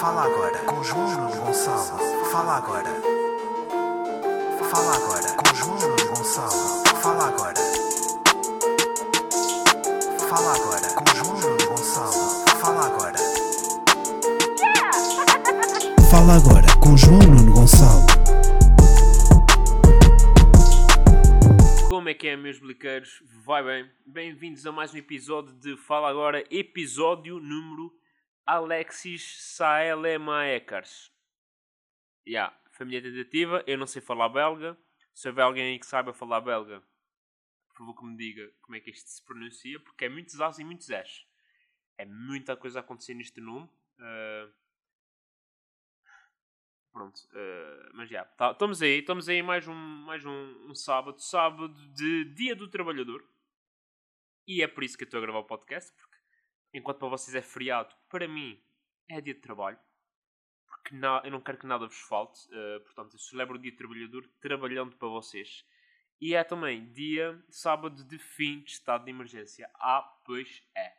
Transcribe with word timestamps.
Fala 0.00 0.24
agora 0.24 0.58
com 0.60 0.82
João 0.82 1.10
Nuno 1.10 1.36
Gonçalo. 1.36 2.24
Fala 2.32 2.56
agora. 2.56 2.88
Fala 4.70 4.96
agora 4.96 5.36
com 5.36 5.54
João 5.54 5.76
Nuno 5.76 6.06
Gonçalo. 6.08 6.86
Fala 7.02 7.28
agora. 7.28 7.60
Fala 10.26 10.54
agora 10.54 10.94
com 10.94 11.04
João 11.14 11.38
Nuno 11.38 11.66
Gonçalo. 11.68 12.12
Fala 12.62 12.86
agora. 12.86 13.18
Fala 16.10 16.36
agora 16.36 16.66
com 16.80 16.96
João 16.96 17.18
Nuno 17.18 17.52
Gonçalo. 17.52 18.06
Como 21.90 22.08
é 22.08 22.14
que 22.14 22.26
é, 22.26 22.36
meus 22.38 22.58
bliqueiros? 22.58 23.22
Vai 23.44 23.62
bem? 23.62 23.90
Bem-vindos 24.06 24.64
a 24.64 24.72
mais 24.72 24.94
um 24.94 24.96
episódio 24.96 25.52
de 25.52 25.76
Fala 25.76 26.08
Agora, 26.08 26.42
episódio 26.50 27.38
número 27.38 27.99
Alexis 28.46 29.54
Saelemaekers. 29.56 31.12
Yeah, 32.26 32.56
foi 32.70 32.84
a 32.84 32.88
minha 32.88 33.02
tentativa. 33.02 33.64
Eu 33.66 33.78
não 33.78 33.86
sei 33.86 34.02
falar 34.02 34.28
belga. 34.28 34.76
Se 35.14 35.28
houver 35.28 35.42
alguém 35.42 35.72
aí 35.72 35.78
que 35.78 35.86
saiba 35.86 36.12
falar 36.12 36.40
belga, 36.40 36.82
por 37.68 37.78
favor 37.78 37.94
que 37.94 38.04
me 38.04 38.16
diga 38.16 38.50
como 38.62 38.76
é 38.76 38.80
que 38.80 38.90
isto 38.90 39.08
se 39.08 39.24
pronuncia, 39.24 39.78
porque 39.80 40.04
é 40.04 40.08
muitos 40.08 40.40
As 40.40 40.58
e 40.58 40.64
muitos 40.64 40.88
S. 40.88 41.24
É 41.98 42.04
muita 42.04 42.56
coisa 42.56 42.78
a 42.78 42.80
acontecer 42.80 43.14
neste 43.14 43.40
nome. 43.40 43.68
Uh... 43.98 44.52
Pronto, 46.92 47.18
uh... 47.18 47.90
mas 47.94 48.08
já, 48.08 48.24
tá, 48.24 48.50
estamos 48.52 48.82
aí, 48.82 49.00
estamos 49.00 49.28
aí 49.28 49.42
mais 49.42 49.68
um, 49.68 49.74
mais 49.74 50.24
um, 50.24 50.70
um 50.70 50.74
sábado, 50.74 51.20
sábado 51.20 51.74
de 51.92 52.24
Dia 52.34 52.56
do 52.56 52.68
Trabalhador. 52.68 53.24
E 54.46 54.62
é 54.62 54.66
por 54.66 54.82
isso 54.82 54.96
que 54.96 55.04
eu 55.04 55.06
estou 55.06 55.18
a 55.18 55.20
gravar 55.22 55.40
o 55.40 55.44
podcast, 55.44 55.92
porque 55.96 56.16
enquanto 56.72 56.98
para 56.98 57.08
vocês 57.08 57.34
é 57.34 57.42
feriado, 57.42 57.94
para 58.08 58.26
mim 58.28 58.60
é 59.08 59.20
dia 59.20 59.34
de 59.34 59.40
trabalho. 59.40 59.78
Porque 60.66 60.94
na, 60.94 61.20
eu 61.24 61.30
não 61.30 61.40
quero 61.40 61.58
que 61.58 61.66
nada 61.66 61.86
vos 61.86 62.00
falte. 62.00 62.46
Uh, 62.48 62.80
portanto, 62.80 63.14
eu 63.14 63.18
celebro 63.18 63.56
o 63.56 63.58
dia 63.60 63.74
trabalhador 63.74 64.26
trabalhando 64.40 64.96
para 64.96 65.08
vocês. 65.08 65.64
E 66.20 66.34
é 66.34 66.44
também 66.44 66.92
dia 66.92 67.42
sábado 67.48 68.04
de 68.04 68.18
fim 68.18 68.60
de 68.60 68.72
estado 68.72 69.04
de 69.04 69.10
emergência. 69.10 69.70
Ah, 69.74 70.02
pois 70.24 70.62
é. 70.76 70.94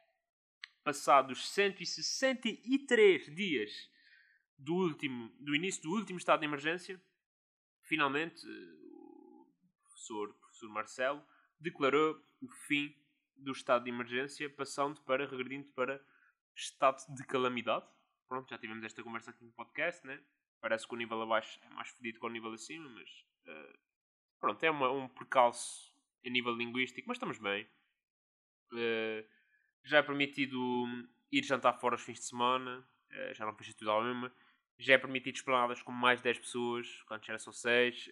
Passados 0.84 1.48
163 1.52 3.36
dias 3.36 3.90
do, 4.58 4.76
último, 4.76 5.32
do 5.40 5.56
início 5.56 5.82
do 5.84 5.92
último 5.92 6.18
estado 6.18 6.40
de 6.40 6.46
emergência, 6.46 7.00
finalmente 7.84 8.44
o 8.48 9.48
professor, 9.84 10.34
professor 10.36 10.70
Marcelo 10.70 11.24
declarou 11.60 12.20
o 12.42 12.50
fim 12.68 12.96
do 13.44 13.52
estado 13.52 13.84
de 13.84 13.90
emergência, 13.90 14.50
passando 14.50 15.02
para, 15.02 15.26
regredindo 15.26 15.68
para 15.74 16.02
estado 16.56 17.04
de 17.14 17.26
calamidade. 17.26 17.86
Pronto, 18.28 18.50
já 18.50 18.58
tivemos 18.58 18.84
esta 18.84 19.04
conversa 19.04 19.32
aqui 19.32 19.44
no 19.44 19.52
podcast, 19.52 20.06
né? 20.06 20.22
Parece 20.62 20.88
que 20.88 20.94
o 20.94 20.98
nível 20.98 21.22
abaixo 21.22 21.60
é 21.64 21.70
mais 21.70 21.90
fedido 21.90 22.20
que 22.20 22.26
o 22.26 22.30
nível 22.30 22.54
acima, 22.54 22.88
mas 22.90 23.10
uh, 23.48 23.80
pronto, 24.40 24.64
é 24.64 24.70
uma, 24.70 24.92
um 24.92 25.08
percalço 25.10 25.92
a 26.26 26.30
nível 26.30 26.54
linguístico, 26.54 27.08
mas 27.08 27.16
estamos 27.16 27.40
bem. 27.40 27.68
Uh, 28.72 29.28
já 29.84 29.98
é 29.98 30.02
permitido 30.04 30.86
ir 31.32 31.44
jantar 31.44 31.74
fora 31.74 31.96
aos 31.96 32.04
fins 32.04 32.20
de 32.20 32.26
semana, 32.26 32.88
uh, 33.10 33.34
já 33.34 33.46
não 33.46 33.56
fecha 33.56 33.74
tudo 33.74 33.92
ao 33.92 34.04
mesmo. 34.04 34.32
Já 34.78 34.94
é 34.94 34.98
permitido 34.98 35.36
esplanadas 35.36 35.82
com 35.82 35.92
mais 35.92 36.20
de 36.20 36.24
10 36.24 36.40
pessoas, 36.40 37.02
quando 37.04 37.26
já 37.26 37.38
são 37.38 37.54
6. 37.54 38.10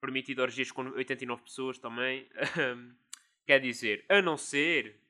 permitido 0.00 0.40
orgias 0.40 0.70
com 0.70 0.82
89 0.82 1.42
pessoas 1.42 1.78
também. 1.78 2.28
Quer 3.46 3.60
dizer, 3.60 4.04
a 4.08 4.22
não 4.22 4.36
ser. 4.36 5.00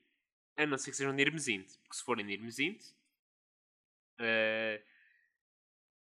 A 0.57 0.65
não 0.65 0.77
ser 0.77 0.91
que 0.91 0.97
sejam 0.97 1.15
de. 1.15 1.23
Porque 1.23 1.97
se 1.97 2.03
forem 2.03 2.25
de. 2.25 2.95
Uh, 4.19 4.81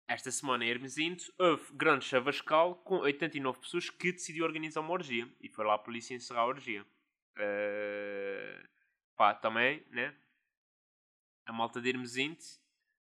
esta 0.07 0.29
semana 0.29 0.63
em 0.63 0.69
Hermesinte 0.69 1.31
houve 1.39 1.73
grande 1.73 2.05
chavascal 2.05 2.75
com 2.83 2.97
89 2.97 3.59
pessoas 3.59 3.89
que 3.89 4.11
decidiu 4.11 4.45
organizar 4.45 4.81
uma 4.81 4.91
orgia. 4.91 5.27
E 5.41 5.49
foi 5.49 5.65
lá 5.65 5.75
a 5.75 5.79
polícia 5.79 6.13
encerrar 6.13 6.41
a 6.41 6.47
orgia. 6.47 6.85
Uh, 7.37 8.67
pá, 9.15 9.33
também, 9.33 9.83
né? 9.89 10.15
A 11.45 11.53
malta 11.53 11.81
de 11.81 11.89
Hermesinte 11.89 12.45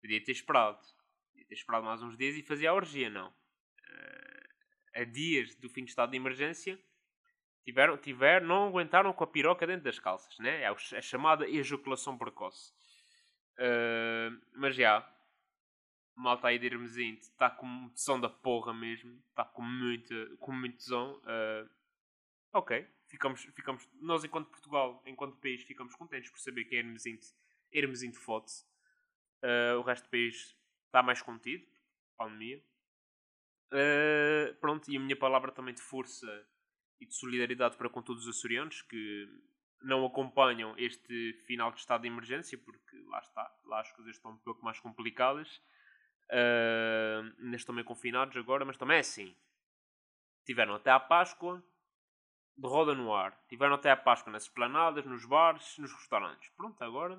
podia 0.01 0.23
ter 0.23 0.31
esperado. 0.31 0.79
Podia 1.31 1.47
ter 1.47 1.55
esperado 1.55 1.85
mais 1.85 2.01
uns 2.01 2.17
dias 2.17 2.35
e 2.35 2.43
fazia 2.43 2.69
a 2.69 2.73
orgia, 2.73 3.09
não. 3.09 3.29
Uh, 3.29 4.49
a 4.95 5.03
dias 5.03 5.55
do 5.55 5.69
fim 5.69 5.83
de 5.83 5.91
estado 5.91 6.11
de 6.11 6.17
emergência 6.17 6.79
tiveram, 7.63 7.97
tiver, 7.97 8.41
não 8.41 8.67
aguentaram 8.67 9.13
com 9.13 9.23
a 9.23 9.27
piroca 9.27 9.65
dentro 9.67 9.83
das 9.83 9.99
calças, 9.99 10.37
né? 10.39 10.61
É 10.61 10.67
a 10.67 11.01
chamada 11.01 11.47
ejaculação 11.47 12.17
precoce. 12.17 12.73
Uh, 13.57 14.39
mas 14.55 14.75
já, 14.75 15.07
malta 16.15 16.47
aí 16.47 16.57
de 16.57 16.67
Hermesinte 16.67 17.21
está 17.23 17.49
com 17.49 17.89
tesão 17.89 18.19
da 18.19 18.29
porra 18.29 18.73
mesmo, 18.73 19.21
está 19.29 19.43
com 19.43 19.61
muito, 19.61 20.37
com 20.37 20.51
muito 20.51 20.77
tesão. 20.77 21.15
Uh, 21.19 21.69
ok, 22.53 22.87
ficamos, 23.07 23.43
ficamos, 23.55 23.89
nós 24.01 24.23
enquanto 24.23 24.49
Portugal, 24.49 25.01
enquanto 25.05 25.37
país, 25.37 25.63
ficamos 25.63 25.95
contentes 25.95 26.29
por 26.29 26.39
saber 26.39 26.65
que 26.65 26.75
é 26.75 26.79
Hermesinte, 26.79 27.27
Hermesinte 27.71 28.17
fote 28.17 28.51
uh, 29.43 29.79
o 29.79 29.81
resto 29.81 30.05
do 30.05 30.09
país 30.09 30.55
está 30.85 31.03
mais 31.03 31.21
contido, 31.21 31.65
pandemia. 32.17 32.63
Uh, 33.71 34.55
pronto, 34.55 34.89
e 34.89 34.97
a 34.97 34.99
minha 34.99 35.15
palavra 35.15 35.51
também 35.51 35.73
de 35.73 35.81
força 35.81 36.27
e 36.99 37.05
de 37.05 37.15
solidariedade 37.15 37.77
para 37.77 37.89
com 37.89 38.01
todos 38.01 38.27
os 38.27 38.37
açorianos 38.37 38.81
que 38.81 39.27
não 39.81 40.05
acompanham 40.05 40.73
este 40.77 41.33
final 41.45 41.71
de 41.71 41.79
estado 41.79 42.01
de 42.01 42.07
emergência, 42.07 42.57
porque 42.57 42.97
lá 43.07 43.19
está, 43.19 43.55
lá 43.65 43.79
as 43.79 43.91
coisas 43.93 44.15
estão 44.15 44.31
um 44.31 44.37
pouco 44.37 44.63
mais 44.63 44.79
complicadas. 44.79 45.61
Uh, 46.29 47.33
ainda 47.39 47.55
estão 47.55 47.73
meio 47.73 47.85
confinados 47.85 48.35
agora, 48.37 48.65
mas 48.65 48.77
também 48.77 48.97
é 48.97 48.99
assim. 48.99 49.35
Tiveram 50.45 50.75
até 50.75 50.91
à 50.91 50.99
Páscoa 50.99 51.63
de 52.57 52.67
roda 52.67 52.93
no 52.93 53.13
ar. 53.13 53.37
Tiveram 53.47 53.75
até 53.75 53.89
à 53.89 53.97
Páscoa 53.97 54.31
nas 54.31 54.43
esplanadas, 54.43 55.05
nos 55.05 55.25
bares, 55.25 55.77
nos 55.77 55.91
restaurantes. 55.93 56.49
Pronto, 56.49 56.81
agora. 56.83 57.17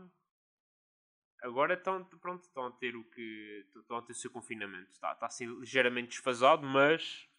Agora 1.42 1.72
estão, 1.72 2.04
pronto, 2.04 2.42
estão 2.42 2.66
a 2.66 2.70
ter 2.72 2.94
o 2.94 3.04
que. 3.04 3.66
Estão 3.74 3.96
a 3.96 4.02
ter 4.02 4.12
o 4.12 4.16
seu 4.16 4.30
confinamento. 4.30 4.90
Está, 4.92 5.12
está 5.12 5.26
assim 5.26 5.46
ligeiramente 5.58 6.08
desfasado, 6.08 6.66
mas 6.66 7.29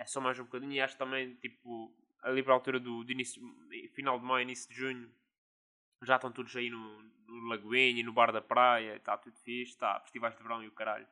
é 0.00 0.06
só 0.06 0.18
mais 0.18 0.38
um 0.38 0.44
bocadinho. 0.44 0.72
E 0.72 0.80
acho 0.80 0.96
também, 0.96 1.34
tipo, 1.36 1.94
ali 2.22 2.42
para 2.42 2.54
a 2.54 2.56
altura 2.56 2.80
do, 2.80 3.04
do 3.04 3.12
início, 3.12 3.40
final 3.92 4.18
de 4.18 4.24
maio, 4.24 4.42
início 4.42 4.68
de 4.70 4.74
junho, 4.74 5.12
já 6.02 6.16
estão 6.16 6.32
todos 6.32 6.56
aí 6.56 6.70
no, 6.70 7.02
no 7.02 7.48
Lagoinha, 7.48 8.02
no 8.02 8.12
bar 8.12 8.32
da 8.32 8.40
praia, 8.40 8.96
está 8.96 9.18
tudo 9.18 9.36
fixe, 9.36 9.72
está 9.72 10.00
festivais 10.00 10.34
de 10.34 10.42
verão 10.42 10.62
e 10.62 10.68
o 10.68 10.72
caralho. 10.72 11.06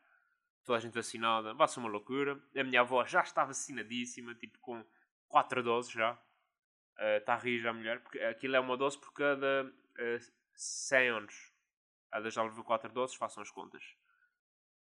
Toda 0.64 0.78
a 0.78 0.80
gente 0.80 0.94
vacinada, 0.94 1.52
vai 1.52 1.68
ser 1.68 1.80
uma 1.80 1.88
loucura. 1.90 2.40
A 2.56 2.64
minha 2.64 2.80
avó 2.80 3.04
já 3.04 3.20
está 3.20 3.44
vacinadíssima, 3.44 4.34
tipo 4.34 4.58
com 4.60 4.82
4 5.28 5.62
doses 5.62 5.92
já. 5.92 6.14
Uh, 6.14 7.18
está 7.18 7.34
a 7.34 7.38
rir 7.38 7.58
já 7.58 7.70
a 7.70 7.74
mulher, 7.74 8.00
porque 8.02 8.18
aquilo 8.20 8.56
é 8.56 8.60
uma 8.60 8.76
dose 8.76 8.98
por 8.98 9.12
cada 9.12 9.64
uh, 9.64 10.32
100 10.54 11.08
anos. 11.10 11.52
Ela 12.10 12.30
já 12.30 12.42
levou 12.42 12.64
4 12.64 12.90
doses, 12.90 13.16
façam 13.16 13.42
as 13.42 13.50
contas. 13.50 13.84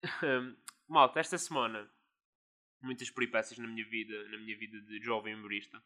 Malta, 0.87 1.21
esta 1.21 1.39
semana 1.39 1.91
muitas 2.81 3.11
peripécias 3.11 3.59
na 3.59 3.67
minha 3.67 3.85
vida, 3.85 4.29
na 4.29 4.39
minha 4.39 4.57
vida 4.57 4.81
de 4.81 5.01
jovem 5.01 5.35
humorista. 5.35 5.83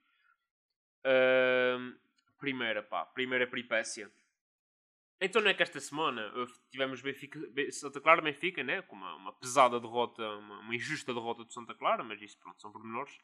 Uh, 1.04 1.98
primeira, 2.38 2.82
pá, 2.82 3.04
primeira 3.06 3.46
peripécia. 3.46 4.12
Então 5.20 5.40
não 5.40 5.50
é 5.50 5.54
que 5.54 5.62
esta 5.62 5.78
semana 5.78 6.32
tivemos 6.70 7.00
Benfica, 7.00 7.40
Santa 7.70 8.00
Clara 8.00 8.20
Benfica, 8.20 8.62
né? 8.64 8.82
com 8.82 8.96
uma, 8.96 9.14
uma 9.14 9.32
pesada 9.32 9.78
derrota, 9.78 10.22
uma, 10.22 10.58
uma, 10.60 10.74
injusta 10.74 11.14
derrota 11.14 11.44
do 11.44 11.52
Santa 11.52 11.74
Clara, 11.74 12.02
mas 12.02 12.20
isso 12.20 12.36
pronto, 12.38 12.60
são 12.60 12.72
pormenores. 12.72 13.16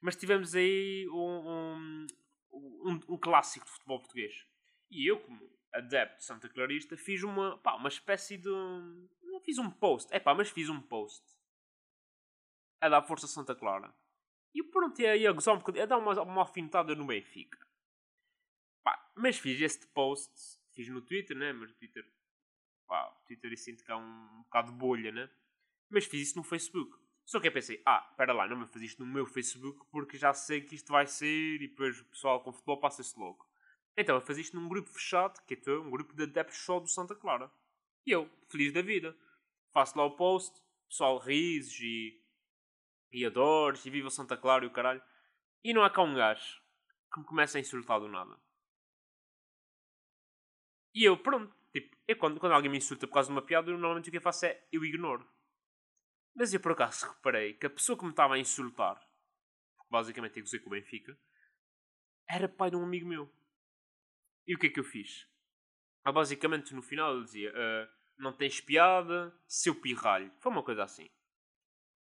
Mas 0.00 0.14
tivemos 0.14 0.54
aí 0.54 1.08
um, 1.10 1.16
um, 1.48 2.06
um, 2.52 3.00
um 3.08 3.18
clássico 3.18 3.66
de 3.66 3.72
futebol 3.72 3.98
português. 3.98 4.46
E 4.88 5.10
eu, 5.10 5.18
como 5.18 5.40
adepto 5.72 6.22
Santa 6.22 6.48
Clarista, 6.48 6.96
fiz 6.96 7.24
uma, 7.24 7.58
pá, 7.58 7.74
uma 7.74 7.88
espécie 7.88 8.38
de. 8.38 8.48
Não 8.48 9.40
fiz 9.40 9.58
um 9.58 9.68
post, 9.68 10.08
é 10.14 10.20
pá, 10.20 10.34
mas 10.34 10.50
fiz 10.50 10.68
um 10.68 10.80
post 10.80 11.37
a 12.80 12.88
dar 12.88 13.02
força 13.02 13.26
a 13.26 13.28
Santa 13.28 13.54
Clara. 13.54 13.94
E 14.54 14.62
pronto, 14.62 15.00
ia, 15.00 15.16
ia 15.16 15.32
gozar 15.32 15.54
um 15.54 15.58
bocadinho, 15.58 15.86
dar 15.86 15.98
uma, 15.98 16.20
uma 16.22 16.42
alfinetada 16.42 16.94
no 16.94 17.06
Benfica. 17.06 17.58
Pá, 18.82 19.12
mas 19.16 19.38
fiz 19.38 19.60
este 19.60 19.86
post, 19.88 20.32
fiz 20.72 20.88
no 20.88 21.02
Twitter, 21.02 21.36
né? 21.36 21.52
Mas 21.52 21.72
Twitter, 21.74 22.04
pá, 22.86 23.10
Twitter 23.26 23.52
eu 23.52 23.56
sinto 23.56 23.84
que 23.84 23.92
é 23.92 23.96
um, 23.96 24.00
um 24.00 24.42
bocado 24.42 24.72
de 24.72 24.78
bolha, 24.78 25.12
né? 25.12 25.30
Mas 25.90 26.06
fiz 26.06 26.28
isso 26.28 26.38
no 26.38 26.44
Facebook. 26.44 26.96
Só 27.24 27.38
que 27.38 27.48
eu 27.48 27.52
pensei, 27.52 27.82
ah, 27.84 28.06
espera 28.10 28.32
lá, 28.32 28.48
não 28.48 28.56
me 28.56 28.66
fazer 28.66 28.86
isto 28.86 29.04
no 29.04 29.12
meu 29.12 29.26
Facebook 29.26 29.84
porque 29.90 30.16
já 30.16 30.32
sei 30.32 30.62
que 30.62 30.74
isto 30.74 30.90
vai 30.90 31.06
ser 31.06 31.60
e 31.60 31.68
depois 31.68 32.00
o 32.00 32.04
pessoal 32.06 32.42
com 32.42 32.52
futebol 32.52 32.80
passa-se 32.80 33.18
logo. 33.18 33.46
Então 33.94 34.14
eu 34.14 34.22
fazer 34.22 34.40
isto 34.40 34.58
num 34.58 34.66
grupo 34.66 34.88
fechado, 34.88 35.38
que 35.44 35.54
é 35.54 35.72
um 35.72 35.90
grupo 35.90 36.14
de 36.14 36.22
adeptos 36.22 36.58
só 36.58 36.80
do 36.80 36.88
Santa 36.88 37.14
Clara. 37.14 37.50
E 38.06 38.12
eu, 38.12 38.30
feliz 38.48 38.72
da 38.72 38.80
vida, 38.80 39.14
faço 39.74 39.98
lá 39.98 40.06
o 40.06 40.16
post, 40.16 40.58
pessoal 40.88 41.18
risos 41.18 41.78
e 41.80 42.18
e 43.12 43.24
adores 43.24 43.84
e 43.84 43.90
viva 43.90 44.10
Santa 44.10 44.36
Clara 44.36 44.64
e 44.64 44.68
o 44.68 44.72
caralho. 44.72 45.02
E 45.64 45.72
não 45.72 45.82
há 45.82 45.90
cá 45.90 46.02
um 46.02 46.14
gajo 46.14 46.60
que 47.12 47.20
me 47.20 47.26
começa 47.26 47.58
a 47.58 47.60
insultar 47.60 48.00
do 48.00 48.08
nada. 48.08 48.38
E 50.94 51.04
eu, 51.04 51.16
pronto, 51.16 51.54
tipo, 51.72 51.96
eu, 52.06 52.16
quando, 52.16 52.40
quando 52.40 52.52
alguém 52.52 52.70
me 52.70 52.78
insulta 52.78 53.06
por 53.06 53.14
causa 53.14 53.28
de 53.28 53.32
uma 53.32 53.42
piada, 53.42 53.70
eu, 53.70 53.78
normalmente 53.78 54.08
o 54.08 54.10
que 54.10 54.16
eu 54.16 54.22
faço 54.22 54.46
é 54.46 54.66
eu 54.72 54.84
ignoro. 54.84 55.28
Mas 56.34 56.54
eu 56.54 56.60
por 56.60 56.72
acaso 56.72 57.08
reparei 57.08 57.54
que 57.54 57.66
a 57.66 57.70
pessoa 57.70 57.98
que 57.98 58.04
me 58.04 58.10
estava 58.10 58.34
a 58.34 58.38
insultar, 58.38 58.96
porque 59.76 59.90
basicamente 59.90 60.36
eu 60.36 60.44
gozei 60.44 60.60
com 60.60 60.68
o 60.68 60.70
Benfica, 60.70 61.18
era 62.28 62.48
pai 62.48 62.70
de 62.70 62.76
um 62.76 62.84
amigo 62.84 63.08
meu. 63.08 63.32
E 64.46 64.54
o 64.54 64.58
que 64.58 64.66
é 64.66 64.70
que 64.70 64.80
eu 64.80 64.84
fiz? 64.84 65.28
Ah, 66.04 66.12
basicamente 66.12 66.74
no 66.74 66.82
final 66.82 67.14
ele 67.14 67.24
dizia: 67.24 67.50
uh, 67.50 67.88
Não 68.16 68.32
tens 68.32 68.60
piada, 68.60 69.34
seu 69.46 69.74
pirralho. 69.74 70.32
Foi 70.40 70.52
uma 70.52 70.62
coisa 70.62 70.84
assim. 70.84 71.10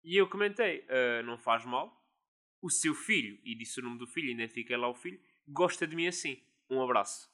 E 0.03 0.17
eu 0.17 0.29
comentei: 0.29 0.87
uh, 0.89 1.23
Não 1.25 1.39
faz 1.39 1.65
mal. 1.65 1.99
O 2.63 2.69
seu 2.69 2.95
filho, 2.95 3.39
e 3.43 3.55
disse 3.55 3.81
o 3.81 3.83
nome 3.83 3.99
do 3.99 4.07
filho, 4.07 4.29
identifiquei 4.29 4.77
lá 4.77 4.87
o 4.87 4.95
filho, 4.95 5.19
gosta 5.49 5.87
de 5.87 5.97
mim 5.97 6.07
assim. 6.07 6.43
Um 6.69 6.83
abraço. 6.83 7.31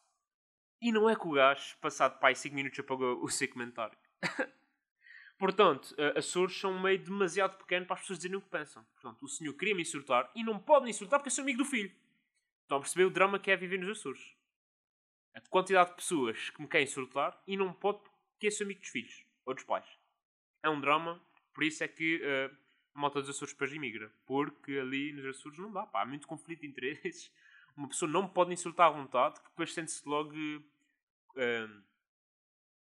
E 0.81 0.93
não 0.93 1.11
é 1.11 1.17
que 1.17 1.27
o 1.27 1.33
gajo, 1.33 1.77
passado 1.79 2.21
pai 2.21 2.35
5 2.35 2.55
minutos, 2.55 2.79
apagou 2.79 3.23
o 3.23 3.29
seu 3.29 3.49
comentário. 3.49 3.99
Portanto, 5.39 5.95
uh, 5.99 6.19
Açores 6.19 6.57
são 6.57 6.73
um 6.73 6.81
meio 6.81 6.99
demasiado 6.99 7.59
pequeno 7.59 7.87
para 7.87 7.95
as 7.95 8.01
pessoas 8.01 8.19
dizerem 8.19 8.39
o 8.39 8.41
que 8.41 8.49
pensam. 8.49 8.85
Portanto, 8.95 9.23
o 9.23 9.29
senhor 9.29 9.53
queria 9.55 9.75
me 9.75 9.83
insultar 9.83 10.31
e 10.35 10.45
não 10.45 10.59
pode 10.59 10.85
me 10.85 10.91
insultar 10.91 11.19
porque 11.19 11.29
eu 11.29 11.33
sou 11.33 11.43
amigo 11.43 11.59
do 11.59 11.65
filho. 11.65 11.93
Estão 12.63 12.79
a 12.79 12.81
perceber 12.81 13.05
o 13.05 13.11
drama 13.11 13.39
que 13.39 13.51
é 13.51 13.57
viver 13.57 13.79
nos 13.79 13.99
Açores. 13.99 14.35
A 15.35 15.41
quantidade 15.41 15.91
de 15.91 15.97
pessoas 15.97 16.51
que 16.51 16.63
me 16.63 16.69
querem 16.69 16.87
insultar 16.87 17.41
e 17.47 17.57
não 17.57 17.73
pode 17.73 18.01
porque 18.37 18.51
sou 18.51 18.65
amigo 18.65 18.81
dos 18.81 18.91
filhos 18.91 19.25
ou 19.45 19.55
dos 19.55 19.65
pais. 19.65 19.87
É 20.63 20.69
um 20.69 20.81
drama, 20.81 21.23
por 21.57 21.65
isso 21.65 21.83
é 21.83 21.89
que 21.89 22.17
uh, 22.17 22.55
a 22.95 23.01
malta 23.01 23.19
dos 23.19 23.31
Açores 23.31 23.55
depois 23.55 23.73
imigra. 23.73 24.13
Porque 24.27 24.73
ali 24.73 25.11
nos 25.15 25.25
Açores 25.25 25.59
não 25.59 25.73
dá, 25.73 25.87
pá, 25.87 26.03
há 26.03 26.05
muito 26.05 26.27
conflito 26.27 26.61
de 26.61 26.67
interesses. 26.67 27.33
Uma 27.75 27.89
pessoa 27.89 28.11
não 28.11 28.29
pode 28.29 28.53
insultar 28.53 28.89
à 28.89 28.91
vontade, 28.91 29.41
que 29.41 29.49
depois 29.49 29.73
sente-se 29.73 30.07
logo 30.07 30.35
uh, 30.35 31.83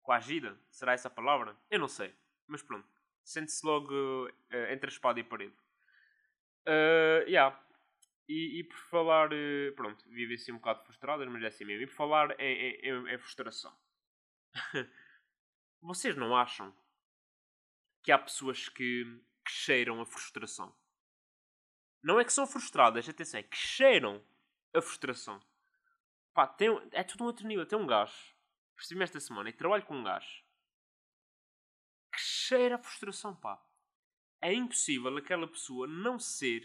coagida. 0.02 0.58
Será 0.70 0.94
essa 0.94 1.08
a 1.08 1.10
palavra? 1.10 1.54
Eu 1.70 1.78
não 1.78 1.88
sei. 1.88 2.14
Mas 2.46 2.62
pronto. 2.62 2.88
Sente-se 3.22 3.66
logo 3.66 4.28
uh, 4.28 4.72
entre 4.72 4.88
a 4.88 4.92
espada 4.92 5.20
e 5.20 5.22
a 5.22 5.26
parede. 5.26 5.54
Uh, 6.66 7.28
yeah. 7.28 7.62
E, 8.26 8.60
e 8.60 8.64
por 8.64 8.78
falar, 8.78 9.28
pronto, 9.76 10.02
vive 10.08 10.32
assim 10.32 10.52
um 10.52 10.56
bocado 10.56 10.82
frustrado, 10.84 11.30
mas 11.30 11.42
é 11.42 11.48
assim 11.48 11.66
mesmo. 11.66 11.82
E 11.82 11.86
por 11.86 11.96
falar 11.96 12.40
em, 12.40 12.76
em, 12.76 13.08
em 13.12 13.18
frustração. 13.18 13.76
Vocês 15.82 16.16
não 16.16 16.34
acham 16.34 16.74
que 18.04 18.12
há 18.12 18.18
pessoas 18.18 18.68
que, 18.68 19.04
que 19.44 19.50
cheiram 19.50 20.00
a 20.00 20.06
frustração? 20.06 20.72
Não 22.02 22.20
é 22.20 22.24
que 22.24 22.32
são 22.32 22.46
frustradas, 22.46 23.08
atenção, 23.08 23.40
é 23.40 23.42
que 23.42 23.56
cheiram 23.56 24.22
a 24.74 24.82
frustração. 24.82 25.40
Pá, 26.34 26.46
tem, 26.46 26.68
é 26.92 27.02
tudo 27.02 27.24
um 27.24 27.26
outro 27.26 27.46
nível. 27.46 27.64
Tem 27.64 27.78
um 27.78 27.86
gajo, 27.86 28.14
percebi-me 28.76 29.04
esta 29.04 29.18
semana, 29.18 29.48
e 29.48 29.52
trabalho 29.52 29.86
com 29.86 29.96
um 29.96 30.04
gajo 30.04 30.44
que 32.12 32.20
cheira 32.20 32.76
a 32.76 32.78
frustração, 32.78 33.34
pá. 33.34 33.60
É 34.40 34.52
impossível 34.52 35.16
aquela 35.16 35.48
pessoa 35.48 35.86
não 35.86 36.18
ser 36.18 36.62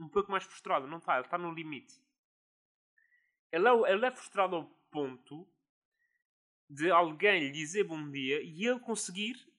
um 0.00 0.08
pouco 0.08 0.32
mais 0.32 0.44
frustrado. 0.44 0.86
Não 0.86 0.98
está, 0.98 1.16
ele 1.16 1.26
está 1.26 1.36
no 1.36 1.52
limite. 1.52 2.02
Ele 3.52 3.68
é, 3.68 3.92
ele 3.92 4.06
é 4.06 4.10
frustrado 4.10 4.56
ao 4.56 4.64
ponto 4.90 5.46
de 6.68 6.90
alguém 6.90 7.40
lhe 7.40 7.52
dizer 7.52 7.84
bom 7.84 8.10
dia 8.10 8.40
e 8.42 8.66
ele 8.66 8.80
conseguir 8.80 9.49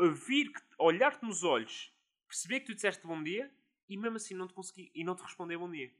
ouvir, 0.00 0.50
olhar-te 0.78 1.24
nos 1.24 1.44
olhos, 1.44 1.92
perceber 2.26 2.60
que 2.60 2.66
tu 2.66 2.74
disseste 2.74 3.06
bom 3.06 3.22
dia 3.22 3.52
e 3.88 3.96
mesmo 3.96 4.16
assim 4.16 4.34
não 4.34 4.48
te 4.48 4.54
conseguir 4.54 4.90
e 4.94 5.04
não 5.04 5.14
te 5.14 5.22
responder 5.22 5.58
bom 5.58 5.70
dia. 5.70 5.92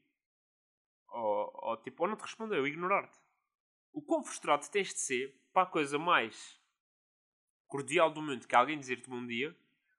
Ou, 1.09 1.51
ou 1.53 1.77
tipo, 1.77 2.03
ou 2.03 2.09
não 2.09 2.15
te 2.15 2.21
respondeu, 2.23 2.65
ignorar-te. 2.65 3.19
O 3.93 4.01
quão 4.01 4.23
frustrado 4.23 4.67
tens 4.69 4.87
de 4.93 4.99
ser 4.99 5.39
para 5.53 5.63
a 5.63 5.71
coisa 5.71 5.99
mais 5.99 6.59
cordial 7.67 8.11
do 8.11 8.21
mundo 8.21 8.47
que 8.47 8.55
é 8.55 8.57
alguém 8.57 8.79
dizer-te 8.79 9.09
bom 9.09 9.25
dia, 9.25 9.55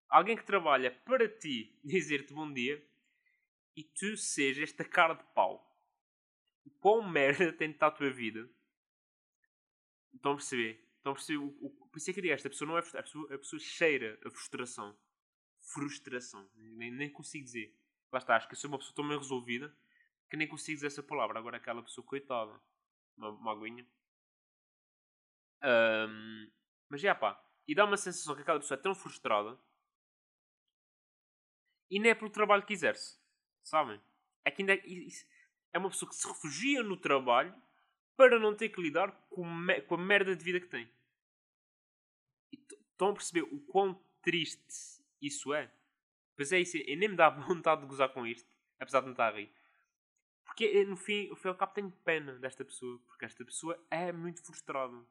alguém 0.08 0.36
que 0.36 0.44
trabalha 0.44 0.90
para 0.90 1.28
ti 1.28 1.78
dizer-te 1.84 2.34
bom 2.34 2.52
dia 2.52 2.84
e 3.76 3.84
tu 3.84 4.16
sejas 4.16 4.70
esta 4.70 4.84
cara 4.84 5.14
de 5.14 5.24
pau. 5.32 5.68
O 6.64 6.70
quão 6.70 7.08
merda 7.08 7.52
tem 7.54 7.68
de 7.68 7.74
estar 7.74 7.86
a 7.86 7.92
tua 7.92 8.10
vida. 8.10 8.48
Estão 10.12 10.32
a 10.32 10.36
perceber? 10.36 10.91
A 11.04 11.12
perceber? 11.12 11.38
O, 11.38 11.46
o, 11.60 11.70
por 11.88 11.98
isso 11.98 12.10
é 12.10 12.14
que 12.14 12.30
esta 12.30 12.48
pessoa 12.48 12.68
não 12.68 12.78
é. 12.78 12.80
A 12.80 13.02
pessoa, 13.02 13.34
a 13.34 13.38
pessoa 13.38 13.60
cheira 13.60 14.18
a 14.24 14.30
frustração. 14.30 14.96
Frustração. 15.60 16.48
Nem, 16.54 16.90
nem 16.90 17.10
consigo 17.10 17.44
dizer. 17.44 17.76
Lá 18.12 18.18
está, 18.18 18.36
acho 18.36 18.46
que 18.46 18.54
eu 18.54 18.58
sou 18.58 18.68
uma 18.68 18.78
pessoa 18.78 18.94
tão 18.94 19.08
bem 19.08 19.16
resolvida 19.16 19.74
que 20.28 20.36
nem 20.36 20.48
consigo 20.48 20.76
dizer 20.76 20.86
essa 20.86 21.02
palavra. 21.02 21.38
Agora 21.38 21.56
aquela 21.56 21.82
pessoa, 21.82 22.06
coitada. 22.06 22.58
Uma, 23.16 23.30
uma 23.30 23.52
aguinha. 23.52 23.86
Um, 25.62 26.50
mas 26.88 27.00
já 27.00 27.14
pá. 27.14 27.42
E 27.66 27.74
dá 27.74 27.84
uma 27.84 27.96
sensação 27.96 28.34
que 28.34 28.42
aquela 28.42 28.60
pessoa 28.60 28.78
é 28.78 28.82
tão 28.82 28.94
frustrada. 28.94 29.58
E 31.90 31.98
não 32.00 32.08
é 32.08 32.14
pelo 32.14 32.30
trabalho 32.30 32.64
que 32.64 32.72
exerce. 32.72 33.18
Sabem? 33.62 34.00
É 34.44 34.50
que 34.50 34.62
ainda 34.62 34.74
é, 34.74 34.82
é 35.72 35.78
uma 35.78 35.90
pessoa 35.90 36.08
que 36.08 36.16
se 36.16 36.26
refugia 36.26 36.82
no 36.82 36.96
trabalho 36.96 37.54
para 38.22 38.38
não 38.38 38.54
ter 38.54 38.68
que 38.68 38.80
lidar 38.80 39.10
com, 39.28 39.44
com 39.88 39.94
a 39.96 39.98
merda 39.98 40.36
de 40.36 40.44
vida 40.44 40.60
que 40.60 40.68
tem. 40.68 40.88
Estão 42.92 43.08
a 43.08 43.12
perceber 43.14 43.42
o 43.42 43.58
quão 43.62 44.00
triste 44.22 45.02
isso 45.20 45.52
é? 45.52 45.68
Pois 46.36 46.52
é 46.52 46.60
isso, 46.60 46.76
eu 46.76 46.96
nem 46.96 47.08
me 47.08 47.16
dá 47.16 47.28
vontade 47.48 47.80
de 47.80 47.88
gozar 47.88 48.10
com 48.10 48.24
isto, 48.24 48.48
apesar 48.78 49.00
de 49.00 49.06
não 49.06 49.12
estar 49.12 49.26
a 49.26 49.36
rir. 49.36 49.52
Porque 50.44 50.84
no 50.84 50.96
fim, 50.96 51.28
o 51.32 51.36
fim 51.36 51.48
ao 51.48 51.56
cabo 51.56 51.72
tenho 51.72 51.90
pena 51.90 52.38
desta 52.38 52.64
pessoa, 52.64 53.00
porque 53.08 53.24
esta 53.24 53.44
pessoa 53.44 53.76
é 53.90 54.12
muito 54.12 54.40
frustrada. 54.44 55.04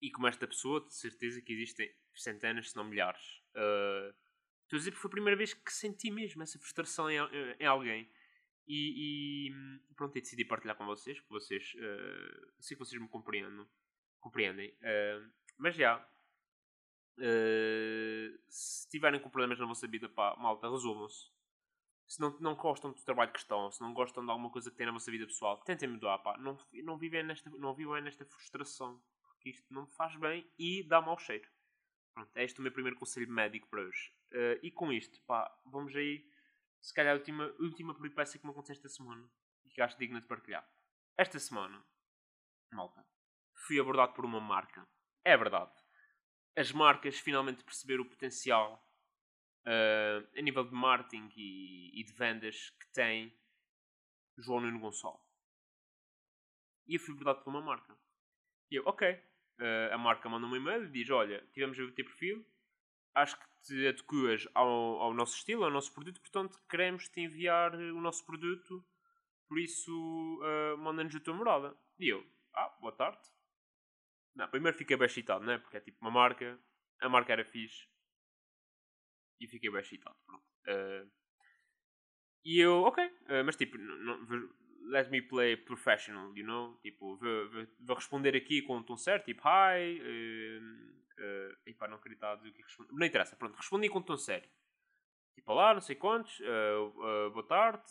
E 0.00 0.10
como 0.10 0.26
esta 0.26 0.46
pessoa, 0.46 0.80
de 0.86 0.94
certeza 0.94 1.42
que 1.42 1.52
existem 1.52 1.94
centenas, 2.14 2.70
se 2.70 2.76
não 2.76 2.84
milhares. 2.84 3.42
Uh 3.54 4.14
Estou 4.68 4.76
a 4.76 4.80
dizer 4.80 4.90
porque 4.90 5.00
foi 5.00 5.08
a 5.08 5.12
primeira 5.12 5.36
vez 5.36 5.54
que 5.54 5.72
senti 5.72 6.10
mesmo 6.10 6.42
essa 6.42 6.58
frustração 6.58 7.10
em, 7.10 7.16
em 7.58 7.64
alguém. 7.64 8.06
E, 8.68 9.48
e, 9.48 9.94
pronto, 9.94 10.16
e 10.18 10.20
decidi 10.20 10.44
partilhar 10.44 10.76
com 10.76 10.84
vocês, 10.84 11.18
porque 11.20 11.32
vocês, 11.32 11.74
uh, 11.74 12.52
sei 12.60 12.76
que 12.76 12.84
vocês 12.84 13.00
me 13.00 13.08
compreendem. 13.08 13.66
compreendem 14.20 14.68
uh, 14.68 15.32
mas 15.56 15.74
já, 15.74 15.98
uh, 17.18 18.38
se 18.48 18.88
tiverem 18.88 19.20
com 19.20 19.28
problemas 19.30 19.58
na 19.58 19.66
vossa 19.66 19.88
vida, 19.88 20.08
pá, 20.08 20.36
malta, 20.36 20.70
resolvam-se. 20.70 21.30
Se 22.06 22.20
não, 22.20 22.38
não 22.40 22.54
gostam 22.54 22.92
do 22.92 23.02
trabalho 23.02 23.32
que 23.32 23.38
estão, 23.38 23.70
se 23.70 23.80
não 23.82 23.92
gostam 23.92 24.24
de 24.24 24.30
alguma 24.30 24.50
coisa 24.50 24.70
que 24.70 24.76
têm 24.76 24.86
na 24.86 24.92
vossa 24.92 25.10
vida 25.10 25.26
pessoal, 25.26 25.58
tentem 25.58 25.88
mudar, 25.88 26.18
pá. 26.18 26.38
Não, 26.38 26.56
não, 26.84 26.96
vivem 26.96 27.22
nesta, 27.22 27.50
não 27.50 27.74
vivem 27.74 28.00
nesta 28.00 28.24
frustração, 28.24 29.02
porque 29.22 29.50
isto 29.50 29.72
não 29.72 29.86
faz 29.86 30.16
bem 30.16 30.50
e 30.58 30.82
dá 30.82 31.02
mau 31.02 31.18
cheiro. 31.18 31.48
Pronto, 32.14 32.34
é 32.34 32.44
este 32.44 32.60
o 32.60 32.62
meu 32.62 32.72
primeiro 32.72 32.98
conselho 32.98 33.30
médico 33.30 33.68
para 33.68 33.82
hoje. 33.82 34.12
Uh, 34.32 34.58
e 34.62 34.70
com 34.70 34.92
isto, 34.92 35.20
pá, 35.22 35.54
vamos 35.66 35.94
aí, 35.94 36.26
se 36.80 36.94
calhar, 36.94 37.14
a 37.14 37.18
última, 37.18 37.44
última 37.58 37.94
peripécia 37.94 38.38
que 38.38 38.46
me 38.46 38.52
aconteceu 38.52 38.74
esta 38.74 38.88
semana 38.88 39.28
e 39.64 39.70
que 39.70 39.80
acho 39.80 39.98
digna 39.98 40.20
de 40.20 40.26
partilhar. 40.26 40.66
Esta 41.16 41.38
semana, 41.38 41.84
malta, 42.72 43.04
fui 43.66 43.80
abordado 43.80 44.12
por 44.14 44.24
uma 44.24 44.40
marca. 44.40 44.86
É 45.24 45.36
verdade. 45.36 45.72
As 46.56 46.72
marcas 46.72 47.18
finalmente 47.18 47.64
perceberam 47.64 48.02
o 48.02 48.08
potencial 48.08 48.88
uh, 49.66 50.38
a 50.38 50.42
nível 50.42 50.64
de 50.64 50.72
marketing 50.72 51.30
e, 51.36 52.00
e, 52.00 52.04
de 52.04 52.12
vendas 52.12 52.70
que 52.70 52.86
tem 52.92 53.36
João 54.36 54.60
Nuno 54.60 54.80
Gonçalo. 54.80 55.20
E 56.86 56.94
eu 56.94 57.00
fui 57.00 57.12
abordado 57.14 57.42
por 57.42 57.50
uma 57.50 57.60
marca. 57.60 57.96
E 58.70 58.76
eu, 58.76 58.82
ok, 58.86 59.12
uh, 59.12 59.92
a 59.92 59.98
marca 59.98 60.28
manda 60.28 60.46
um 60.46 60.56
e-mail 60.56 60.84
e 60.84 60.90
diz: 60.90 61.10
Olha, 61.10 61.46
tivemos 61.52 61.78
a 61.78 61.82
ver 61.82 61.88
o 61.88 61.94
teu 61.94 62.04
perfil, 62.04 62.46
acho 63.22 63.38
que 63.38 63.46
te 63.62 63.86
adequas 63.88 64.46
ao, 64.54 64.68
ao 64.68 65.14
nosso 65.14 65.36
estilo, 65.36 65.64
ao 65.64 65.70
nosso 65.70 65.92
produto, 65.92 66.20
portanto 66.20 66.58
queremos 66.68 67.08
te 67.08 67.20
enviar 67.20 67.74
o 67.74 68.00
nosso 68.00 68.24
produto, 68.24 68.84
por 69.48 69.58
isso 69.58 69.92
uh, 70.42 70.78
manda-nos 70.78 71.14
a 71.14 71.20
tua 71.20 71.34
morada. 71.34 71.76
E 71.98 72.08
eu: 72.08 72.24
Ah, 72.54 72.68
boa 72.80 72.92
tarde. 72.92 73.20
Não, 74.34 74.48
primeiro 74.48 74.76
fiquei 74.76 74.96
bem 74.96 75.06
excitado, 75.06 75.44
né? 75.44 75.58
Porque 75.58 75.76
é 75.76 75.80
tipo 75.80 75.98
uma 76.00 76.10
marca, 76.10 76.58
a 77.00 77.08
marca 77.08 77.32
era 77.32 77.44
fixe 77.44 77.88
e 79.40 79.46
fiquei 79.46 79.70
bem 79.70 79.80
excitado. 79.80 80.16
Pronto. 80.24 80.44
Uh, 80.68 81.10
e 82.44 82.60
eu, 82.60 82.82
ok, 82.82 83.04
uh, 83.04 83.44
mas 83.44 83.56
tipo, 83.56 83.76
não, 83.78 84.26
let 84.88 85.10
me 85.10 85.22
play 85.22 85.56
professional, 85.56 86.36
you 86.36 86.44
know? 86.44 86.78
Tipo, 86.82 87.16
vou, 87.16 87.50
vou, 87.50 87.66
vou 87.80 87.96
responder 87.96 88.34
aqui 88.36 88.62
com 88.62 88.76
um 88.76 88.82
tom 88.82 88.96
certo, 88.96 89.26
tipo, 89.26 89.42
hi. 89.46 90.00
Uh, 90.00 90.62
uh, 91.18 91.56
epá, 91.66 91.88
não 91.88 91.98
queria 91.98 92.16
estar 92.16 92.32
a 92.32 92.36
dizer 92.36 92.50
o 92.50 92.52
que 92.52 92.62
respondi. 92.62 92.92
Não 92.92 93.06
interessa, 93.06 93.36
pronto, 93.36 93.56
respondi 93.56 93.88
com 93.88 93.98
um 93.98 94.02
tom 94.02 94.16
sério. 94.16 94.48
Tipo, 95.34 95.54
lá, 95.54 95.74
não 95.74 95.80
sei 95.80 95.96
quantos, 95.96 96.40
uh, 96.40 97.30
boa 97.30 97.46
tarde. 97.46 97.84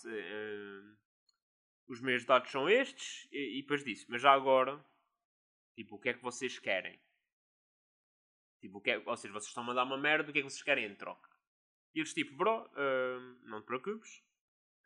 Os 1.87 2.01
meus 2.01 2.25
dados 2.25 2.51
são 2.51 2.69
estes, 2.69 3.27
e, 3.31 3.59
e 3.59 3.61
depois 3.61 3.83
disse, 3.83 4.05
mas 4.09 4.21
já 4.21 4.33
agora, 4.33 4.83
tipo, 5.73 5.95
o 5.95 5.99
que 5.99 6.09
é 6.09 6.13
que 6.13 6.21
vocês 6.21 6.59
querem? 6.59 6.99
Tipo, 8.59 8.79
o 8.79 8.81
que 8.81 8.91
é, 8.91 8.97
ou 8.97 9.15
seja, 9.15 9.33
vocês 9.33 9.47
estão 9.47 9.63
a 9.63 9.67
mandar 9.67 9.83
uma 9.83 9.97
merda, 9.97 10.29
o 10.29 10.33
que 10.33 10.39
é 10.39 10.41
que 10.41 10.49
vocês 10.49 10.63
querem 10.63 10.85
em 10.85 10.95
troca? 10.95 11.29
E 11.95 11.99
eles, 11.99 12.13
tipo, 12.13 12.35
bro, 12.35 12.69
não 13.43 13.61
te 13.61 13.65
preocupes, 13.65 14.21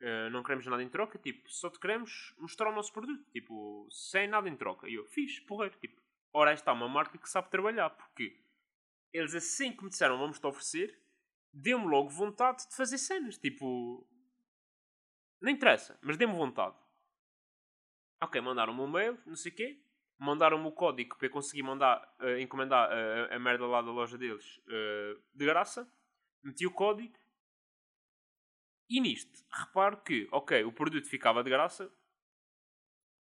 Uh, 0.02 0.32
não 0.32 0.42
queremos 0.42 0.66
nada 0.66 0.82
em 0.82 0.90
troca, 0.90 1.20
tipo, 1.20 1.48
só 1.48 1.70
te 1.70 1.80
queremos 1.80 2.34
mostrar 2.40 2.72
o 2.72 2.76
nosso 2.76 2.92
produto, 2.92 3.24
tipo, 3.32 3.88
sem 3.92 4.28
nada 4.28 4.50
em 4.50 4.56
troca. 4.56 4.90
E 4.90 4.96
eu, 4.96 5.06
fiz, 5.06 5.40
porreiro, 5.42 5.78
tipo, 5.80 6.02
ora, 6.34 6.52
esta 6.52 6.72
é 6.72 6.74
uma 6.74 6.90
marca 6.90 7.20
que 7.20 7.30
sabe 7.30 7.52
trabalhar, 7.52 7.92
porque 7.92 8.44
eles 9.14 9.36
assim 9.36 9.72
que 9.72 9.84
me 9.84 9.90
disseram 9.90 10.18
vamos 10.18 10.40
te 10.40 10.48
oferecer, 10.48 11.00
deu-me 11.54 11.86
logo 11.86 12.10
vontade 12.10 12.68
de 12.68 12.76
fazer 12.76 12.98
cenas, 12.98 13.38
tipo, 13.38 14.08
não 15.40 15.52
interessa, 15.52 16.00
mas 16.02 16.18
dê-me 16.18 16.34
vontade. 16.34 16.76
Ok, 18.24 18.42
mandaram-me 18.42 18.82
um 18.82 18.88
mail, 18.88 19.20
não 19.26 19.36
sei 19.36 19.52
o 19.52 19.56
quê, 19.56 19.84
mandaram-me 20.18 20.68
o 20.68 20.72
código 20.72 21.16
para 21.16 21.28
eu 21.28 21.32
conseguir 21.32 21.64
mandar, 21.64 22.02
uh, 22.20 22.40
encomendar 22.40 22.90
uh, 22.90 23.36
a 23.36 23.38
merda 23.38 23.68
lá 23.68 23.82
da 23.82 23.92
loja 23.92 24.18
deles 24.18 24.58
uh, 24.68 25.22
de 25.34 25.46
graça, 25.46 25.92
meti 26.44 26.66
o 26.66 26.72
código 26.72 27.18
e 28.92 29.00
nisto, 29.00 29.46
reparo 29.50 30.02
que, 30.02 30.28
ok, 30.34 30.66
o 30.66 30.72
produto 30.74 31.08
ficava 31.08 31.42
de 31.42 31.50
graça, 31.50 31.90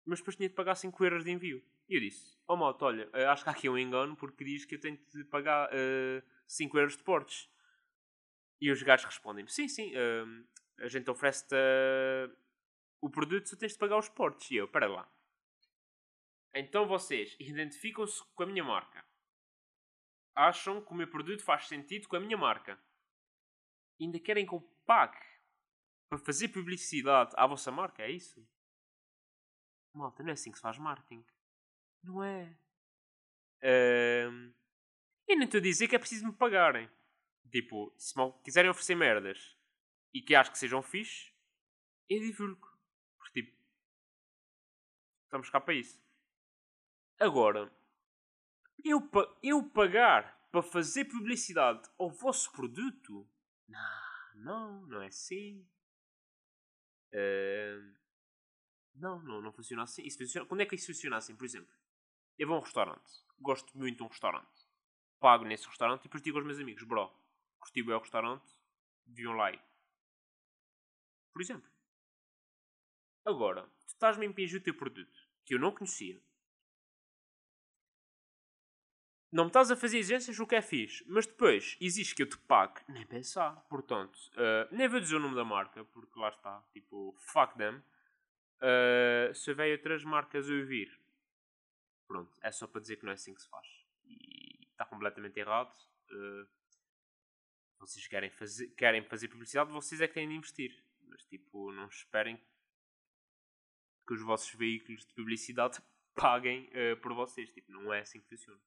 mas 0.03 0.17
depois 0.17 0.35
tinha 0.35 0.49
de 0.49 0.55
pagar 0.55 0.73
5 0.73 1.05
euros 1.05 1.23
de 1.23 1.29
envio. 1.29 1.63
E 1.87 1.95
eu 1.95 2.01
disse, 2.01 2.35
oh 2.47 2.55
malta, 2.55 2.85
olha, 2.85 3.07
eh, 3.13 3.25
acho 3.25 3.43
que 3.43 3.49
há 3.49 3.51
aqui 3.51 3.69
um 3.69 3.77
engano 3.77 4.15
porque 4.15 4.43
diz 4.43 4.65
que 4.65 4.73
eu 4.73 4.79
tenho 4.79 4.97
de 4.97 5.23
pagar 5.25 5.69
uh, 5.69 5.71
eh, 5.71 6.23
5 6.47 6.75
euros 6.75 6.97
de 6.97 7.03
portes. 7.03 7.47
E 8.59 8.71
os 8.71 8.81
gajos 8.81 9.05
respondem-me, 9.05 9.47
sim, 9.47 9.67
sim, 9.67 9.93
uh, 9.93 10.47
a 10.79 10.87
gente 10.87 11.07
oferece-te 11.11 11.53
uh, 11.53 12.35
o 12.99 13.07
produto, 13.07 13.47
só 13.47 13.55
tens 13.55 13.73
de 13.73 13.77
pagar 13.77 13.99
os 13.99 14.09
portes. 14.09 14.49
E 14.49 14.55
eu, 14.55 14.67
para 14.67 14.87
lá. 14.87 15.07
Então 16.55 16.87
vocês 16.87 17.35
identificam-se 17.39 18.23
com 18.33 18.41
a 18.41 18.47
minha 18.47 18.63
marca. 18.63 19.05
Acham 20.35 20.83
que 20.83 20.91
o 20.91 20.95
meu 20.95 21.07
produto 21.07 21.43
faz 21.43 21.67
sentido 21.67 22.07
com 22.07 22.15
a 22.15 22.19
minha 22.19 22.37
marca. 22.37 22.79
E 23.99 24.05
ainda 24.05 24.19
querem 24.19 24.47
que 24.47 24.53
eu 24.53 24.61
pague 24.87 25.28
para 26.09 26.17
fazer 26.17 26.49
publicidade 26.49 27.33
à 27.37 27.45
vossa 27.45 27.71
marca, 27.71 28.01
é 28.01 28.09
isso? 28.09 28.45
Malta, 29.93 30.23
não 30.23 30.31
é 30.31 30.33
assim 30.33 30.51
que 30.51 30.57
se 30.57 30.61
faz 30.61 30.77
marketing. 30.77 31.23
Não 32.03 32.23
é? 32.23 32.57
Um, 33.63 34.53
e 35.27 35.35
nem 35.35 35.45
estou 35.45 35.59
a 35.59 35.61
dizer 35.61 35.87
que 35.87 35.95
é 35.95 35.99
preciso 35.99 36.25
me 36.25 36.33
pagarem. 36.33 36.89
Tipo, 37.51 37.93
se 37.97 38.17
me 38.17 38.31
quiserem 38.43 38.71
oferecer 38.71 38.95
merdas 38.95 39.57
e 40.13 40.21
que 40.21 40.35
acho 40.35 40.51
que 40.51 40.57
sejam 40.57 40.81
fixe, 40.81 41.33
eu 42.09 42.19
divulgo. 42.19 42.67
Porque, 43.17 43.43
tipo, 43.43 43.57
estamos 45.25 45.49
cá 45.49 45.59
para 45.61 45.73
isso. 45.73 46.01
Agora, 47.19 47.71
eu, 48.83 49.01
pa 49.01 49.37
eu 49.43 49.63
pagar 49.69 50.39
para 50.51 50.63
fazer 50.63 51.05
publicidade 51.05 51.87
ao 51.99 52.09
vosso 52.09 52.51
produto? 52.51 53.29
Não, 53.67 54.35
não, 54.35 54.87
não 54.87 55.01
é 55.01 55.07
assim. 55.07 55.67
Uh, 57.13 57.97
não, 58.95 59.21
não, 59.23 59.41
não 59.41 59.51
funciona 59.51 59.83
assim. 59.83 60.03
Isso 60.03 60.17
funciona... 60.17 60.45
Quando 60.47 60.61
é 60.61 60.65
que 60.65 60.75
isso 60.75 60.87
funciona 60.87 61.17
assim? 61.17 61.35
Por 61.35 61.45
exemplo, 61.45 61.73
eu 62.37 62.47
vou 62.47 62.57
a 62.57 62.59
um 62.59 62.63
restaurante. 62.63 63.11
Gosto 63.39 63.77
muito 63.77 63.97
de 63.97 64.03
um 64.03 64.07
restaurante. 64.07 64.67
Pago 65.19 65.45
nesse 65.45 65.67
restaurante 65.67 66.01
e 66.01 66.03
depois 66.03 66.23
digo 66.23 66.37
aos 66.37 66.45
meus 66.45 66.59
amigos: 66.59 66.83
Bro, 66.83 67.11
curti 67.59 67.83
bem 67.83 67.95
o 67.95 67.99
restaurante, 67.99 68.47
deviam 69.05 69.33
lá 69.33 69.51
ir. 69.51 69.61
Por 71.33 71.41
exemplo. 71.41 71.69
Agora, 73.25 73.63
tu 73.85 73.87
estás-me 73.87 74.25
a 74.25 74.29
impingir 74.29 74.59
o 74.59 74.63
teu 74.63 74.73
produto, 74.73 75.19
que 75.45 75.53
eu 75.53 75.59
não 75.59 75.71
conhecia. 75.71 76.21
Não 79.31 79.43
me 79.43 79.49
estás 79.49 79.69
a 79.69 79.75
fazer 79.75 79.99
exigências, 79.99 80.39
o 80.39 80.47
que 80.47 80.55
é 80.55 80.61
fixe. 80.61 81.03
Mas 81.07 81.27
depois, 81.27 81.77
existe 81.79 82.15
que 82.15 82.23
eu 82.23 82.29
te 82.29 82.37
pague, 82.39 82.81
nem 82.87 83.05
pensar. 83.05 83.55
Portanto, 83.69 84.17
uh, 84.33 84.75
nem 84.75 84.87
vou 84.87 84.99
dizer 84.99 85.17
o 85.17 85.19
nome 85.19 85.35
da 85.35 85.45
marca, 85.45 85.85
porque 85.85 86.19
lá 86.19 86.29
está. 86.29 86.63
Tipo, 86.73 87.13
fuck 87.15 87.55
them. 87.55 87.83
Uh, 88.59 89.33
se 89.33 89.51
houver 89.51 89.71
outras 89.71 90.03
marcas 90.03 90.49
a 90.49 90.53
ouvir, 90.53 90.99
pronto, 92.07 92.35
é 92.41 92.51
só 92.51 92.65
para 92.65 92.81
dizer 92.81 92.97
que 92.97 93.05
não 93.05 93.11
é 93.11 93.15
assim 93.15 93.33
que 93.35 93.41
se 93.41 93.47
faz. 93.47 93.67
E 94.03 94.65
está 94.71 94.83
completamente 94.85 95.39
errado. 95.39 95.73
Uh, 96.09 96.47
vocês 97.79 98.07
querem 98.07 98.31
fazer, 98.31 98.67
querem 98.69 99.03
fazer 99.03 99.27
publicidade, 99.27 99.71
vocês 99.71 100.01
é 100.01 100.07
que 100.07 100.15
têm 100.15 100.27
de 100.27 100.33
investir. 100.33 100.83
Mas, 101.07 101.23
tipo, 101.25 101.71
não 101.71 101.85
esperem 101.87 102.41
que 104.07 104.13
os 104.13 104.21
vossos 104.23 104.51
veículos 104.55 105.05
de 105.05 105.13
publicidade 105.13 105.79
paguem 106.15 106.67
por 107.01 107.13
vocês. 107.13 107.51
Tipo, 107.51 107.71
não 107.71 107.93
é 107.93 107.99
assim 107.99 108.19
que 108.19 108.27
funciona. 108.27 108.59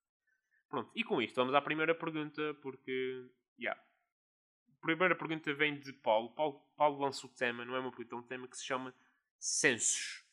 Pronto, 0.73 0.91
e 0.95 1.05
com 1.05 1.21
isto 1.21 1.37
vamos 1.37 1.55
à 1.55 1.61
primeira 1.61 1.95
pergunta, 1.95 2.55
porque. 2.62 3.31
Yeah. 3.61 3.79
A 3.79 4.81
primeira 4.81 5.14
pergunta 5.14 5.52
vem 5.52 5.79
de 5.79 5.93
Paulo. 5.93 6.31
Paulo, 6.31 6.61
Paulo 6.75 6.99
lança 6.99 7.26
o 7.26 7.29
tema, 7.29 7.62
não 7.62 7.76
é 7.76 7.79
uma 7.79 7.91
pergunta, 7.91 8.14
é 8.14 8.19
um 8.19 8.23
tema 8.23 8.49
que 8.49 8.57
se 8.57 8.64
chama 8.64 8.95
Censos. 9.38 10.25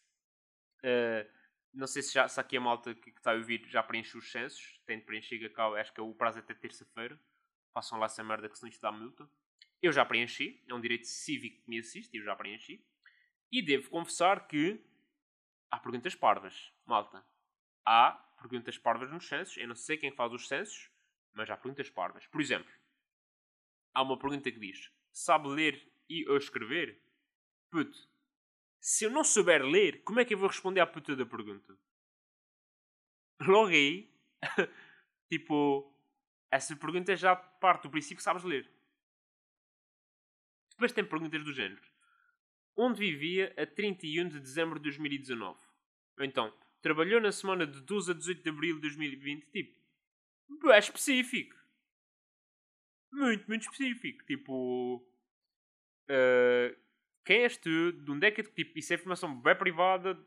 Uh, 0.77 1.29
não 1.73 1.85
sei 1.85 2.01
se, 2.01 2.13
já, 2.13 2.25
se 2.25 2.39
aqui 2.39 2.55
a 2.55 2.61
malta 2.61 2.95
que, 2.95 3.09
está 3.09 3.33
a 3.33 3.35
ouvir 3.35 3.67
já 3.67 3.83
preencheu 3.83 4.17
os 4.17 4.31
censos. 4.31 4.79
Tem 4.85 4.97
de 4.97 5.03
preencher 5.03 5.53
acho 5.77 5.93
que 5.93 5.99
é 5.99 6.03
o 6.03 6.13
prazo 6.13 6.39
é 6.39 6.41
até 6.41 6.53
terça-feira. 6.53 7.19
Façam 7.73 7.99
lá 7.99 8.05
essa 8.05 8.23
merda 8.23 8.47
que 8.47 8.57
senão 8.57 8.69
isto 8.69 8.81
dá 8.81 8.93
multa. 8.93 9.29
Eu 9.81 9.91
já 9.91 10.05
preenchi, 10.05 10.63
é 10.69 10.73
um 10.73 10.79
direito 10.79 11.05
cívico 11.05 11.61
que 11.63 11.69
me 11.69 11.79
assiste, 11.79 12.15
eu 12.15 12.23
já 12.23 12.33
preenchi. 12.33 12.81
E 13.51 13.61
devo 13.61 13.89
confessar 13.89 14.47
que 14.47 14.81
há 15.69 15.77
perguntas 15.77 16.15
parvas, 16.15 16.71
malta. 16.85 17.25
Há 17.85 18.25
perguntas 18.39 18.77
parvas 18.77 19.11
nos 19.11 19.27
censos. 19.27 19.57
Eu 19.57 19.67
não 19.67 19.75
sei 19.75 19.97
quem 19.97 20.11
faz 20.11 20.31
os 20.33 20.47
censos, 20.47 20.89
mas 21.33 21.49
há 21.49 21.57
perguntas 21.57 21.89
parvas. 21.89 22.25
Por 22.27 22.41
exemplo, 22.41 22.71
há 23.93 24.01
uma 24.01 24.17
pergunta 24.17 24.51
que 24.51 24.59
diz: 24.59 24.91
Sabe 25.11 25.47
ler 25.47 25.91
e 26.09 26.27
ou 26.27 26.37
escrever? 26.37 27.01
Puto, 27.69 27.97
se 28.79 29.05
eu 29.05 29.11
não 29.11 29.23
souber 29.23 29.63
ler, 29.63 30.03
como 30.03 30.19
é 30.19 30.25
que 30.25 30.33
eu 30.33 30.37
vou 30.37 30.47
responder 30.47 30.79
à 30.79 30.87
puta 30.87 31.15
da 31.15 31.25
pergunta? 31.25 31.77
Logo 33.41 33.67
aí, 33.69 34.11
tipo, 35.29 35.93
essa 36.51 36.75
pergunta 36.75 37.15
já 37.15 37.35
parte 37.35 37.83
do 37.83 37.91
princípio 37.91 38.17
que 38.17 38.23
sabes 38.23 38.43
ler. 38.43 38.69
Depois 40.71 40.91
tem 40.91 41.05
perguntas 41.05 41.43
do 41.43 41.53
género: 41.53 41.81
Onde 42.75 42.99
vivia 42.99 43.53
a 43.57 43.65
31 43.65 44.29
de 44.29 44.39
dezembro 44.39 44.79
de 44.79 44.83
2019? 44.83 45.59
Ou 46.17 46.25
então, 46.25 46.53
trabalhou 46.81 47.19
na 47.19 47.31
semana 47.31 47.65
de 47.67 47.81
12 47.81 48.11
a 48.11 48.13
18 48.13 48.43
de 48.43 48.49
abril 48.49 48.75
de 48.75 48.81
2020, 48.81 49.45
tipo, 49.51 49.79
é 50.71 50.79
específico. 50.79 51.55
Muito, 53.11 53.47
muito 53.47 53.63
específico. 53.63 54.23
Tipo, 54.25 54.97
uh, 56.09 56.79
quem 57.25 57.43
és 57.43 57.57
tu? 57.57 57.91
De 57.91 58.11
onde 58.11 58.27
é 58.27 58.31
que 58.31 58.43
tipo, 58.43 58.77
isso 58.77 58.93
é 58.93 58.95
informação 58.95 59.39
bem 59.39 59.55
privada? 59.55 60.17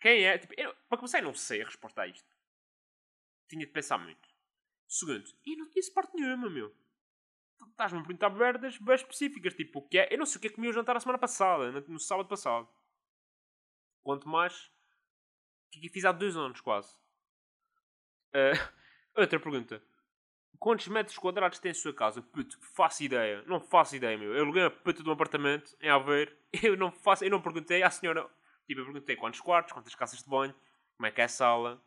Quem 0.00 0.24
é? 0.24 0.38
Tipo, 0.38 0.54
eu, 0.56 0.74
para 0.88 0.98
começar, 0.98 1.18
eu 1.18 1.24
não 1.24 1.34
sei 1.34 1.62
a 1.62 1.64
resposta 1.64 2.02
a 2.02 2.06
isto. 2.06 2.36
Tinha 3.48 3.66
de 3.66 3.72
pensar 3.72 3.98
muito. 3.98 4.28
Segundo, 4.88 5.28
e 5.44 5.56
não 5.56 5.68
disse 5.70 5.92
parte 5.92 6.14
nenhuma, 6.14 6.48
meu. 6.48 6.74
Estás-me 7.70 7.98
a 7.98 8.02
perguntar 8.02 8.30
merdas 8.30 8.78
bem 8.78 8.94
específicas, 8.94 9.54
tipo, 9.54 9.80
o 9.80 9.88
que 9.88 9.98
é? 9.98 10.12
Eu 10.12 10.18
não 10.18 10.26
sei 10.26 10.38
o 10.38 10.40
que 10.40 10.46
é 10.46 10.50
que 10.50 10.56
comi 10.56 10.68
o 10.68 10.72
jantar 10.72 10.96
a 10.96 11.00
semana 11.00 11.18
passada, 11.18 11.72
no 11.88 11.98
sábado 11.98 12.28
passado. 12.28 12.68
Quanto 14.02 14.28
mais 14.28 14.70
que 15.70 15.88
fiz 15.88 16.04
há 16.04 16.12
dois 16.12 16.36
anos 16.36 16.60
quase. 16.60 16.94
Uh, 18.34 18.58
outra 19.16 19.38
pergunta. 19.38 19.82
Quantos 20.58 20.88
metros 20.88 21.18
quadrados 21.18 21.58
tem 21.58 21.70
a 21.70 21.74
sua 21.74 21.92
casa? 21.94 22.22
Puto, 22.22 22.58
faço 22.74 23.02
ideia. 23.04 23.42
Não 23.46 23.60
faço 23.60 23.94
ideia, 23.94 24.16
meu. 24.16 24.34
Eu 24.34 24.42
aluguei 24.42 24.64
a 24.64 24.70
puta 24.70 25.02
de 25.02 25.08
um 25.08 25.12
apartamento 25.12 25.76
em 25.80 25.90
Aveiro. 25.90 26.34
Eu 26.62 26.76
não 26.76 26.90
faço... 26.90 27.24
Eu 27.24 27.30
não 27.30 27.42
perguntei 27.42 27.82
à 27.82 27.90
senhora... 27.90 28.26
Tipo, 28.66 28.80
eu 28.80 28.84
perguntei 28.84 29.14
quantos 29.14 29.40
quartos, 29.40 29.72
quantas 29.72 29.94
casas 29.94 30.24
de 30.24 30.28
banho, 30.28 30.52
como 30.96 31.06
é 31.06 31.12
que 31.12 31.20
é 31.20 31.24
a 31.24 31.28
sala, 31.28 31.80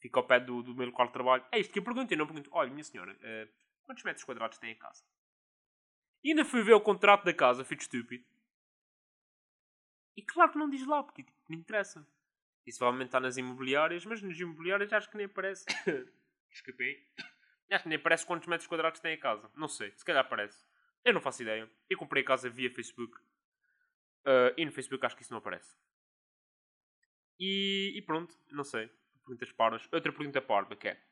fica 0.00 0.18
ao 0.18 0.26
pé 0.26 0.40
do, 0.40 0.64
do 0.64 0.74
meu 0.74 0.86
local 0.86 1.06
de 1.06 1.12
trabalho. 1.12 1.44
É 1.52 1.60
isto 1.60 1.72
que 1.72 1.78
eu 1.78 1.84
perguntei. 1.84 2.18
Não 2.18 2.26
pergunto, 2.26 2.50
olha, 2.52 2.70
minha 2.70 2.82
senhora, 2.82 3.12
uh, 3.12 3.48
quantos 3.84 4.02
metros 4.02 4.24
quadrados 4.24 4.58
tem 4.58 4.72
a 4.72 4.74
casa? 4.74 5.04
E 6.24 6.30
ainda 6.30 6.44
fui 6.44 6.62
ver 6.62 6.74
o 6.74 6.80
contrato 6.80 7.24
da 7.24 7.32
casa, 7.32 7.64
fui 7.64 7.76
estúpido. 7.76 8.24
E 10.16 10.22
claro 10.22 10.52
que 10.52 10.58
não 10.58 10.70
diz 10.70 10.86
lá, 10.86 11.02
porque 11.02 11.22
tipo, 11.22 11.36
me 11.48 11.56
interessa. 11.56 12.06
Isso 12.66 12.78
provavelmente 12.78 13.08
está 13.08 13.20
nas 13.20 13.36
imobiliárias, 13.36 14.04
mas 14.04 14.22
nas 14.22 14.38
imobiliárias 14.38 14.92
acho 14.92 15.10
que 15.10 15.16
nem 15.16 15.26
aparece. 15.26 15.64
Escapei. 16.50 17.06
Acho 17.70 17.82
que 17.82 17.88
nem 17.88 17.98
aparece 17.98 18.24
quantos 18.26 18.46
metros 18.46 18.66
quadrados 18.66 19.00
tem 19.00 19.14
a 19.14 19.18
casa. 19.18 19.50
Não 19.54 19.68
sei, 19.68 19.92
se 19.96 20.04
calhar 20.04 20.24
aparece. 20.24 20.64
Eu 21.04 21.12
não 21.12 21.20
faço 21.20 21.42
ideia. 21.42 21.70
Eu 21.90 21.98
comprei 21.98 22.22
a 22.22 22.26
casa 22.26 22.48
via 22.48 22.70
Facebook. 22.70 23.18
Uh, 24.24 24.54
e 24.56 24.64
no 24.64 24.72
Facebook 24.72 25.04
acho 25.04 25.16
que 25.16 25.22
isso 25.22 25.32
não 25.32 25.38
aparece. 25.38 25.76
E, 27.38 27.92
e 27.96 28.02
pronto, 28.02 28.34
não 28.50 28.64
sei. 28.64 28.88
Perguntas 29.24 29.52
parvas. 29.52 29.88
Outra 29.92 30.12
pergunta 30.12 30.40
parva 30.40 30.76
que 30.76 30.88
é: 30.88 31.02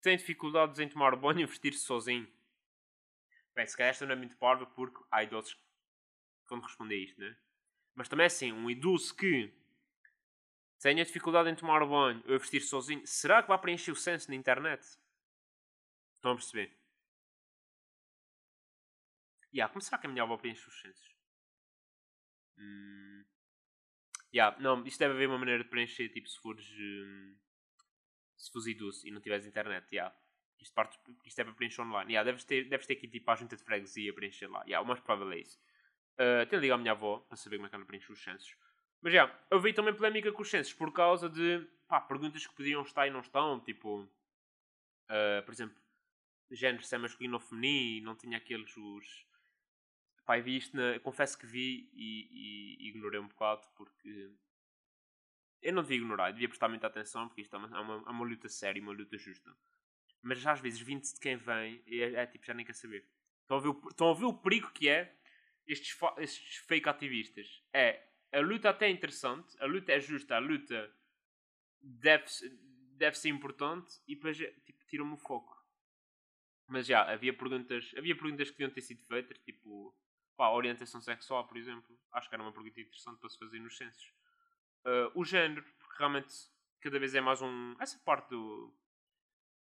Tem 0.00 0.16
dificuldades 0.16 0.78
em 0.78 0.88
tomar 0.88 1.16
banho 1.16 1.40
e 1.40 1.46
vestir-se 1.46 1.80
sozinho? 1.80 2.28
Bem, 3.54 3.66
se 3.66 3.76
calhar 3.76 3.90
esta 3.90 4.06
não 4.06 4.12
é 4.12 4.16
muito 4.16 4.36
parva 4.36 4.66
porque 4.66 5.02
há 5.10 5.22
idosos 5.22 5.54
que 5.54 5.60
quando 6.46 6.62
responder 6.62 6.96
isto, 6.96 7.20
né? 7.20 7.36
Mas 7.94 8.08
também 8.08 8.24
é 8.24 8.26
assim, 8.26 8.52
um 8.52 8.70
idoso 8.70 9.14
que 9.16 9.52
tenha 10.80 11.04
dificuldade 11.04 11.48
em 11.50 11.54
tomar 11.54 11.84
banho 11.86 12.22
ou 12.26 12.38
vestir 12.38 12.60
sozinho, 12.60 13.06
será 13.06 13.42
que 13.42 13.48
vai 13.48 13.58
preencher 13.58 13.90
o 13.90 13.96
censo 13.96 14.28
na 14.30 14.36
internet? 14.36 14.82
Estão 16.16 16.32
a 16.32 16.34
perceber? 16.34 16.76
E 19.52 19.58
yeah, 19.58 19.72
como 19.72 19.80
será 19.80 19.98
que 19.98 20.06
a 20.06 20.10
minha 20.10 20.22
avó 20.22 20.36
preenche 20.36 20.68
os 20.68 20.80
censos? 20.80 21.16
Hum, 22.58 23.24
yeah, 24.34 24.58
não, 24.60 24.84
isto 24.86 24.98
deve 24.98 25.14
haver 25.14 25.28
uma 25.28 25.38
maneira 25.38 25.62
de 25.64 25.70
preencher, 25.70 26.08
tipo, 26.08 26.28
se 26.28 26.38
fores. 26.40 26.66
hum, 26.78 27.36
se 28.36 28.52
fores 28.52 28.66
idoso 28.66 29.06
e 29.06 29.10
não 29.10 29.20
tiveres 29.20 29.46
internet, 29.46 29.86
yeah. 29.92 30.14
Isto, 30.60 30.74
parte, 30.74 30.98
isto 31.24 31.38
é 31.38 31.44
para 31.44 31.52
preencher 31.54 31.82
online. 31.82 32.12
Yeah, 32.12 32.24
deves, 32.30 32.44
ter, 32.44 32.68
deves 32.68 32.86
ter 32.86 32.94
aqui 32.94 33.08
tipo 33.08 33.30
a 33.30 33.36
junta 33.36 33.56
de 33.56 33.62
freguesia 33.62 34.14
preencher 34.14 34.48
lá. 34.48 34.62
Yeah, 34.64 34.82
o 34.82 34.86
mais 34.86 35.00
provável 35.00 35.32
é 35.32 35.40
isso. 35.40 35.58
Uh, 36.14 36.46
tenho 36.48 36.60
de 36.60 36.66
ligar 36.66 36.76
à 36.76 36.78
minha 36.78 36.92
avó 36.92 37.20
para 37.20 37.36
saber 37.36 37.56
como 37.56 37.66
é 37.66 37.70
que 37.70 37.76
ela 37.76 37.84
preenche 37.84 38.10
os 38.10 38.22
censos. 38.22 38.56
Mas 39.02 39.12
já, 39.12 39.40
eu 39.50 39.60
vi 39.60 39.72
também 39.72 39.94
polémica 39.94 40.32
com 40.32 40.42
os 40.42 40.50
censos 40.50 40.72
por 40.72 40.92
causa 40.92 41.28
de 41.28 41.66
pá, 41.86 42.00
perguntas 42.00 42.46
que 42.46 42.54
podiam 42.54 42.82
estar 42.82 43.06
e 43.06 43.10
não 43.10 43.20
estão. 43.20 43.60
Tipo, 43.60 44.00
uh, 44.02 45.42
por 45.44 45.52
exemplo, 45.52 45.76
género 46.50 46.84
se 46.84 46.94
é 46.94 46.98
masculino 46.98 47.34
ou 47.34 47.40
feminino, 47.40 48.06
não 48.06 48.16
tinha 48.16 48.38
aqueles 48.38 48.76
os. 48.76 49.26
Pá, 50.24 50.38
vi 50.38 50.56
isto 50.56 50.76
na. 50.76 50.98
Confesso 51.00 51.38
que 51.38 51.46
vi 51.46 51.90
e, 51.92 52.78
e, 52.80 52.88
ignorei 52.88 53.20
um 53.20 53.28
bocado 53.28 53.66
porque. 53.76 54.30
Eu 55.62 55.72
não 55.72 55.82
devia 55.82 55.96
ignorar, 55.96 56.30
devia 56.30 56.48
prestar 56.48 56.68
muita 56.68 56.86
atenção 56.86 57.26
porque 57.28 57.40
isto 57.40 57.56
é 57.56 57.58
uma, 57.58 57.76
é 57.76 57.80
uma, 57.80 57.94
é 57.94 58.10
uma 58.10 58.24
luta 58.24 58.48
séria, 58.48 58.80
uma 58.80 58.92
luta 58.92 59.16
justa. 59.16 59.56
Mas 60.22 60.44
às 60.46 60.60
vezes, 60.60 60.80
vindo-se 60.80 61.14
de 61.14 61.20
quem 61.20 61.36
vem, 61.36 61.82
é, 61.86 62.14
é, 62.14 62.26
tipo, 62.26 62.44
já 62.44 62.54
nem 62.54 62.64
quer 62.64 62.74
saber. 62.74 63.08
Estão 63.42 63.56
a 63.56 63.60
ver 63.60 63.68
o, 63.68 63.88
estão 63.88 64.10
a 64.10 64.14
ver 64.14 64.24
o 64.24 64.34
perigo 64.34 64.70
que 64.72 64.88
é 64.88 65.16
estes, 65.66 65.96
estes 66.18 66.56
fake 66.66 66.88
ativistas. 66.88 67.62
É, 67.72 68.02
a 68.36 68.40
luta 68.40 68.68
até 68.68 68.86
é 68.86 68.90
interessante, 68.90 69.56
a 69.60 69.66
luta 69.66 69.92
é 69.92 70.00
justa, 70.00 70.36
a 70.36 70.38
luta 70.38 70.92
deve, 71.80 72.26
deve 72.92 73.16
ser 73.16 73.30
importante 73.30 73.98
e 74.06 74.14
depois 74.14 74.36
tipo, 74.36 74.84
tiram-me 74.86 75.14
o 75.14 75.16
foco. 75.16 75.56
Mas 76.68 76.86
já, 76.86 77.10
havia 77.10 77.32
perguntas, 77.32 77.94
havia 77.96 78.14
perguntas 78.14 78.50
que 78.50 78.58
deviam 78.58 78.74
ter 78.74 78.82
sido 78.82 79.02
feitas, 79.04 79.38
tipo, 79.38 79.96
pá, 80.36 80.50
orientação 80.50 81.00
sexual, 81.00 81.46
por 81.46 81.56
exemplo. 81.56 81.98
Acho 82.12 82.28
que 82.28 82.34
era 82.34 82.42
uma 82.42 82.52
pergunta 82.52 82.78
interessante 82.78 83.18
para 83.18 83.30
se 83.30 83.38
fazer 83.38 83.58
nos 83.58 83.76
censos. 83.76 84.12
Uh, 84.84 85.10
o 85.14 85.24
género, 85.24 85.64
porque 85.78 85.98
realmente 85.98 86.34
cada 86.80 86.98
vez 86.98 87.14
é 87.14 87.20
mais 87.20 87.40
um. 87.40 87.74
Essa 87.80 87.98
parte 88.00 88.30
do, 88.30 88.76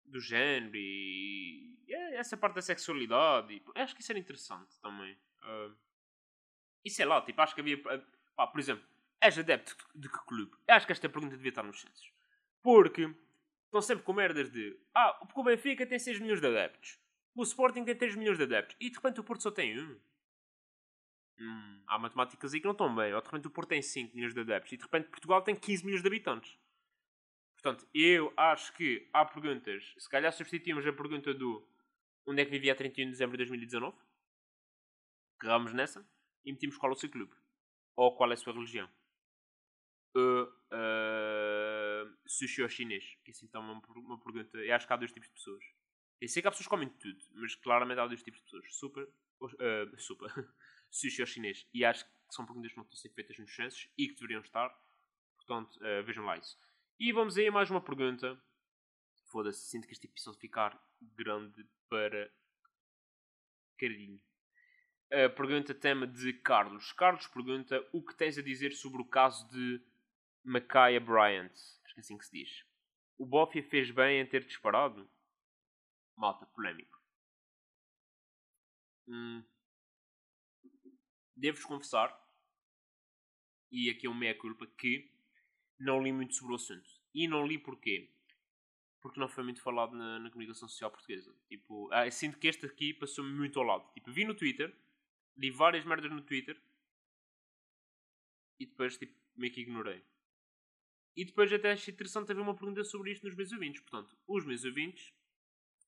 do 0.06 0.20
género 0.20 0.76
e, 0.76 1.78
e 1.88 1.94
essa 2.16 2.38
parte 2.38 2.56
da 2.56 2.62
sexualidade. 2.62 3.54
E, 3.54 3.80
acho 3.82 3.96
que 3.96 4.02
isso 4.02 4.12
era 4.12 4.20
interessante 4.20 4.80
também. 4.80 5.14
Uh, 5.44 5.76
e 6.86 6.90
sei 6.90 7.06
lá, 7.06 7.22
tipo, 7.22 7.42
acho 7.42 7.54
que 7.54 7.62
havia. 7.62 7.82
Pá, 8.42 8.48
por 8.48 8.60
exemplo, 8.60 8.84
és 9.22 9.38
adepto 9.38 9.78
de 9.94 10.10
que 10.10 10.18
clube? 10.26 10.52
Acho 10.68 10.88
que 10.88 10.92
esta 10.92 11.08
pergunta 11.08 11.38
devia 11.38 11.50
estar 11.50 11.62
nos 11.62 11.80
censos. 11.80 12.12
Porque 12.60 13.14
estão 13.66 13.84
sempre 13.84 14.04
com 14.04 14.14
merdas 14.14 14.50
de. 14.50 14.80
Ah, 14.96 15.14
porque 15.14 15.40
o 15.40 15.44
Benfica 15.44 15.86
tem 15.86 16.00
6 16.00 16.20
milhões 16.20 16.42
de 16.42 16.48
adeptos. 16.48 16.98
O 17.36 17.44
Sporting 17.44 17.84
tem 17.84 17.96
3 17.96 18.16
milhões 18.16 18.40
de 18.40 18.46
adeptos. 18.46 18.76
E 18.80 18.90
de 18.90 18.96
repente 18.96 19.20
o 19.20 19.24
Porto 19.24 19.44
só 19.44 19.52
tem 19.52 19.80
1. 19.80 20.00
Hum, 21.40 21.84
há 21.86 22.00
matemáticas 22.00 22.52
aí 22.52 22.60
que 22.60 22.66
não 22.66 22.72
estão 22.72 22.96
bem. 22.96 23.14
Ou 23.14 23.22
de 23.22 23.28
repente 23.28 23.46
o 23.46 23.52
Porto 23.52 23.70
tem 23.70 23.82
5 23.84 24.16
milhões 24.16 24.34
de 24.34 24.40
adeptos. 24.40 24.72
E 24.74 24.78
de 24.78 24.84
repente 24.86 25.10
Portugal 25.10 25.44
tem 25.44 25.56
15 25.56 25.86
milhões 25.86 26.02
de 26.02 26.08
habitantes. 26.08 26.58
Portanto, 27.54 27.88
eu 27.94 28.34
acho 28.36 28.74
que 28.74 29.08
há 29.14 29.24
perguntas. 29.24 29.94
Se 30.00 30.10
calhar 30.10 30.34
substituímos 30.34 30.88
a 30.88 30.92
pergunta 30.92 31.32
do 31.32 31.64
onde 32.26 32.42
é 32.42 32.46
que 32.46 32.50
vivia 32.50 32.74
a 32.74 32.76
31 32.76 33.06
de 33.06 33.12
dezembro 33.12 33.38
de 33.38 33.44
2019. 33.46 33.96
Carregamos 35.38 35.74
nessa 35.74 36.04
e 36.44 36.52
metimos 36.52 36.76
qual 36.76 36.92
é 36.92 36.96
o 36.96 36.98
seu 36.98 37.08
clube. 37.08 37.40
Ou 38.02 38.16
qual 38.16 38.32
é 38.32 38.34
a 38.34 38.38
sua 38.38 38.52
religião. 38.52 38.90
Uh, 40.18 40.46
uh, 40.74 42.18
sushi 42.26 42.64
ou 42.64 42.68
chinês? 42.68 43.06
Que 43.24 43.30
assim 43.30 43.46
está 43.46 43.60
uma, 43.60 43.74
uma 43.74 44.20
pergunta. 44.20 44.58
Eu 44.58 44.76
acho 44.76 44.88
que 44.88 44.94
há 44.94 44.96
dois 44.96 45.12
tipos 45.12 45.30
de 45.30 45.36
pessoas. 45.36 45.64
Eu 46.20 46.28
sei 46.28 46.42
que 46.42 46.48
há 46.48 46.52
pessoas 46.52 46.66
que 46.66 46.72
comem 46.72 46.90
tudo, 46.90 47.24
mas 47.34 47.54
claramente 47.54 48.00
há 48.00 48.08
dois 48.08 48.24
tipos 48.24 48.40
de 48.40 48.46
pessoas. 48.46 48.76
Super. 48.76 49.08
Uh, 49.40 50.00
super. 50.00 50.32
sushi 50.90 51.22
ou 51.22 51.28
chinês. 51.28 51.68
E 51.72 51.86
acho 51.86 52.04
que 52.04 52.12
são 52.32 52.44
perguntas 52.44 52.72
que 52.72 52.78
não 52.78 52.86
estão 52.86 52.98
a 52.98 53.02
ser 53.02 53.10
feitas 53.10 53.38
nos 53.38 53.56
censos 53.56 53.88
e 53.96 54.08
que 54.08 54.16
deveriam 54.16 54.42
estar. 54.42 54.76
Portanto, 55.36 55.76
uh, 55.76 56.04
vejam 56.04 56.26
lá 56.26 56.40
isso. 56.40 56.58
E 57.00 57.14
vamos 57.14 57.38
aí 57.38 57.50
a 57.50 57.52
mais 57.52 57.70
uma 57.70 57.82
pergunta. 57.82 58.36
Foda-se, 59.26 59.70
sinto 59.70 59.86
que 59.86 59.94
este 59.94 60.08
episódio 60.08 60.40
ficar 60.40 60.76
grande 61.00 61.70
para 61.88 62.34
carinho. 63.78 64.20
A 65.14 65.28
pergunta 65.28 65.74
tema 65.74 66.08
de 66.08 66.32
Carlos. 66.32 66.94
Carlos 66.94 67.28
pergunta 67.28 67.86
o 67.92 68.02
que 68.02 68.16
tens 68.16 68.38
a 68.38 68.42
dizer 68.42 68.72
sobre 68.72 69.02
o 69.02 69.06
caso 69.06 69.46
de 69.50 69.84
Micaiah 70.42 71.04
Bryant. 71.04 71.52
Acho 71.52 71.94
que 71.94 72.00
é 72.00 72.02
assim 72.02 72.18
que 72.18 72.26
se 72.26 72.32
diz. 72.32 72.66
O 73.18 73.26
Bofia 73.26 73.62
fez 73.62 73.92
bem 73.92 74.22
em 74.22 74.26
ter 74.26 74.46
disparado? 74.46 75.10
Malta, 76.16 76.46
polémico. 76.46 76.98
Hum. 79.06 79.44
Devo-vos 81.36 81.66
confessar, 81.66 82.18
e 83.70 83.90
aqui 83.90 84.08
é 84.08 84.10
um 84.10 84.16
meia-culpa, 84.16 84.66
que 84.66 85.12
não 85.78 86.02
li 86.02 86.14
muito 86.14 86.36
sobre 86.36 86.54
o 86.54 86.56
assunto. 86.56 86.90
E 87.14 87.28
não 87.28 87.46
li 87.46 87.58
porquê? 87.58 88.14
Porque 89.02 89.20
não 89.20 89.28
foi 89.28 89.44
muito 89.44 89.62
falado 89.62 89.94
na, 89.94 90.20
na 90.20 90.30
comunicação 90.30 90.70
social 90.70 90.90
portuguesa. 90.90 91.36
Tipo, 91.50 91.92
ah, 91.92 92.10
sinto 92.10 92.40
que 92.40 92.48
este 92.48 92.66
aqui 92.66 92.94
passou-me 92.94 93.34
muito 93.34 93.60
ao 93.60 93.66
lado. 93.66 93.92
Tipo, 93.94 94.10
vi 94.10 94.24
no 94.24 94.34
Twitter, 94.34 94.74
li 95.38 95.50
várias 95.52 95.86
merdas 95.86 96.12
no 96.12 96.22
Twitter 96.22 96.62
e 98.60 98.66
depois 98.66 98.98
tipo, 98.98 99.18
meio 99.36 99.52
que 99.52 99.62
ignorei. 99.62 100.04
E 101.16 101.26
depois 101.26 101.52
até 101.52 101.72
achei 101.72 101.94
interessante 101.94 102.32
haver 102.32 102.42
uma 102.42 102.56
pergunta 102.56 102.84
sobre 102.84 103.12
isto 103.12 103.26
nos 103.26 103.36
meus 103.36 103.52
ouvintes. 103.52 103.82
Portanto, 103.82 104.18
os 104.28 104.46
meus 104.46 104.64
ouvintes, 104.64 105.14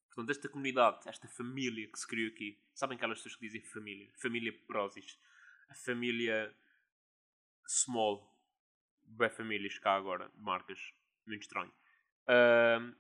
portanto, 0.08 0.29
esta 0.32 0.49
comunidade, 0.49 1.08
esta 1.08 1.27
família 1.27 1.88
que 1.88 1.97
se 1.97 2.08
criou 2.08 2.29
aqui, 2.29 2.60
sabem 2.73 2.97
aquelas 2.97 3.19
pessoas 3.19 3.36
que 3.36 3.45
dizem 3.45 3.62
família? 3.62 4.12
Família 4.15 4.53
Prozis. 4.67 5.17
A 5.69 5.75
família 5.75 6.53
Small 7.65 8.34
bem 9.06 9.29
famílias 9.29 9.77
cá 9.79 9.95
agora, 9.95 10.32
marcas, 10.36 10.93
muito 11.25 11.43
estranho. 11.43 11.71
Uh, 12.23 12.95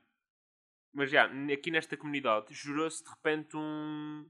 mas 0.93 1.09
já, 1.09 1.29
aqui 1.51 1.71
nesta 1.71 1.97
comunidade 1.97 2.53
jurou-se 2.53 3.03
de 3.03 3.09
repente 3.09 3.57
um. 3.57 4.29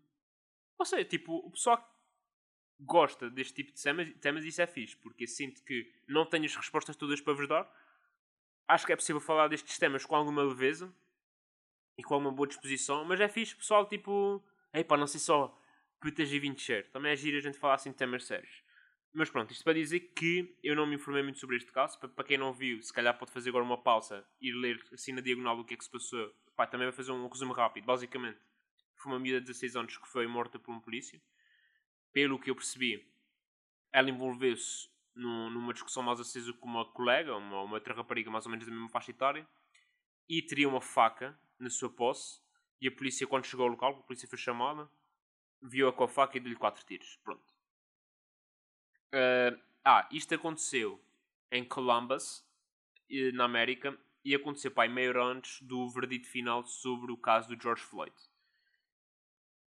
Ou 0.78 0.86
seja, 0.86 1.04
tipo, 1.06 1.36
o 1.36 1.52
pessoal 1.52 1.78
gosta 2.86 3.30
deste 3.30 3.54
tipo 3.54 3.72
de 3.72 3.82
temas, 3.82 4.14
temas 4.22 4.46
isso 4.46 4.62
é 4.62 4.68
fixe, 4.68 4.96
porque 4.98 5.28
sinto 5.28 5.64
que 5.64 5.92
não 6.08 6.26
tenho 6.26 6.46
as 6.46 6.56
respostas 6.56 6.96
todas 6.96 7.22
para 7.22 7.34
vos 7.34 7.48
dar. 7.48 7.72
Acho 8.68 8.86
que 8.86 8.94
é 8.94 8.96
possível 8.96 9.22
falar 9.22 9.48
destes 9.48 9.78
temas 9.78 10.06
com 10.06 10.16
alguma 10.16 10.44
leveza 10.44 10.94
e 11.98 12.04
com 12.04 12.14
alguma 12.14 12.32
boa 12.32 12.48
disposição, 12.48 13.04
mas 13.06 13.20
é 13.20 13.28
fixe, 13.28 13.56
pessoal, 13.56 13.88
tipo. 13.88 14.44
Ei 14.74 14.84
pá, 14.84 14.98
não 14.98 15.06
sei 15.06 15.20
só 15.20 15.56
putas 16.04 16.30
e 16.32 16.38
20 16.38 16.62
share. 16.62 16.84
Também 16.90 17.14
é 17.14 17.16
giro 17.16 17.38
a 17.38 17.40
gente 17.40 17.58
falar 17.58 17.76
assim 17.76 17.92
de 17.92 17.96
temas 17.96 18.26
sérios. 18.26 18.62
Mas 19.14 19.30
pronto, 19.30 19.52
isto 19.52 19.64
para 19.64 19.74
dizer 19.74 20.00
que 20.16 20.58
eu 20.62 20.76
não 20.76 20.86
me 20.86 20.96
informei 20.96 21.24
muito 21.24 21.40
sobre 21.40 21.56
este 21.56 21.72
caso. 21.72 21.98
Para, 22.00 22.26
quem 22.26 22.38
não 22.38 22.52
viu, 22.52 22.82
se 22.82 22.92
calhar 22.92 23.18
pode 23.18 23.32
fazer 23.32 23.50
agora 23.50 23.64
uma 23.64 23.78
pausa 23.78 24.26
e 24.42 24.52
ler 24.52 24.84
assim 24.92 25.14
na 25.14 25.22
diagonal 25.22 25.60
o 25.60 25.64
que 25.64 25.76
é 25.76 25.78
que 25.78 25.84
se 25.84 25.90
passou. 25.90 26.34
Também 26.70 26.88
vai 26.88 26.92
fazer 26.92 27.12
um 27.12 27.28
resumo 27.28 27.54
rápido. 27.54 27.86
Basicamente, 27.86 28.40
foi 28.96 29.12
uma 29.12 29.20
miúda 29.20 29.40
de 29.40 29.48
16 29.48 29.76
anos 29.76 29.98
que 29.98 30.08
foi 30.08 30.28
morta 30.28 30.60
por 30.60 30.74
um 30.74 30.80
polícia. 30.80 31.22
Pelo 32.14 32.40
que 32.40 32.50
eu 32.50 32.56
percebi, 32.56 33.06
ela 33.92 34.10
envolveu-se 34.10 34.88
numa 35.16 35.74
discussão 35.74 36.02
mais 36.02 36.20
acesa 36.20 36.54
com 36.54 36.68
uma 36.68 36.86
colega, 36.86 37.36
uma, 37.36 37.62
uma 37.62 37.76
outra 37.76 37.94
rapariga 37.94 38.32
mais 38.32 38.46
ou 38.46 38.52
menos 38.52 38.66
da 38.66 38.72
mesma 38.72 38.90
faixa 38.90 39.12
etária, 39.12 39.48
e 40.30 40.42
teria 40.42 40.70
uma 40.70 40.82
faca 40.82 41.38
na 41.60 41.70
sua 41.70 41.90
posse. 41.90 42.42
E 42.80 42.88
a 42.88 42.92
polícia, 42.92 43.28
quando 43.28 43.46
chegou 43.46 43.66
ao 43.66 43.72
local, 43.72 43.98
a 44.00 44.04
polícia 44.04 44.28
foi 44.28 44.38
chamada, 44.38 44.90
viu-a 45.62 45.94
com 45.94 46.04
a 46.04 46.08
faca 46.08 46.38
e 46.38 46.40
deu-lhe 46.40 46.56
quatro 46.56 46.86
tiros. 46.86 47.18
Pronto. 47.24 47.54
Uh, 49.14 49.60
ah, 49.86 50.08
isto 50.12 50.34
aconteceu 50.34 51.00
em 51.52 51.64
Columbus, 51.64 52.46
na 53.34 53.46
América, 53.46 53.98
e 54.26 54.34
aconteceu 54.34 54.72
pai, 54.72 54.88
meio 54.88 55.22
antes 55.22 55.62
do 55.62 55.88
verdito 55.90 56.28
final 56.28 56.66
sobre 56.66 57.12
o 57.12 57.18
caso 57.18 57.50
do 57.50 57.62
George 57.62 57.84
Floyd. 57.84 58.16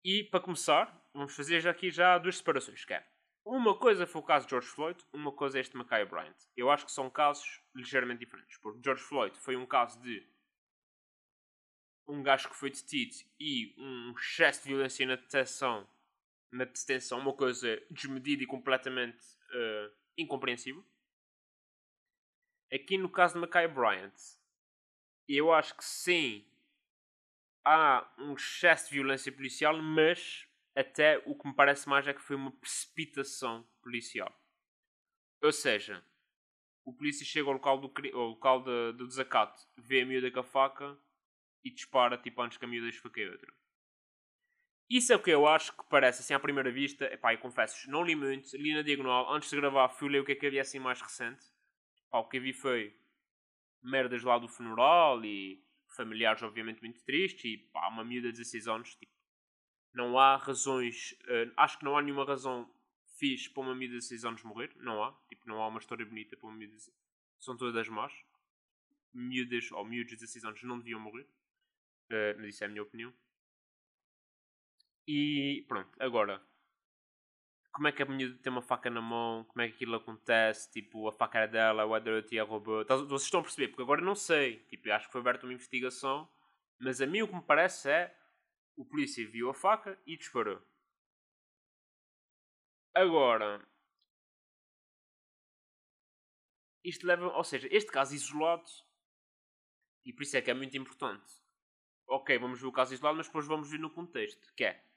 E 0.03 0.23
para 0.23 0.39
começar, 0.39 1.06
vamos 1.17 1.35
fazer 1.35 1.59
já 1.59 1.71
aqui 1.71 1.89
já 1.89 2.17
duas 2.17 2.37
separações. 2.37 2.85
Que 2.85 2.93
é, 2.93 3.05
uma 3.43 3.77
coisa 3.77 4.05
foi 4.05 4.21
o 4.21 4.25
caso 4.25 4.45
de 4.45 4.51
George 4.51 4.67
Floyd, 4.67 5.03
uma 5.11 5.31
coisa 5.31 5.57
é 5.57 5.61
este 5.61 5.75
Micaiah 5.75 6.05
Bryant. 6.05 6.37
Eu 6.55 6.69
acho 6.69 6.85
que 6.85 6.91
são 6.91 7.09
casos 7.09 7.61
ligeiramente 7.75 8.19
diferentes, 8.19 8.57
porque 8.59 8.79
George 8.83 9.03
Floyd 9.03 9.37
foi 9.37 9.55
um 9.55 9.65
caso 9.65 9.99
de 10.01 10.25
um 12.07 12.23
gajo 12.23 12.49
que 12.49 12.55
foi 12.55 12.69
detido 12.69 13.15
e 13.39 13.75
um 13.77 14.13
excesso 14.17 14.63
de 14.63 14.69
violência 14.69 15.05
na 15.05 15.15
detenção, 15.15 15.89
na 16.51 16.63
detenção, 16.63 17.19
uma 17.19 17.33
coisa 17.33 17.81
desmedida 17.91 18.43
e 18.43 18.47
completamente 18.47 19.25
uh, 19.49 19.93
incompreensível. 20.17 20.85
Aqui 22.71 22.97
no 22.97 23.09
caso 23.09 23.33
de 23.33 23.41
Mackay 23.41 23.67
Bryant, 23.67 24.15
eu 25.27 25.51
acho 25.51 25.75
que 25.75 25.83
sim, 25.83 26.45
há 27.65 28.09
um 28.17 28.33
excesso 28.33 28.89
de 28.89 28.95
violência 28.95 29.31
policial, 29.31 29.77
mas 29.81 30.46
até 30.79 31.17
o 31.25 31.35
que 31.35 31.47
me 31.47 31.55
parece 31.55 31.89
mais 31.89 32.07
é 32.07 32.13
que 32.13 32.21
foi 32.21 32.35
uma 32.35 32.51
precipitação 32.51 33.67
policial. 33.81 34.31
Ou 35.41 35.51
seja, 35.51 36.03
o 36.85 36.93
polícia 36.93 37.25
chega 37.25 37.47
ao 37.47 37.53
local 37.53 37.79
do, 37.79 37.91
ao 38.13 38.27
local 38.29 38.61
do 38.61 39.07
desacato, 39.07 39.61
vê 39.75 40.01
a 40.01 40.05
miúda 40.05 40.31
com 40.31 40.39
a 40.39 40.43
faca 40.43 40.97
e 41.63 41.71
dispara 41.71 42.17
tipo 42.17 42.41
antes 42.41 42.57
que 42.57 42.65
a 42.65 42.67
miúda 42.67 42.89
esfaqueie 42.89 43.29
outra. 43.29 43.51
Isso 44.89 45.11
é 45.11 45.15
o 45.17 45.21
que 45.21 45.31
eu 45.31 45.45
acho 45.45 45.75
que 45.75 45.83
parece, 45.89 46.21
assim, 46.21 46.33
à 46.33 46.39
primeira 46.39 46.71
vista. 46.71 47.05
Epá, 47.05 47.33
eu 47.33 47.39
confesso, 47.39 47.89
não 47.91 48.03
li 48.03 48.15
muito. 48.15 48.55
Li 48.55 48.73
na 48.73 48.81
diagonal. 48.81 49.33
Antes 49.33 49.49
de 49.49 49.57
gravar, 49.57 49.89
fui 49.89 50.07
ler 50.07 50.21
o 50.21 50.25
que 50.25 50.31
é 50.31 50.35
que 50.35 50.47
havia 50.47 50.61
assim 50.61 50.79
mais 50.79 51.01
recente. 51.01 51.45
Pá, 52.09 52.19
o 52.19 52.29
que 52.29 52.39
vi 52.39 52.53
foi 52.53 52.95
merdas 53.83 54.23
lá 54.23 54.37
do 54.37 54.47
funeral 54.47 55.25
e 55.25 55.61
familiares, 55.93 56.41
obviamente, 56.41 56.81
muito 56.81 57.03
tristes. 57.03 57.43
E 57.43 57.57
pá, 57.57 57.89
uma 57.89 58.05
miúda 58.05 58.31
de 58.31 58.37
16 58.37 58.67
anos. 58.69 58.95
Tipo, 58.95 59.11
não 59.97 60.17
há 60.19 60.37
razões. 60.37 61.13
Uh, 61.23 61.51
acho 61.57 61.79
que 61.79 61.83
não 61.83 61.97
há 61.97 62.01
nenhuma 62.01 62.23
razão 62.23 62.71
fixe 63.17 63.49
para 63.49 63.63
uma 63.63 63.75
miúda 63.75 63.95
de 63.95 64.01
16 64.01 64.25
anos 64.25 64.43
morrer. 64.43 64.71
Não 64.77 65.03
há. 65.03 65.11
Tipo, 65.27 65.49
não 65.49 65.61
há 65.61 65.67
uma 65.67 65.79
história 65.79 66.05
bonita 66.05 66.37
para 66.37 66.47
uma 66.47 66.55
miúda 66.55 66.73
de 66.73 66.77
16 66.77 66.95
São 67.39 67.57
todas 67.57 67.89
más. 67.89 68.13
Miúdas 69.11 69.71
ou 69.71 69.83
miúdos 69.83 70.11
de 70.11 70.17
16 70.17 70.45
anos 70.45 70.63
não 70.63 70.77
deviam 70.77 70.99
morrer. 70.99 71.27
Uh, 72.11 72.37
mas 72.37 72.49
isso 72.49 72.63
é 72.63 72.67
a 72.67 72.69
minha 72.69 72.83
opinião. 72.83 73.11
E 75.07 75.65
pronto, 75.67 75.89
agora. 75.99 76.41
Como 77.71 77.87
é 77.87 77.91
que 77.91 78.01
a 78.01 78.05
miúda 78.05 78.37
tem 78.41 78.51
uma 78.51 78.61
faca 78.61 78.89
na 78.89 79.01
mão? 79.01 79.43
Como 79.45 79.61
é 79.61 79.67
que 79.67 79.75
aquilo 79.75 79.95
acontece? 79.95 80.71
Tipo, 80.71 81.07
a 81.07 81.11
faca 81.11 81.39
era 81.39 81.47
dela, 81.47 81.85
o 81.85 81.93
Adderty 81.93 82.39
a 82.39 82.43
roubou. 82.43 82.83
Vocês 82.85 83.23
estão 83.23 83.39
a 83.39 83.43
perceber? 83.43 83.69
Porque 83.69 83.83
agora 83.83 84.01
não 84.01 84.15
sei. 84.15 84.59
Tipo, 84.69 84.91
acho 84.91 85.07
que 85.07 85.11
foi 85.11 85.21
aberta 85.21 85.45
uma 85.45 85.53
investigação. 85.53 86.27
Mas 86.79 87.01
a 87.01 87.07
mim 87.07 87.21
o 87.23 87.27
que 87.27 87.35
me 87.35 87.41
parece 87.41 87.89
é. 87.89 88.15
O 88.77 88.85
polícia 88.85 89.27
viu 89.27 89.49
a 89.49 89.53
faca 89.53 90.01
e 90.05 90.15
disparou. 90.15 90.61
Agora. 92.93 93.67
Isto 96.83 97.05
leva. 97.05 97.27
Ou 97.35 97.43
seja, 97.43 97.67
este 97.69 97.91
caso 97.91 98.15
isolado. 98.15 98.69
E 100.05 100.13
por 100.13 100.23
isso 100.23 100.37
é 100.37 100.41
que 100.41 100.49
é 100.49 100.53
muito 100.53 100.77
importante. 100.77 101.29
Ok, 102.07 102.37
vamos 102.37 102.61
ver 102.61 102.67
o 102.67 102.71
caso 102.71 102.93
isolado, 102.93 103.17
mas 103.17 103.27
depois 103.27 103.45
vamos 103.45 103.69
ver 103.69 103.79
no 103.79 103.91
contexto. 103.91 104.53
Que 104.55 104.63
é 104.63 104.87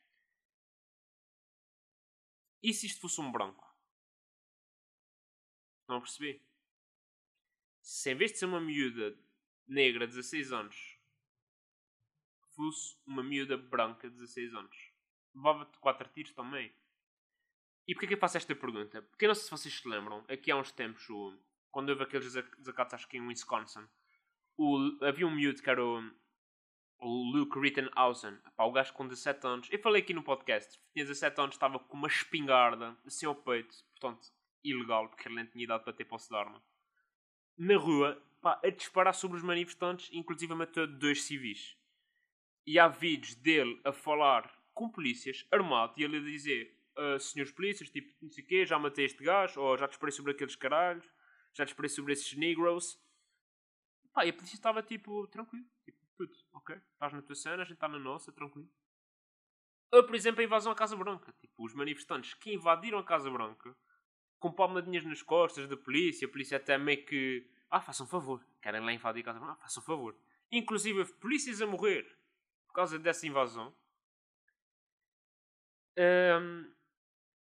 e 2.62 2.74
se 2.74 2.86
isto 2.86 3.00
fosse 3.00 3.20
um 3.20 3.32
branco? 3.32 3.66
Não 5.88 6.00
percebi. 6.00 6.42
Se 7.80 8.12
em 8.12 8.14
vez 8.14 8.32
de 8.32 8.38
ser 8.38 8.44
uma 8.44 8.60
miúda 8.60 9.18
negra 9.66 10.06
de 10.06 10.14
16 10.14 10.52
anos, 10.52 10.99
fosse 12.60 12.96
uma 13.06 13.22
miúda 13.22 13.56
branca 13.56 14.08
de 14.08 14.16
16 14.16 14.54
anos, 14.54 14.76
levava-te 15.34 15.78
4 15.78 16.08
tiros 16.10 16.32
também. 16.34 16.72
E 17.88 17.94
porquê 17.94 18.06
que 18.06 18.14
eu 18.14 18.18
faço 18.18 18.36
esta 18.36 18.54
pergunta? 18.54 19.02
Porque 19.02 19.24
eu 19.24 19.28
não 19.28 19.34
sei 19.34 19.44
se 19.44 19.50
vocês 19.50 19.74
se 19.80 19.88
lembram, 19.88 20.24
aqui 20.28 20.50
há 20.50 20.56
uns 20.56 20.70
tempos, 20.70 21.06
quando 21.70 21.88
houve 21.88 22.02
aqueles 22.02 22.32
desacatos, 22.58 22.94
acho 22.94 23.08
que 23.08 23.16
em 23.16 23.26
Wisconsin, 23.26 23.86
o, 24.56 24.98
havia 25.02 25.26
um 25.26 25.34
miúdo 25.34 25.62
que 25.62 25.70
era 25.70 25.82
o, 25.82 26.02
o 26.98 27.32
Luke 27.32 27.58
Rittenhausen, 27.58 28.36
pá, 28.54 28.64
o 28.64 28.72
gajo 28.72 28.92
com 28.92 29.08
17 29.08 29.46
anos. 29.46 29.68
Eu 29.72 29.78
falei 29.78 30.02
aqui 30.02 30.12
no 30.12 30.22
podcast, 30.22 30.78
tinha 30.92 31.04
17 31.04 31.40
anos, 31.40 31.54
estava 31.54 31.78
com 31.78 31.96
uma 31.96 32.08
espingarda 32.08 32.96
assim 33.06 33.26
ao 33.26 33.34
peito, 33.34 33.74
portanto, 33.92 34.28
ilegal, 34.62 35.08
porque 35.08 35.26
ele 35.26 35.36
nem 35.36 35.46
tinha 35.46 35.64
idade 35.64 35.82
para 35.82 35.92
ter 35.92 36.04
posse 36.04 36.28
de 36.28 36.36
arma. 36.36 36.62
Na 37.56 37.76
rua, 37.76 38.22
pá, 38.40 38.60
a 38.62 38.70
disparar 38.70 39.14
sobre 39.14 39.36
os 39.36 39.42
manifestantes, 39.42 40.10
inclusive 40.12 40.54
matou 40.54 40.86
dois 40.86 41.22
civis. 41.22 41.76
E 42.66 42.78
há 42.78 42.88
vídeos 42.88 43.34
dele 43.34 43.80
a 43.84 43.92
falar 43.92 44.50
com 44.74 44.88
polícias, 44.88 45.46
armado, 45.50 45.94
e 45.96 46.04
ele 46.04 46.18
a 46.18 46.20
dizer: 46.20 46.76
uh, 46.96 47.18
Senhores 47.18 47.52
polícias, 47.52 47.90
tipo, 47.90 48.14
não 48.22 48.30
sei 48.30 48.44
o 48.44 48.46
quê, 48.46 48.66
já 48.66 48.78
matei 48.78 49.04
este 49.04 49.22
gajo, 49.22 49.60
ou 49.60 49.76
já 49.76 49.86
disparei 49.86 50.12
sobre 50.12 50.32
aqueles 50.32 50.56
caralhos, 50.56 51.06
já 51.52 51.64
disparei 51.64 51.88
sobre 51.88 52.12
esses 52.12 52.32
negros. 52.36 52.98
Pá, 54.12 54.24
e 54.24 54.30
a 54.30 54.32
polícia 54.32 54.56
estava 54.56 54.82
tipo, 54.82 55.26
tranquilo, 55.28 55.64
tipo, 55.84 55.98
puto, 56.16 56.36
ok, 56.52 56.76
estás 56.92 57.12
na 57.12 57.22
tua 57.22 57.34
cena, 57.34 57.62
a 57.62 57.64
gente 57.64 57.74
está 57.74 57.88
na 57.88 57.98
nossa, 57.98 58.32
tranquilo. 58.32 58.68
Ou, 59.92 60.04
por 60.04 60.14
exemplo, 60.14 60.40
a 60.40 60.44
invasão 60.44 60.70
à 60.70 60.74
Casa 60.74 60.96
Branca. 60.96 61.32
Tipo, 61.40 61.64
os 61.64 61.74
manifestantes 61.74 62.34
que 62.34 62.54
invadiram 62.54 62.98
a 62.98 63.04
Casa 63.04 63.28
Branca 63.30 63.76
com 64.38 64.52
palmadinhas 64.52 65.04
nas 65.04 65.20
costas 65.20 65.68
da 65.68 65.76
polícia, 65.76 66.26
a 66.26 66.30
polícia 66.30 66.56
até 66.56 66.78
meio 66.78 67.04
que. 67.04 67.46
Ah, 67.68 67.80
façam 67.80 68.06
favor. 68.06 68.44
Querem 68.62 68.80
lá 68.80 68.92
invadir 68.92 69.22
a 69.22 69.24
Casa 69.24 69.38
Branca? 69.40 69.54
Ah, 69.54 69.62
façam 69.62 69.82
favor. 69.82 70.16
Inclusive, 70.52 71.04
polícias 71.14 71.60
a 71.60 71.66
morrer 71.66 72.19
por 72.70 72.74
causa 72.74 72.98
dessa 72.98 73.26
invasão. 73.26 73.76
Um, 75.98 76.72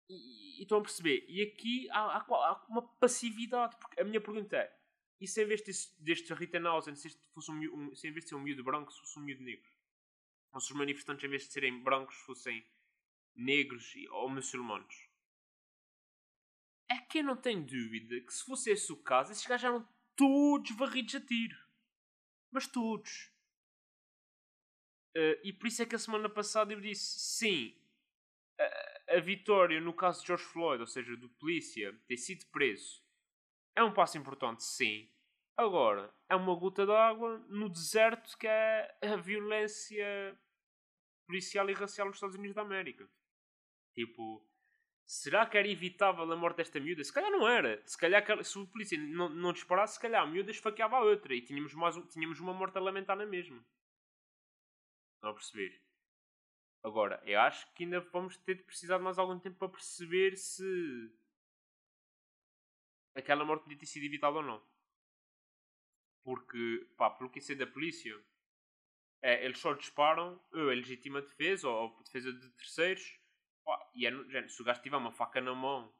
e, 0.09 0.61
e, 0.61 0.63
estão 0.63 0.79
a 0.79 0.83
perceber. 0.83 1.27
E 1.29 1.43
aqui 1.43 1.91
há, 1.91 2.17
há, 2.17 2.19
há, 2.19 2.67
uma 2.69 2.83
passividade. 2.99 3.77
Porque 3.79 4.01
a 4.01 4.05
minha 4.05 4.21
pergunta 4.21 4.57
é: 4.57 4.81
e 5.21 5.27
se 5.27 5.43
em 5.43 5.47
vez 5.47 5.63
deste, 5.63 6.03
deste 6.03 6.33
Rittenhausen, 6.33 6.95
se, 6.95 7.09
este 7.09 7.21
fosse 7.35 7.51
um, 7.51 7.59
um, 7.75 7.95
se 7.95 8.09
em 8.09 8.13
vez 8.13 8.25
de 8.25 8.31
ser 8.31 8.37
um 8.37 8.41
miúdo 8.41 8.63
branco, 8.63 8.93
se 8.93 9.01
fosse 9.01 9.19
um 9.19 9.23
miúdo 9.23 9.43
negro? 9.43 9.71
Ou 10.53 10.61
se 10.61 10.73
os 10.73 10.79
manifestantes, 10.79 11.25
em 11.25 11.29
vez 11.29 11.43
de 11.43 11.53
serem 11.53 11.83
brancos, 11.83 12.17
fossem 12.19 12.65
negros 13.35 13.93
ou 14.11 14.29
muçulmanos? 14.29 15.09
É 16.89 16.99
que 16.99 17.19
eu 17.19 17.25
não 17.25 17.37
tenho 17.37 17.65
dúvida 17.65 18.21
que 18.21 18.33
se 18.33 18.45
fosse 18.45 18.71
esse 18.71 18.93
o 18.93 18.97
caso, 18.97 19.33
esses 19.33 19.47
gajos 19.47 19.65
eram 19.65 19.89
todos 20.17 20.71
varridos 20.73 21.15
a 21.17 21.21
tiro. 21.21 21.57
Mas 22.51 22.67
todos. 22.67 23.31
Uh, 25.17 25.41
e 25.43 25.53
por 25.53 25.67
isso 25.67 25.83
é 25.83 25.87
que 25.87 25.97
a 25.97 25.99
semana 25.99 26.29
passada 26.29 26.73
eu 26.73 26.81
disse: 26.81 27.19
sim, 27.19 27.77
a, 28.59 29.17
a 29.17 29.21
vitória 29.21 29.81
no 29.81 29.93
caso 29.93 30.21
de 30.21 30.29
George 30.29 30.45
Floyd, 30.45 30.81
ou 30.81 30.87
seja, 30.87 31.17
do 31.17 31.29
polícia 31.29 31.99
ter 32.07 32.17
sido 32.17 32.47
preso 32.47 33.03
é 33.75 33.83
um 33.83 33.93
passo 33.93 34.19
importante, 34.19 34.63
sim. 34.63 35.09
Agora, 35.57 36.13
é 36.29 36.35
uma 36.35 36.55
gota 36.55 36.87
d'água 36.87 37.39
no 37.49 37.69
deserto 37.69 38.37
que 38.39 38.47
é 38.47 38.97
a 39.03 39.17
violência 39.17 40.39
policial 41.27 41.69
e 41.69 41.75
racial 41.75 42.07
nos 42.07 42.17
Estados 42.17 42.37
Unidos 42.37 42.55
da 42.55 42.63
América. 42.63 43.09
Tipo, 43.95 44.47
será 45.07 45.47
que 45.47 45.59
era 45.59 45.69
evitável 45.69 46.31
a 46.31 46.37
morte 46.37 46.59
desta 46.59 46.81
miúda? 46.81 47.05
Se 47.05 47.13
calhar 47.13 47.31
não 47.31 47.47
era. 47.47 47.83
Se 47.87 47.97
calhar, 47.97 48.45
se 48.45 48.59
o 48.59 48.67
polícia 48.67 48.99
não, 48.99 49.29
não 49.29 49.53
disparasse, 49.53 49.95
se 49.95 50.01
calhar 50.01 50.23
a 50.23 50.27
miúda 50.27 50.51
esfaqueava 50.51 50.97
a 50.97 51.03
outra 51.03 51.35
e 51.35 51.43
tínhamos, 51.43 51.75
mais, 51.75 51.97
tínhamos 52.09 52.41
uma 52.41 52.55
morte 52.55 52.79
a 52.79 52.81
lamentar 52.81 53.17
na 53.17 53.27
mesma. 53.27 53.63
Não 55.23 55.31
a 55.31 55.35
perceber. 55.35 55.81
Agora, 56.83 57.23
eu 57.27 57.39
acho 57.41 57.71
que 57.75 57.85
ainda 57.85 58.01
vamos 58.01 58.37
ter 58.39 58.55
de 58.55 58.63
precisar 58.63 58.99
de 58.99 59.05
mais 59.05 59.19
algum 59.19 59.39
tempo 59.39 59.59
para 59.59 59.69
perceber 59.69 60.37
se 60.37 61.13
aquela 63.15 63.45
morte 63.45 63.63
podia 63.63 63.79
ter 63.79 63.87
sido 63.87 64.05
evitada 64.05 64.37
ou 64.37 64.43
não. 64.43 64.63
Porque, 66.25 66.87
pá, 66.97 67.11
pelo 67.11 67.31
que 67.31 67.41
sei 67.41 67.57
da 67.57 67.67
polícia, 67.67 68.19
é, 69.23 69.45
eles 69.45 69.59
só 69.59 69.75
disparam 69.75 70.43
ou 70.53 70.71
é 70.71 70.75
legítima 70.75 71.21
defesa 71.21 71.69
ou, 71.69 71.95
ou 71.95 72.03
defesa 72.03 72.33
de 72.33 72.51
terceiros. 72.51 73.21
Pá, 73.65 73.91
e 73.95 74.07
é, 74.07 74.49
se 74.49 74.63
o 74.63 74.65
gajo 74.65 74.83
tiver 74.83 74.97
uma 74.97 75.13
faca 75.13 75.41
na 75.41 75.55
mão, 75.55 75.93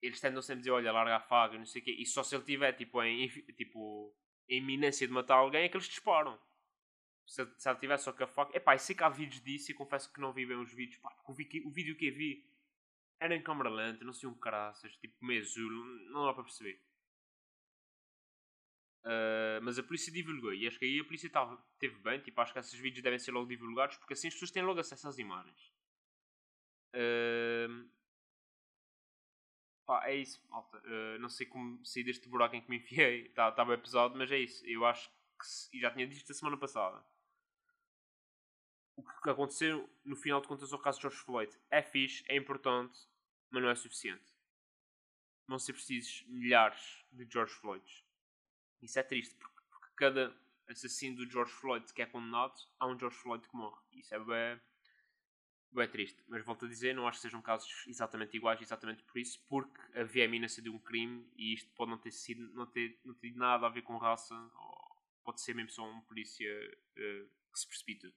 eles 0.00 0.20
tentam 0.20 0.40
sempre 0.40 0.60
dizer: 0.60 0.70
olha, 0.70 0.92
larga 0.92 1.16
a 1.16 1.20
faca, 1.20 1.58
não 1.58 1.66
sei 1.66 1.82
o 1.82 1.84
quê. 1.84 1.90
E 1.92 2.06
só 2.06 2.22
se 2.22 2.34
ele 2.34 2.44
tiver 2.44 2.72
tipo, 2.72 3.02
em, 3.02 3.28
tipo, 3.28 4.14
em 4.48 4.58
iminência 4.58 5.06
de 5.06 5.12
matar 5.12 5.36
alguém 5.36 5.64
é 5.64 5.68
que 5.68 5.76
eles 5.76 5.88
disparam. 5.88 6.38
Se, 7.28 7.46
se 7.58 7.68
ele 7.68 7.78
tiver 7.78 7.98
só 7.98 8.12
com 8.12 8.24
a 8.24 8.26
faca. 8.26 8.56
Epá, 8.56 8.74
eu 8.74 8.78
sei 8.78 8.96
que 8.96 9.04
há 9.04 9.08
vídeos 9.10 9.42
disso 9.42 9.70
e 9.70 9.74
confesso 9.74 10.10
que 10.12 10.20
não 10.20 10.32
vi 10.32 10.46
bem 10.46 10.56
os 10.56 10.72
vídeos. 10.72 10.98
Pá, 10.98 11.14
o, 11.26 11.34
vi, 11.34 11.46
o 11.64 11.70
vídeo 11.70 11.94
que 11.94 12.06
eu 12.06 12.14
vi 12.14 12.48
era 13.20 13.34
em 13.36 13.42
câmera 13.42 13.68
lenta, 13.68 14.04
não 14.04 14.14
sei 14.14 14.28
um 14.28 14.34
caraças, 14.34 14.96
tipo 14.96 15.14
meio 15.24 15.42
azul, 15.42 15.70
não 16.10 16.24
dá 16.24 16.32
para 16.32 16.44
perceber. 16.44 16.80
Uh, 19.04 19.60
mas 19.62 19.78
a 19.78 19.82
polícia 19.82 20.12
divulgou 20.12 20.52
e 20.52 20.66
acho 20.66 20.78
que 20.78 20.84
aí 20.84 21.00
a 21.00 21.04
polícia 21.04 21.30
teve 21.78 21.98
bem, 22.00 22.20
tipo, 22.20 22.40
acho 22.40 22.52
que 22.52 22.58
esses 22.58 22.78
vídeos 22.78 23.02
devem 23.02 23.18
ser 23.18 23.30
logo 23.30 23.46
divulgados 23.46 23.96
porque 23.96 24.12
assim 24.12 24.28
as 24.28 24.34
pessoas 24.34 24.50
têm 24.50 24.62
logo 24.62 24.80
acesso 24.80 25.08
às 25.08 25.18
imagens. 25.18 25.72
Uh, 26.94 27.88
pá, 29.86 30.08
é 30.08 30.16
isso, 30.16 30.42
malta. 30.48 30.78
Uh, 30.78 31.18
não 31.20 31.28
sei 31.28 31.46
como 31.46 31.84
sair 31.84 32.04
deste 32.04 32.28
buraco 32.28 32.56
em 32.56 32.62
que 32.62 32.70
me 32.70 32.76
enfiei, 32.78 33.26
está 33.26 33.52
tá 33.52 33.64
bem 33.64 33.78
pesado, 33.78 34.16
mas 34.16 34.30
é 34.32 34.38
isso. 34.38 34.64
Eu 34.66 34.86
acho 34.86 35.10
que, 35.38 35.46
se, 35.46 35.78
já 35.78 35.90
tinha 35.90 36.06
dito 36.06 36.30
a 36.30 36.34
semana 36.34 36.56
passada, 36.56 37.04
o 38.98 39.22
que 39.22 39.30
aconteceu 39.30 39.88
no 40.04 40.16
final 40.16 40.40
de 40.40 40.48
contas 40.48 40.72
ao 40.72 40.78
caso 40.80 40.98
de 40.98 41.02
George 41.02 41.18
Floyd 41.18 41.56
é 41.70 41.80
fixe, 41.80 42.24
é 42.26 42.36
importante, 42.36 42.98
mas 43.48 43.62
não 43.62 43.70
é 43.70 43.74
suficiente. 43.76 44.34
Vão 45.46 45.58
ser 45.58 45.72
precisos 45.72 46.24
milhares 46.26 47.04
de 47.12 47.26
George 47.30 47.54
Floyds. 47.54 48.04
Isso 48.82 48.98
é 48.98 49.02
triste, 49.04 49.36
porque, 49.36 49.60
porque 49.70 49.86
cada 49.94 50.36
assassino 50.66 51.16
do 51.16 51.30
George 51.30 51.52
Floyd 51.52 51.92
que 51.92 52.02
é 52.02 52.06
condenado, 52.06 52.60
há 52.78 52.86
um 52.86 52.98
George 52.98 53.16
Floyd 53.16 53.46
que 53.46 53.56
morre. 53.56 53.80
Isso 53.92 54.12
é 54.14 54.18
bem, 54.18 54.60
bem 55.70 55.88
triste. 55.88 56.22
Mas 56.26 56.44
volto 56.44 56.66
a 56.66 56.68
dizer, 56.68 56.92
não 56.92 57.06
acho 57.06 57.18
que 57.18 57.22
sejam 57.22 57.40
casos 57.40 57.86
exatamente 57.86 58.36
iguais, 58.36 58.60
exatamente 58.60 59.04
por 59.04 59.18
isso, 59.18 59.40
porque 59.46 59.80
havia 59.96 60.24
a 60.24 60.26
iminência 60.26 60.60
de 60.60 60.68
um 60.68 60.78
crime 60.78 61.24
e 61.36 61.54
isto 61.54 61.72
pode 61.74 61.92
não 61.92 61.98
ter 61.98 62.10
sido, 62.10 62.52
não 62.52 62.66
ter, 62.66 63.00
não 63.04 63.14
ter 63.14 63.32
nada 63.36 63.66
a 63.66 63.70
ver 63.70 63.82
com 63.82 63.96
raça, 63.96 64.34
pode 65.22 65.40
ser 65.40 65.54
mesmo 65.54 65.70
só 65.70 65.88
um 65.88 66.00
polícia 66.00 66.50
uh, 66.50 67.30
que 67.52 67.60
se 67.60 67.66
precipita. 67.68 68.12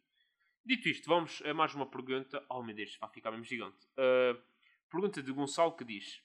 Dito 0.63 0.87
isto, 0.87 1.07
vamos 1.07 1.41
a 1.43 1.53
mais 1.55 1.73
uma 1.73 1.89
pergunta. 1.89 2.45
Oh 2.47 2.61
meu 2.61 2.75
Deus, 2.75 2.95
vai 2.97 3.09
ficar 3.09 3.31
mesmo 3.31 3.45
gigante. 3.45 3.83
Uh, 3.97 4.39
pergunta 4.91 5.21
de 5.21 5.31
Gonçalo 5.31 5.75
que 5.75 5.83
diz: 5.83 6.23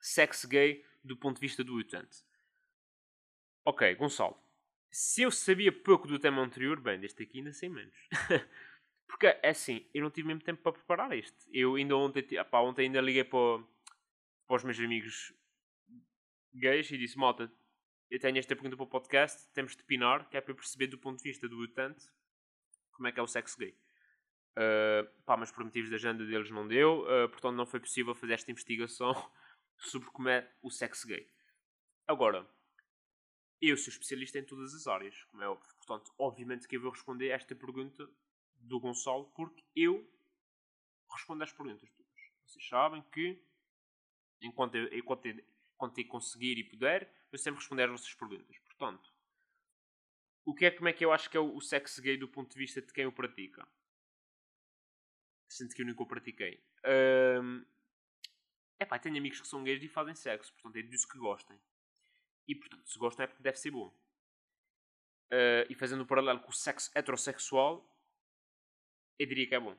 Sexo 0.00 0.46
gay 0.46 0.84
do 1.02 1.16
ponto 1.16 1.36
de 1.36 1.40
vista 1.40 1.64
do 1.64 1.74
utente. 1.74 2.18
Ok, 3.64 3.96
Gonçalo. 3.96 4.40
Se 4.90 5.22
eu 5.22 5.30
sabia 5.30 5.72
pouco 5.72 6.06
do 6.06 6.20
tema 6.20 6.40
anterior, 6.40 6.80
bem, 6.80 7.00
deste 7.00 7.22
aqui 7.24 7.38
ainda 7.38 7.52
sei 7.52 7.68
menos. 7.68 7.96
Porque 9.08 9.26
é 9.26 9.48
assim, 9.48 9.88
eu 9.92 10.02
não 10.02 10.10
tive 10.10 10.28
mesmo 10.28 10.42
tempo 10.42 10.62
para 10.62 10.72
preparar 10.72 11.16
isto. 11.16 11.36
Eu 11.52 11.74
ainda 11.74 11.96
ontem, 11.96 12.24
ontem 12.52 12.82
ainda 12.82 13.00
liguei 13.00 13.24
para, 13.24 13.58
para 14.46 14.56
os 14.56 14.62
meus 14.62 14.78
amigos 14.78 15.34
gays 16.54 16.88
e 16.92 16.96
disse: 16.96 17.18
Malta, 17.18 17.52
eu 18.08 18.20
tenho 18.20 18.38
esta 18.38 18.54
pergunta 18.54 18.76
para 18.76 18.84
o 18.84 18.88
podcast, 18.88 19.52
temos 19.52 19.74
de 19.74 19.82
pinar, 19.82 20.28
que 20.28 20.36
é 20.36 20.40
para 20.40 20.52
eu 20.52 20.56
perceber 20.56 20.86
do 20.86 20.98
ponto 20.98 21.18
de 21.18 21.24
vista 21.24 21.48
do 21.48 21.58
utente 21.58 22.06
como 22.98 23.06
é 23.06 23.12
que 23.12 23.20
é 23.20 23.22
o 23.22 23.28
sexo 23.28 23.56
gay. 23.56 23.78
Uh, 24.58 25.08
pá, 25.24 25.36
mas 25.36 25.52
por 25.52 25.64
motivos 25.64 25.88
da 25.88 25.94
agenda 25.94 26.26
deles 26.26 26.50
não 26.50 26.66
deu, 26.66 27.02
uh, 27.02 27.28
portanto 27.28 27.54
não 27.54 27.64
foi 27.64 27.78
possível 27.78 28.12
fazer 28.12 28.32
esta 28.32 28.50
investigação 28.50 29.14
sobre 29.78 30.10
como 30.10 30.28
é 30.28 30.52
o 30.60 30.68
sexo 30.68 31.06
gay. 31.06 31.30
Agora, 32.08 32.44
eu 33.62 33.76
sou 33.76 33.92
especialista 33.92 34.36
em 34.36 34.44
todas 34.44 34.74
as 34.74 34.88
áreas, 34.88 35.22
como 35.24 35.44
é 35.44 35.48
óbvio. 35.48 35.72
Portanto, 35.76 36.12
obviamente 36.18 36.66
que 36.66 36.76
eu 36.76 36.80
vou 36.80 36.90
responder 36.90 37.28
esta 37.28 37.54
pergunta 37.54 38.10
do 38.56 38.80
Gonçalo, 38.80 39.30
porque 39.36 39.64
eu 39.76 40.04
respondo 41.08 41.44
às 41.44 41.52
perguntas 41.52 41.88
todas. 41.92 42.12
Vocês 42.44 42.68
sabem 42.68 43.02
que, 43.12 43.40
enquanto 44.42 44.74
eu, 44.74 44.92
enquanto 44.92 45.26
eu, 45.26 45.44
enquanto 45.72 45.98
eu 45.98 46.08
conseguir 46.08 46.58
e 46.58 46.64
puder, 46.64 47.14
eu 47.30 47.38
sempre 47.38 47.60
responder 47.60 47.84
às 47.84 47.90
vossas 47.90 48.12
perguntas. 48.14 48.58
Portanto, 48.58 49.08
o 50.48 50.54
que 50.56 50.64
é, 50.66 50.70
como 50.70 50.88
é 50.88 50.92
que 50.92 51.04
eu 51.04 51.12
acho 51.12 51.28
que 51.30 51.36
é 51.36 51.40
o, 51.40 51.54
o 51.56 51.60
sexo 51.60 52.02
gay 52.02 52.16
do 52.16 52.28
ponto 52.28 52.50
de 52.52 52.58
vista 52.58 52.80
de 52.82 52.92
quem 52.92 53.06
o 53.06 53.12
pratica? 53.12 53.66
Sendo 55.48 55.74
que 55.74 55.82
eu 55.82 55.86
nunca 55.86 56.02
o 56.02 56.06
pratiquei. 56.06 56.54
Ahm, 56.84 57.64
Epá, 58.80 58.98
tenho 58.98 59.16
amigos 59.18 59.40
que 59.40 59.46
são 59.48 59.62
gays 59.64 59.82
e 59.82 59.88
fazem 59.88 60.14
sexo, 60.14 60.52
portanto 60.54 60.76
é 60.76 60.82
disso 60.82 61.08
que 61.08 61.18
gostem. 61.18 61.58
E 62.48 62.54
portanto, 62.54 62.88
se 62.88 62.98
gostam 62.98 63.24
é 63.24 63.26
porque 63.26 63.42
deve 63.42 63.58
ser 63.58 63.70
bom. 63.70 63.92
Ah, 65.30 65.64
e 65.70 65.74
fazendo 65.74 66.02
um 66.02 66.06
paralelo 66.06 66.40
com 66.40 66.50
o 66.50 66.54
sexo 66.54 66.90
heterossexual, 66.94 67.84
eu 69.18 69.26
diria 69.26 69.46
que 69.48 69.54
é 69.54 69.60
bom. 69.60 69.76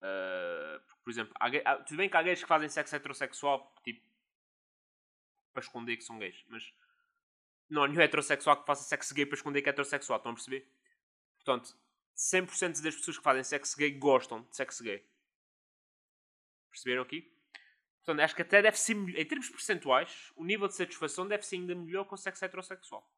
Ah, 0.00 0.80
porque, 0.86 1.02
por 1.04 1.10
exemplo, 1.10 1.34
há- 1.38 1.76
tudo 1.84 1.96
bem 1.98 2.08
que 2.08 2.16
há 2.16 2.22
gays 2.22 2.40
que 2.42 2.48
fazem 2.48 2.68
sexo 2.68 2.94
heterossexual, 2.96 3.74
tipo, 3.84 4.02
para 5.52 5.62
esconder 5.62 5.96
que 5.96 6.04
são 6.04 6.18
gays, 6.18 6.44
mas 6.48 6.72
não 7.72 7.84
há 7.84 7.88
nenhum 7.88 8.02
heterossexual 8.02 8.60
que 8.60 8.66
faça 8.66 8.84
sexo 8.84 9.14
gay 9.14 9.24
para 9.24 9.36
esconder 9.36 9.62
que 9.62 9.68
é 9.68 9.70
heterossexual, 9.70 10.18
estão 10.18 10.32
a 10.32 10.34
perceber? 10.34 10.68
Portanto, 11.36 11.74
100% 12.16 12.82
das 12.82 12.94
pessoas 12.94 13.18
que 13.18 13.24
fazem 13.24 13.42
sexo 13.42 13.76
gay 13.76 13.90
gostam 13.90 14.42
de 14.42 14.54
sexo 14.54 14.84
gay. 14.84 15.04
Perceberam 16.70 17.02
aqui? 17.02 17.32
Portanto, 18.04 18.20
acho 18.20 18.36
que 18.36 18.42
até 18.42 18.60
deve 18.62 18.78
ser, 18.78 18.94
em 18.94 19.24
termos 19.26 19.48
percentuais, 19.48 20.32
o 20.36 20.44
nível 20.44 20.68
de 20.68 20.74
satisfação 20.74 21.26
deve 21.26 21.44
ser 21.44 21.56
ainda 21.56 21.74
melhor 21.74 22.04
com 22.04 22.14
o 22.14 22.18
sexo 22.18 22.44
heterossexual. 22.44 23.08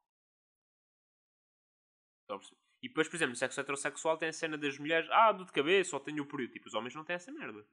Estão 2.21 2.37
a 2.37 2.39
perceber? 2.39 2.61
E 2.81 2.87
depois, 2.87 3.07
por 3.07 3.15
exemplo, 3.15 3.31
no 3.31 3.35
sexo 3.35 3.59
heterossexual 3.59 4.17
tem 4.17 4.29
a 4.29 4.33
cena 4.33 4.57
das 4.57 4.77
mulheres, 4.77 5.09
ah, 5.11 5.31
dor 5.31 5.45
de 5.45 5.51
cabeça, 5.51 5.89
só 5.89 5.99
tenho 5.99 6.23
o 6.23 6.27
período. 6.27 6.53
Tipo, 6.53 6.67
os 6.67 6.73
homens 6.73 6.93
não 6.93 7.03
têm 7.03 7.15
essa 7.15 7.31
merda. 7.31 7.65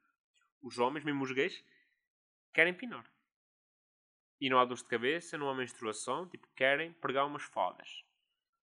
Os 0.63 0.79
homens, 0.79 1.05
mesmo 1.05 1.23
os 1.23 1.33
gays, 1.33 1.63
querem 2.53 2.73
pinar. 2.73 3.05
E 4.43 4.51
não 4.51 4.59
há 4.59 4.65
dor 4.65 4.77
de 4.77 4.85
cabeça, 4.87 5.39
não 5.39 5.49
há 5.49 5.55
menstruação, 5.55 6.29
tipo, 6.29 6.49
querem 6.57 6.93
pregar 6.95 7.25
umas 7.25 7.45
fodas. 7.45 8.05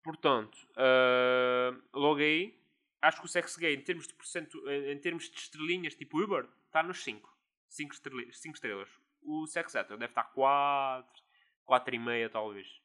Portanto, 0.02 0.56
ah, 0.74 1.76
logo 1.92 2.20
aí, 2.20 2.58
acho 3.02 3.20
que 3.20 3.26
o 3.26 3.28
sexo 3.28 3.60
gay, 3.60 3.74
em 3.74 3.82
termos 3.82 4.08
de, 4.08 4.14
porcento, 4.14 4.58
em 4.66 4.98
termos 4.98 5.28
de 5.28 5.36
estrelinhas, 5.36 5.94
tipo 5.94 6.22
Uber, 6.22 6.48
está 6.64 6.82
nos 6.82 7.04
5. 7.04 7.36
5 7.68 7.92
estrelas, 7.92 8.38
cinco 8.38 8.54
estrelas. 8.54 8.88
O 9.20 9.46
sexo 9.46 9.76
hétero 9.76 9.98
deve 9.98 10.10
estar 10.10 10.24
4, 10.24 11.22
4,5 11.66 12.30
talvez. 12.30 12.80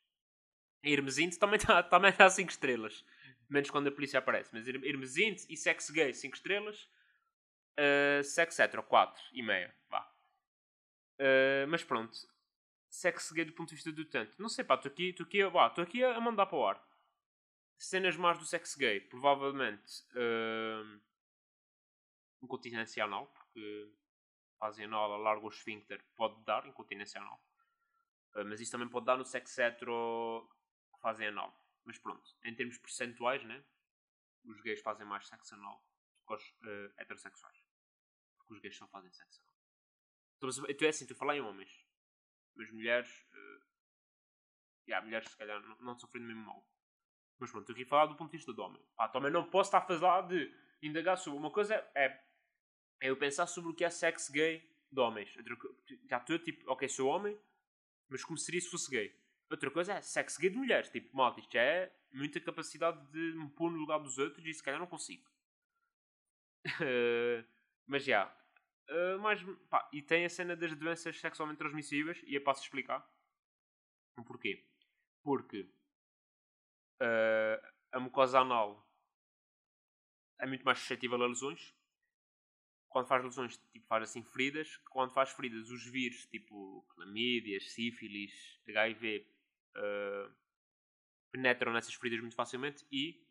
Hermesinte 0.84 1.40
também 1.40 1.56
está 1.56 1.82
também 1.84 2.12
tá 2.12 2.28
5 2.30 2.52
estrelas. 2.52 3.06
Menos 3.50 3.70
quando 3.70 3.88
a 3.88 3.92
polícia 3.94 4.20
aparece. 4.20 4.50
Mas 4.52 4.68
Herm- 4.68 4.84
Hermesinte 4.84 5.46
e 5.50 5.56
sexo 5.56 5.94
gay 5.94 6.14
5 6.14 6.36
estrelas. 6.36 6.90
Uh, 7.80 8.22
sexo 8.26 8.62
hétero 8.62 8.84
4,5. 8.84 9.72
Vá. 9.90 10.02
Uh, 11.18 11.66
mas 11.70 11.82
pronto. 11.82 12.33
Sexo 12.94 13.34
gay 13.34 13.44
do 13.44 13.54
ponto 13.54 13.70
de 13.70 13.76
vista 13.76 13.92
do 13.92 14.04
utente. 14.04 14.40
Não 14.40 14.48
sei 14.48 14.64
pá, 14.64 14.76
estou 14.76 14.92
aqui, 14.92 15.10
estou 15.10 15.26
aqui, 15.26 15.40
estou 15.40 15.84
aqui 15.84 16.04
a 16.04 16.22
mandar 16.22 16.46
para 16.46 16.58
o 16.60 16.68
ar. 16.68 16.88
Cenas 17.76 18.16
más 18.16 18.38
do 18.38 18.46
sexo 18.46 18.78
gay. 18.78 19.02
Provavelmente 19.02 20.04
uh, 20.12 21.02
incontinência 22.40 23.04
anal. 23.04 23.26
Porque 23.34 23.92
fazem 24.60 24.86
anal 24.86 25.12
a 25.12 25.18
largo 25.18 25.48
o 25.48 25.50
esfíncter 25.50 26.06
pode 26.16 26.40
dar 26.44 26.68
incontinência 26.68 27.20
anal. 27.20 27.44
Uh, 28.36 28.46
mas 28.46 28.62
isso 28.62 28.72
também 28.72 28.88
pode 28.88 29.08
dar 29.08 29.18
no 29.18 29.26
sexo 29.26 29.60
hetero 29.60 30.48
que 30.94 31.02
fazem 31.02 31.26
anal. 31.26 31.52
Mas 31.84 31.98
pronto, 31.98 32.30
em 32.44 32.54
termos 32.54 32.78
percentuais, 32.78 33.44
né? 33.44 33.66
Os 34.46 34.62
gays 34.62 34.82
fazem 34.82 35.04
mais 35.04 35.28
sexo 35.28 35.56
anal 35.56 35.84
do 36.20 36.28
que 36.28 36.34
os 36.36 36.44
uh, 36.44 36.94
heterossexuais. 36.98 37.58
Porque 38.38 38.54
os 38.54 38.60
gays 38.60 38.78
só 38.78 38.88
fazem 38.88 39.12
sexo 39.12 39.42
anal. 39.42 39.54
Então, 40.38 40.66
então 40.70 40.86
é 40.86 40.90
assim, 40.90 41.08
tu 41.08 41.16
falar 41.16 41.36
em 41.36 41.42
homens. 41.42 41.83
Mas 42.56 42.72
mulheres. 42.72 43.10
Uh, 43.32 43.64
yeah, 44.88 45.06
mulheres 45.06 45.30
se 45.30 45.38
calhar 45.38 45.62
não, 45.62 45.78
não 45.82 45.96
sofrem 45.98 46.22
do 46.22 46.28
mesmo 46.28 46.46
mal. 46.46 46.68
Mas 47.40 47.52
pronto, 47.52 47.70
eu 47.70 47.74
aqui 47.74 47.84
a 47.84 47.88
falar 47.88 48.06
do 48.06 48.16
ponto 48.16 48.32
de 48.32 48.38
vista 48.38 48.54
do 48.54 48.62
homem. 48.62 48.82
Pá, 48.96 49.08
também 49.08 49.32
não 49.32 49.50
posso 49.50 49.70
estar 49.70 49.80
a 49.80 50.00
falar 50.00 50.22
de 50.22 50.54
indagar 50.82 51.18
sobre. 51.18 51.40
Uma 51.40 51.52
coisa 51.52 51.76
é, 51.96 52.06
é 53.02 53.10
eu 53.10 53.18
pensar 53.18 53.48
sobre 53.48 53.72
o 53.72 53.76
que 53.76 53.84
é 53.84 53.90
sexo 53.90 54.32
gay 54.32 54.70
de 54.92 55.00
homens. 55.00 55.36
Já 56.10 56.18
estou 56.18 56.40
tipo, 56.40 56.70
ok, 56.72 56.88
sou 56.88 57.10
homem, 57.10 57.38
mas 58.10 58.24
como 58.24 58.38
seria 58.38 58.62
se 58.62 58.70
fosse 58.70 58.90
gay? 58.90 59.20
Outra 59.50 59.70
coisa 59.72 59.94
é 59.94 60.02
sexo 60.02 60.40
gay 60.40 60.50
de 60.50 60.58
mulheres. 60.58 60.90
Tipo, 60.90 61.16
malta, 61.16 61.40
isto 61.40 61.56
é 61.56 61.92
muita 62.12 62.40
capacidade 62.40 63.06
de 63.12 63.34
me 63.36 63.50
pôr 63.50 63.72
no 63.72 63.78
lugar 63.78 64.00
dos 64.00 64.18
outros 64.18 64.46
e 64.46 64.54
se 64.54 64.64
calhar 64.64 64.80
não 64.80 64.88
consigo. 64.88 65.30
Eh, 66.82 67.44
mas 67.86 68.06
já. 68.06 68.34
Eh, 68.88 69.18
mais, 69.18 69.42
pá, 69.70 69.90
e 69.94 70.02
tem 70.02 70.26
a 70.26 70.30
cena 70.30 70.56
das 70.56 70.74
doenças 70.76 71.20
sexualmente 71.20 71.58
transmissíveis 71.60 72.22
e 72.26 72.36
eu 72.36 72.42
passo 72.44 72.62
a 72.62 72.66
explicar. 72.66 73.06
O 74.18 74.24
porquê? 74.24 74.54
Porque 75.24 75.60
eh, 77.00 77.62
a 77.92 78.00
mucosa 78.00 78.40
anal 78.40 78.70
é 80.40 80.46
muito 80.46 80.64
mais 80.64 80.78
suscetível 80.80 81.22
a 81.24 81.28
lesões. 81.28 81.74
Quando 82.90 83.08
faz 83.08 83.24
lesões, 83.24 83.58
tipo, 83.72 83.88
faz 83.88 84.04
assim 84.04 84.24
feridas. 84.24 84.78
Quando 84.90 85.12
faz 85.12 85.32
feridas, 85.32 85.70
os 85.70 85.84
vírus, 85.86 86.26
tipo 86.28 86.86
clamídias, 86.90 87.72
sífilis, 87.72 88.60
HIV, 88.68 89.28
eh, 89.76 90.30
penetram 91.32 91.74
nessas 91.74 91.94
feridas 91.96 92.22
muito 92.22 92.36
facilmente 92.36 92.86
e 92.92 93.26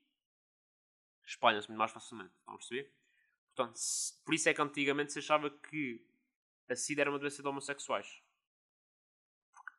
espalham-se 1.27 1.69
muito 1.69 1.79
mais 1.79 1.93
facilmente. 1.93 2.35
Estão 2.39 2.55
a 2.55 2.59
perceber? 2.59 2.93
Portanto, 3.55 3.77
se- 3.77 4.15
por 4.25 4.35
isso 4.35 4.49
é 4.49 4.55
que 4.55 4.63
antigamente 4.63 5.13
se 5.13 5.19
achava 5.21 5.51
que 5.51 6.05
a 6.69 6.77
SIDA 6.77 7.03
era 7.03 7.11
uma 7.11 7.19
doença 7.19 7.43
de 7.43 7.49
homossexuais. 7.49 8.23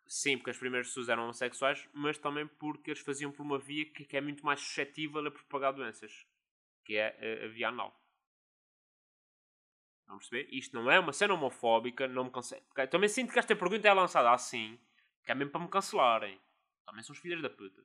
Sim, 0.07 0.37
porque 0.37 0.51
as 0.51 0.57
primeiras 0.57 0.87
pessoas 0.87 1.09
eram 1.09 1.23
homossexuais, 1.23 1.89
mas 1.93 2.17
também 2.17 2.47
porque 2.47 2.91
eles 2.91 3.01
faziam 3.01 3.31
por 3.33 3.41
uma 3.43 3.59
via 3.59 3.85
que, 3.85 4.05
que 4.05 4.15
é 4.17 4.21
muito 4.21 4.45
mais 4.45 4.59
suscetível 4.61 5.25
a 5.25 5.31
propagar 5.31 5.73
doenças, 5.73 6.25
que 6.85 6.95
é 6.97 7.41
a, 7.43 7.45
a 7.45 7.49
via 7.49 7.69
anal. 7.69 7.99
Estão 10.01 10.15
a 10.15 10.17
perceber? 10.19 10.47
Isto 10.51 10.75
não 10.75 10.89
é 10.91 10.99
uma 10.99 11.13
cena 11.13 11.33
homofóbica, 11.33 12.07
não 12.07 12.25
me 12.25 12.31
porque 12.31 12.87
Também 12.87 13.09
sinto 13.09 13.31
que 13.33 13.39
esta 13.39 13.55
pergunta 13.55 13.87
é 13.87 13.93
lançada 13.93 14.31
assim, 14.31 14.77
que 15.23 15.31
é 15.31 15.35
mesmo 15.35 15.51
para 15.51 15.61
me 15.61 15.69
cancelarem. 15.69 16.39
Também 16.85 17.03
são 17.03 17.13
os 17.13 17.19
filhos 17.19 17.41
da 17.41 17.49
puta. 17.49 17.81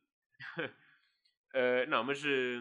Eh, 1.55 1.87
não, 1.89 2.05
mas 2.05 2.23
eh, 2.25 2.61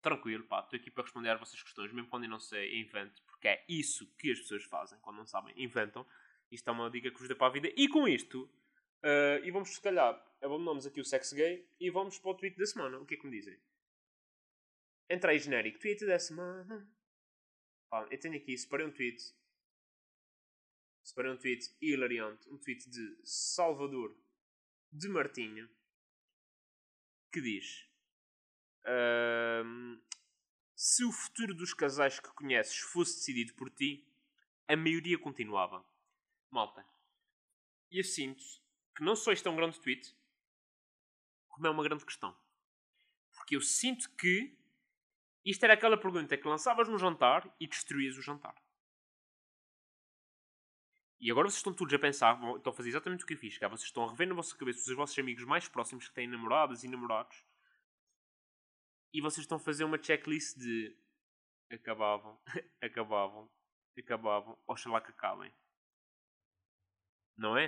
tranquilo, 0.00 0.44
pá, 0.44 0.60
estou 0.60 0.78
aqui 0.78 0.90
para 0.90 1.04
responder 1.04 1.30
às 1.30 1.38
vossas 1.38 1.62
questões, 1.62 1.92
mesmo 1.92 2.08
quando 2.08 2.24
eu 2.24 2.30
não 2.30 2.40
sei, 2.40 2.80
invento, 2.80 3.22
porque 3.24 3.48
é 3.48 3.64
isso 3.68 4.06
que 4.16 4.30
as 4.30 4.38
pessoas 4.40 4.64
fazem, 4.64 4.98
quando 5.00 5.16
não 5.16 5.26
sabem, 5.26 5.54
inventam. 5.56 6.06
Isto 6.50 6.68
é 6.70 6.72
uma 6.72 6.90
dica 6.90 7.10
que 7.10 7.18
vos 7.18 7.28
dá 7.28 7.34
para 7.34 7.48
a 7.48 7.50
vida. 7.50 7.68
E 7.76 7.88
com 7.88 8.08
isto, 8.08 8.50
eh, 9.02 9.40
e 9.44 9.50
vamos 9.50 9.70
se 9.70 9.80
calhar, 9.80 10.14
abandonamos 10.42 10.86
aqui 10.86 11.00
o 11.00 11.04
sexo 11.04 11.34
gay 11.34 11.68
e 11.78 11.90
vamos 11.90 12.18
para 12.18 12.30
o 12.30 12.34
tweet 12.34 12.56
da 12.56 12.66
semana. 12.66 12.98
O 12.98 13.06
que 13.06 13.14
é 13.14 13.16
que 13.16 13.26
me 13.26 13.36
dizem? 13.36 13.58
Entra 15.10 15.32
aí 15.32 15.38
genérico, 15.38 15.78
tweet 15.78 16.04
da 16.06 16.18
semana. 16.18 16.90
Pá, 17.90 18.06
eu 18.10 18.20
tenho 18.20 18.36
aqui, 18.36 18.56
separei 18.56 18.86
um 18.86 18.92
tweet. 18.92 19.22
Separei 21.02 21.32
um 21.32 21.36
tweet 21.38 21.74
hilariante, 21.80 22.48
um 22.50 22.58
tweet 22.58 22.88
de 22.90 23.20
Salvador 23.24 24.14
de 24.92 25.08
Martinha, 25.08 25.68
que 27.32 27.40
diz: 27.40 27.87
Se 30.74 31.04
o 31.04 31.12
futuro 31.12 31.54
dos 31.54 31.74
casais 31.74 32.20
que 32.20 32.28
conheces 32.30 32.78
fosse 32.78 33.16
decidido 33.16 33.54
por 33.54 33.70
ti, 33.70 34.06
a 34.66 34.76
maioria 34.76 35.18
continuava. 35.18 35.84
Malta, 36.50 36.84
e 37.90 37.98
eu 37.98 38.04
sinto 38.04 38.44
que 38.94 39.02
não 39.02 39.16
só 39.16 39.32
isto 39.32 39.48
é 39.48 39.50
um 39.52 39.56
grande 39.56 39.80
tweet, 39.80 40.14
como 41.48 41.66
é 41.66 41.70
uma 41.70 41.82
grande 41.82 42.04
questão. 42.04 42.36
Porque 43.32 43.56
eu 43.56 43.60
sinto 43.60 44.10
que 44.16 44.56
isto 45.44 45.64
era 45.64 45.74
aquela 45.74 45.96
pergunta 45.96 46.36
que 46.36 46.46
lançavas 46.46 46.88
no 46.88 46.98
jantar 46.98 47.52
e 47.58 47.66
destruías 47.66 48.16
o 48.16 48.22
jantar. 48.22 48.54
E 51.20 51.30
agora 51.30 51.48
vocês 51.48 51.58
estão 51.58 51.74
todos 51.74 51.92
a 51.92 51.98
pensar, 51.98 52.34
estão 52.56 52.72
a 52.72 52.76
fazer 52.76 52.90
exatamente 52.90 53.24
o 53.24 53.26
que 53.26 53.34
eu 53.34 53.38
fiz, 53.38 53.60
é, 53.60 53.68
vocês 53.68 53.88
estão 53.88 54.04
a 54.04 54.10
rever 54.10 54.28
na 54.28 54.34
vossa 54.34 54.56
cabeça 54.56 54.88
os 54.88 54.96
vossos 54.96 55.18
amigos 55.18 55.44
mais 55.44 55.66
próximos 55.66 56.06
que 56.06 56.14
têm 56.14 56.28
namoradas 56.28 56.84
e 56.84 56.88
namorados 56.88 57.44
e 59.12 59.20
vocês 59.20 59.44
estão 59.44 59.56
a 59.56 59.60
fazer 59.60 59.84
uma 59.84 60.02
checklist 60.02 60.56
de 60.58 60.96
acabavam, 61.70 62.38
acabavam, 62.82 63.50
acabavam, 63.98 64.58
oxalá 64.66 65.00
que 65.00 65.10
acabem. 65.10 65.52
Não 67.36 67.56
é? 67.56 67.66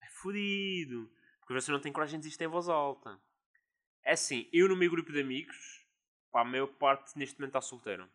É 0.00 0.08
fodido. 0.08 1.10
Porque 1.40 1.54
você 1.54 1.70
não 1.70 1.80
tem 1.80 1.92
coragem 1.92 2.18
de 2.18 2.24
dizer 2.24 2.32
isto 2.32 2.42
em 2.42 2.48
voz 2.48 2.68
alta. 2.68 3.20
É 4.02 4.12
assim, 4.12 4.48
eu 4.52 4.68
no 4.68 4.76
meu 4.76 4.90
grupo 4.90 5.12
de 5.12 5.20
amigos, 5.20 5.86
pá, 6.30 6.40
a 6.40 6.44
maior 6.44 6.68
parte 6.68 7.16
neste 7.18 7.38
momento 7.38 7.50
está 7.50 7.60
solteiro. 7.60 8.10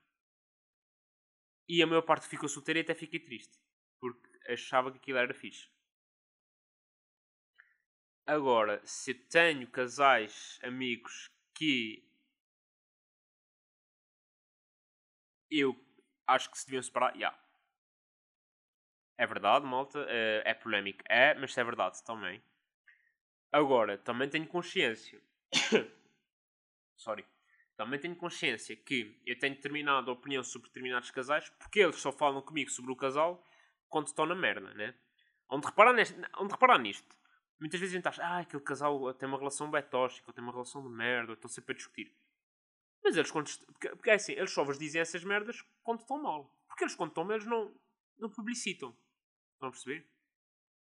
E 1.67 1.81
a 1.81 1.87
maior 1.87 2.01
parte 2.01 2.27
ficou 2.27 2.49
solteira 2.49 2.79
e 2.79 2.83
até 2.83 2.93
fiquei 2.93 3.19
triste. 3.19 3.57
Porque 3.99 4.27
achava 4.51 4.91
que 4.91 4.97
aquilo 4.97 5.17
era 5.17 5.33
fixe. 5.33 5.69
Agora, 8.25 8.81
se 8.85 9.13
tenho 9.13 9.69
casais, 9.69 10.59
amigos 10.63 11.29
que 11.53 12.10
eu 15.51 15.75
acho 16.27 16.49
que 16.49 16.57
se 16.57 16.65
deviam 16.65 16.81
separar. 16.81 17.13
Yeah. 17.15 17.37
É 19.17 19.27
verdade, 19.27 19.65
malta. 19.65 20.05
É, 20.07 20.43
é 20.45 20.53
polémico. 20.53 21.03
É, 21.09 21.33
mas 21.35 21.57
é 21.57 21.63
verdade 21.63 22.03
também. 22.03 22.41
Agora, 23.51 23.97
também 23.97 24.29
tenho 24.29 24.47
consciência. 24.47 25.21
Sorry. 26.95 27.25
Também 27.75 27.99
tenho 27.99 28.15
consciência 28.15 28.75
que 28.75 29.19
eu 29.25 29.37
tenho 29.39 29.55
determinada 29.55 30.11
opinião 30.11 30.43
sobre 30.43 30.67
determinados 30.67 31.09
casais 31.09 31.49
porque 31.57 31.79
eles 31.79 31.95
só 31.95 32.11
falam 32.11 32.41
comigo 32.41 32.69
sobre 32.69 32.91
o 32.91 32.95
casal 32.95 33.43
quando 33.89 34.07
estão 34.07 34.25
na 34.25 34.35
merda, 34.35 34.73
né? 34.73 34.95
Onde 35.49 35.65
reparar, 35.65 35.91
neste, 35.91 36.15
onde 36.37 36.51
reparar 36.51 36.77
nisto? 36.77 37.15
Muitas 37.59 37.79
vezes 37.79 37.93
a 37.93 37.97
gente 37.97 38.07
acha, 38.07 38.23
ah, 38.23 38.39
aquele 38.39 38.63
casal 38.63 39.13
tem 39.13 39.27
uma 39.27 39.37
relação 39.37 39.69
bem 39.69 39.83
tóxica, 39.83 40.29
ou 40.29 40.33
tem 40.33 40.43
uma 40.43 40.53
relação 40.53 40.81
de 40.81 40.89
merda, 40.89 41.31
ou 41.31 41.33
estão 41.33 41.49
sempre 41.49 41.73
a 41.73 41.75
discutir. 41.75 42.11
Mas 43.03 43.17
eles, 43.17 43.31
quando, 43.31 43.49
porque, 43.79 44.09
é 44.09 44.13
assim, 44.13 44.33
eles 44.33 44.51
só 44.51 44.63
vos 44.63 44.77
dizem 44.77 45.01
essas 45.01 45.23
merdas 45.23 45.63
quando 45.83 46.01
estão 46.01 46.21
mal. 46.21 46.55
Porque 46.67 46.83
eles, 46.83 46.95
quando 46.95 47.09
estão 47.09 47.23
mal, 47.23 47.35
eles 47.35 47.47
não, 47.47 47.73
não 48.17 48.29
publicitam. 48.29 48.95
Estão 49.53 49.69
a 49.69 49.71
perceber? 49.71 50.07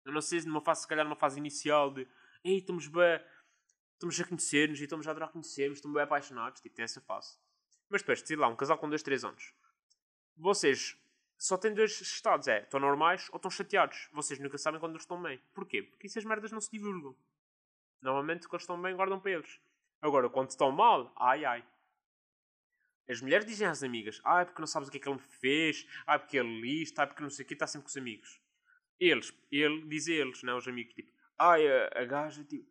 Eu 0.04 0.12
não 0.14 0.22
sei, 0.22 0.42
numa 0.42 0.62
fase, 0.62 0.82
se 0.82 0.88
calhar 0.88 1.06
numa 1.06 1.16
fase 1.16 1.38
inicial 1.38 1.94
de, 1.94 2.08
ei, 2.44 2.58
estamos 2.60 2.88
bem, 2.88 3.22
estamos 3.94 4.20
a 4.20 4.26
conhecer-nos 4.26 4.80
e 4.80 4.84
estamos 4.84 5.08
a 5.08 5.12
adorar 5.12 5.30
conhecermos, 5.30 5.78
estamos 5.78 5.96
bem 5.96 6.04
apaixonados, 6.04 6.62
tipo, 6.62 6.76
tem 6.76 6.84
essa 6.84 7.02
fase. 7.02 7.38
Mas 7.90 8.02
depois, 8.02 8.22
sei 8.22 8.36
lá, 8.36 8.48
um 8.48 8.56
casal 8.56 8.78
com 8.78 8.90
2, 8.90 9.04
3 9.04 9.26
anos. 9.26 9.54
Vocês 10.36 10.98
só 11.38 11.58
têm 11.58 11.74
dois 11.74 12.00
estados, 12.02 12.48
é, 12.48 12.62
estão 12.62 12.80
normais 12.80 13.28
ou 13.32 13.38
estão 13.38 13.52
chateados. 13.52 14.10
Vocês 14.12 14.40
nunca 14.40 14.58
sabem 14.58 14.80
quando 14.80 14.94
eles 14.94 15.04
estão 15.04 15.22
bem. 15.22 15.40
Porquê? 15.54 15.84
Porque 15.84 16.08
essas 16.08 16.24
merdas 16.26 16.52
não 16.52 16.60
se 16.60 16.72
divulgam. 16.72 17.16
Normalmente, 18.02 18.48
quando 18.48 18.62
estão 18.62 18.82
bem, 18.82 18.96
guardam 18.96 19.20
para 19.20 19.32
eles. 19.32 19.60
Agora, 20.02 20.30
quando 20.30 20.50
estão 20.50 20.72
mal, 20.72 21.12
ai 21.16 21.46
ai. 21.46 21.64
As 23.10 23.22
mulheres 23.22 23.46
dizem 23.46 23.68
às 23.68 23.84
amigas: 23.84 24.20
Ah, 24.24 24.42
é 24.42 24.46
porque 24.46 24.62
não 24.62 24.68
sabes 24.68 24.90
o 24.90 24.92
que 24.92 24.98
é 24.98 25.00
que 25.00 25.08
ele 25.08 25.16
me 25.16 25.22
fez, 25.22 25.88
ah, 26.06 26.16
é 26.16 26.18
porque 26.18 26.38
ele 26.38 26.62
lixo, 26.62 26.94
ah, 26.98 27.04
é 27.04 27.06
porque 27.06 27.24
não 27.24 27.30
sei 27.30 27.46
o 27.46 27.48
que, 27.48 27.54
está 27.54 27.66
sempre 27.66 27.86
com 27.86 27.90
os 27.90 27.98
amigos. 27.98 28.42
Eles, 29.00 29.34
ele 29.52 29.86
diz 29.88 30.08
eles, 30.08 30.44
não 30.44 30.54
é? 30.54 30.56
Os 30.58 30.68
amigos, 30.68 30.94
tipo: 30.94 31.12
Ai, 31.38 31.68
a, 31.68 32.02
a 32.02 32.06
gaja, 32.06 32.44
tipo, 32.44 32.70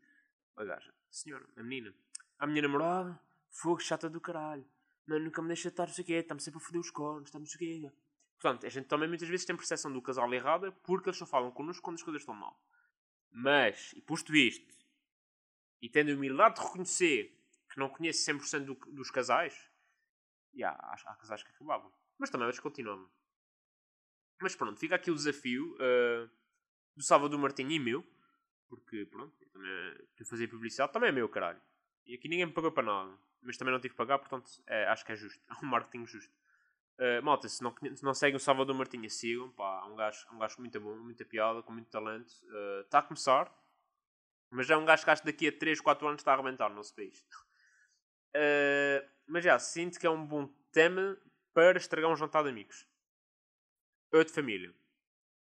a 0.56 0.64
gaja, 0.64 0.92
senhora, 1.10 1.46
a 1.56 1.62
menina, 1.62 1.94
a 2.38 2.46
minha 2.46 2.62
namorada, 2.62 3.18
fogo 3.50 3.80
chata 3.80 4.10
do 4.10 4.20
caralho, 4.20 4.66
não, 5.06 5.18
nunca 5.18 5.40
me 5.40 5.48
deixa 5.48 5.68
estar, 5.68 5.86
não 5.86 5.94
sei 5.94 6.02
o 6.02 6.06
que, 6.06 6.12
está-me 6.14 6.40
sempre 6.40 6.58
a 6.58 6.60
foder 6.60 6.80
os 6.80 6.90
cornos, 6.90 7.28
está-me 7.28 7.44
não 7.44 7.50
sei 7.50 7.78
o 7.78 7.80
quê. 7.80 7.92
Portanto, 8.38 8.66
a 8.66 8.68
gente 8.68 8.86
também 8.86 9.08
muitas 9.08 9.28
vezes 9.28 9.46
tem 9.46 9.56
percepção 9.56 9.92
do 9.92 10.02
casal 10.02 10.32
errada 10.34 10.70
porque 10.70 11.08
eles 11.08 11.18
só 11.18 11.24
falam 11.24 11.50
connosco 11.50 11.82
quando 11.82 11.96
as 11.96 12.02
coisas 12.02 12.22
estão 12.22 12.34
mal. 12.34 12.60
Mas, 13.30 13.92
e 13.94 14.00
posto 14.00 14.34
isto, 14.34 14.74
e 15.80 15.88
tendo 15.88 16.10
a 16.10 16.14
humildade 16.14 16.56
de 16.56 16.62
reconhecer 16.66 17.38
que 17.70 17.78
não 17.78 17.88
conheço 17.88 18.30
100% 18.30 18.64
do, 18.64 18.74
dos 18.92 19.10
casais, 19.10 19.54
yeah, 20.56 20.76
há, 20.82 20.94
há 21.12 21.14
casais 21.16 21.42
que 21.42 21.50
acabavam. 21.50 21.92
Mas 22.18 22.30
também 22.30 22.46
eles 22.46 22.58
continuam. 22.58 23.08
Mas 24.40 24.54
pronto, 24.54 24.78
fica 24.78 24.94
aqui 24.96 25.10
o 25.10 25.14
desafio 25.14 25.74
uh, 25.74 26.30
do 26.94 27.02
Salvador 27.02 27.38
Martinho 27.38 27.70
e 27.70 27.78
meu. 27.78 28.04
Porque, 28.68 29.06
pronto, 29.06 29.34
eu 29.40 29.48
também 29.50 29.70
eu 30.18 30.26
fazia 30.26 30.48
publicidade, 30.48 30.92
também 30.92 31.08
é 31.08 31.12
meu, 31.12 31.28
caralho. 31.28 31.60
E 32.04 32.14
aqui 32.14 32.28
ninguém 32.28 32.46
me 32.46 32.52
pagou 32.52 32.72
para 32.72 32.82
nada. 32.82 33.18
Mas 33.42 33.56
também 33.56 33.72
não 33.72 33.80
tive 33.80 33.92
que 33.92 33.98
pagar, 33.98 34.18
portanto, 34.18 34.50
é, 34.66 34.86
acho 34.86 35.04
que 35.04 35.12
é 35.12 35.16
justo. 35.16 35.40
É 35.48 35.64
um 35.64 35.68
marketing 35.68 36.06
justo. 36.06 36.34
Uh, 36.98 37.22
malta, 37.22 37.48
se 37.48 37.62
não, 37.62 37.74
se 37.94 38.02
não 38.02 38.14
seguem 38.14 38.36
o 38.36 38.40
Salvador 38.40 38.74
Martinha, 38.74 39.08
sigam. 39.08 39.50
Pá, 39.52 39.82
é 39.84 39.88
um 39.88 39.96
gajo, 39.96 40.26
é 40.28 40.34
um 40.34 40.38
gajo 40.38 40.56
muito 40.58 40.80
bom, 40.80 40.96
muita 40.96 41.24
piada, 41.24 41.62
com 41.62 41.72
muito 41.72 41.90
talento. 41.90 42.32
Está 42.82 42.98
uh, 42.98 43.00
a 43.00 43.02
começar. 43.02 43.54
Mas 44.50 44.70
é 44.70 44.76
um 44.76 44.84
gajo 44.84 45.04
que 45.04 45.10
acho 45.10 45.22
que 45.22 45.26
daqui 45.30 45.48
a 45.48 45.52
3, 45.52 45.80
4 45.80 46.08
anos 46.08 46.20
está 46.20 46.32
a 46.32 46.34
arrebentar 46.34 46.68
no 46.68 46.76
nosso 46.76 46.94
país. 46.94 47.24
Uh, 48.36 49.08
mas 49.26 49.42
já, 49.42 49.58
sinto 49.58 49.98
que 49.98 50.06
é 50.06 50.10
um 50.10 50.24
bom 50.24 50.46
tema 50.70 51.18
para 51.54 51.78
estragar 51.78 52.10
um 52.10 52.16
jantar 52.16 52.42
de 52.42 52.50
amigos. 52.50 52.86
Ou 54.12 54.22
de 54.22 54.30
família. 54.30 54.74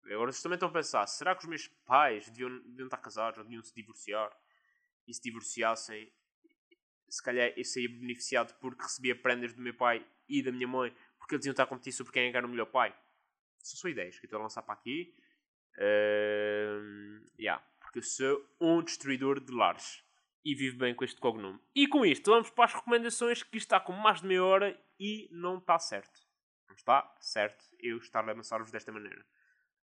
Agora 0.05 0.31
vocês 0.31 0.43
também 0.43 0.55
estão 0.55 0.69
a 0.69 0.71
pensar, 0.71 1.07
será 1.07 1.33
que 1.33 1.43
os 1.43 1.49
meus 1.49 1.67
pais 1.85 2.29
deviam, 2.29 2.59
deviam 2.59 2.85
estar 2.85 2.97
casados 2.97 3.39
ou 3.39 3.43
deviam 3.43 3.63
se 3.63 3.73
divorciar? 3.73 4.31
E 5.07 5.13
se 5.13 5.21
divorciassem, 5.21 6.11
se 7.09 7.23
calhar 7.23 7.51
eu 7.57 7.63
seria 7.63 7.89
beneficiado 7.89 8.53
porque 8.59 8.83
recebia 8.83 9.15
prendas 9.15 9.53
do 9.53 9.61
meu 9.61 9.73
pai 9.73 10.05
e 10.29 10.43
da 10.43 10.51
minha 10.51 10.67
mãe, 10.67 10.95
porque 11.17 11.35
eles 11.35 11.45
iam 11.45 11.51
estar 11.51 11.63
a 11.63 11.67
competir 11.67 11.93
sobre 11.93 12.13
quem 12.13 12.29
era 12.29 12.45
o 12.45 12.49
melhor 12.49 12.67
pai. 12.67 12.95
São 13.59 13.77
só 13.77 13.87
ideias 13.87 14.19
que 14.19 14.25
eu 14.25 14.27
estou 14.27 14.39
a 14.39 14.43
lançar 14.43 14.61
para 14.61 14.73
aqui. 14.73 15.15
Uh, 15.77 17.25
yeah, 17.39 17.63
porque 17.79 17.99
eu 17.99 18.03
sou 18.03 18.45
um 18.59 18.83
destruidor 18.83 19.39
de 19.39 19.51
lares 19.51 20.03
e 20.45 20.53
vive 20.53 20.77
bem 20.77 20.93
com 20.93 21.03
este 21.03 21.19
cognome. 21.19 21.59
E 21.73 21.87
com 21.87 22.05
isto, 22.05 22.29
vamos 22.29 22.49
para 22.49 22.65
as 22.65 22.73
recomendações 22.73 23.43
que 23.43 23.57
está 23.57 23.79
com 23.79 23.93
mais 23.93 24.21
de 24.21 24.27
meia 24.27 24.43
hora 24.43 24.79
e 24.99 25.29
não 25.31 25.57
está 25.57 25.79
certo. 25.79 26.21
Não 26.67 26.75
está 26.75 27.15
certo 27.19 27.65
eu 27.79 27.97
estar 27.97 28.27
a 28.27 28.31
avançar-vos 28.31 28.71
desta 28.71 28.91
maneira. 28.91 29.25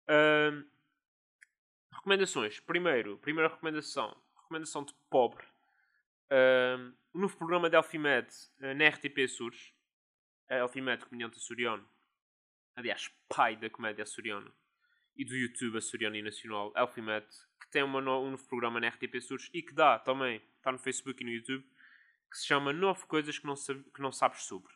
Uh, 0.08 0.64
recomendações. 1.92 2.60
Primeiro, 2.60 3.18
primeira 3.18 3.48
recomendação. 3.48 4.16
Recomendação 4.36 4.84
de 4.84 4.94
pobre. 5.10 5.44
Uh, 6.30 6.96
o 7.12 7.18
novo 7.18 7.36
programa 7.36 7.68
de 7.68 7.76
Alfimed 7.76 8.28
uh, 8.60 8.74
na 8.74 8.88
RTP 8.88 9.28
surge. 9.28 9.74
A 10.48 10.60
Alfimed, 10.60 11.04
comediante 11.04 11.38
açoriano. 11.38 11.86
Aliás, 12.76 13.10
pai 13.28 13.56
da 13.56 13.68
comédia 13.68 14.04
açoriana. 14.04 14.52
E 15.16 15.24
do 15.24 15.34
YouTube 15.34 15.78
açoriano 15.78 16.16
e 16.16 16.22
nacional. 16.22 16.72
Alfimed, 16.74 17.26
que 17.60 17.70
tem 17.70 17.82
uma 17.82 18.00
no, 18.00 18.22
um 18.22 18.30
novo 18.32 18.46
programa 18.46 18.78
na 18.78 18.88
RTP 18.88 19.20
Surge 19.20 19.50
e 19.52 19.62
que 19.62 19.72
dá 19.72 19.98
também, 19.98 20.42
está 20.58 20.70
no 20.70 20.78
Facebook 20.78 21.22
e 21.22 21.26
no 21.26 21.32
YouTube, 21.32 21.64
que 22.30 22.38
se 22.38 22.46
chama 22.46 22.72
Nove 22.72 23.06
Coisas 23.06 23.38
que 23.38 23.46
Não, 23.46 23.54
que 23.54 24.00
não 24.00 24.12
Sabes 24.12 24.42
Sobre. 24.42 24.72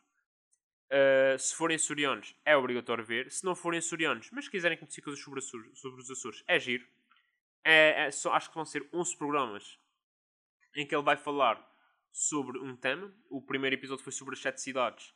Uh, 0.90 1.38
se 1.38 1.54
forem 1.54 1.76
açorianos, 1.76 2.34
é 2.44 2.56
obrigatório 2.56 3.04
ver. 3.04 3.30
Se 3.30 3.44
não 3.44 3.54
forem 3.54 3.78
açorianos, 3.78 4.28
mas 4.32 4.48
quiserem 4.48 4.76
conhecer 4.76 5.00
coisas 5.02 5.22
sobre, 5.22 5.40
sobre 5.40 6.00
os 6.00 6.10
Açores, 6.10 6.42
é 6.48 6.58
giro. 6.58 6.84
É, 7.62 8.06
é, 8.06 8.10
só, 8.10 8.32
acho 8.32 8.48
que 8.48 8.54
vão 8.56 8.64
ser 8.64 8.88
11 8.92 9.16
programas 9.16 9.78
em 10.74 10.86
que 10.86 10.94
ele 10.94 11.04
vai 11.04 11.16
falar 11.16 11.64
sobre 12.10 12.58
um 12.58 12.74
tema. 12.74 13.12
O 13.28 13.40
primeiro 13.40 13.76
episódio 13.76 14.02
foi 14.02 14.12
sobre 14.12 14.34
as 14.34 14.40
sete 14.40 14.60
cidades. 14.60 15.10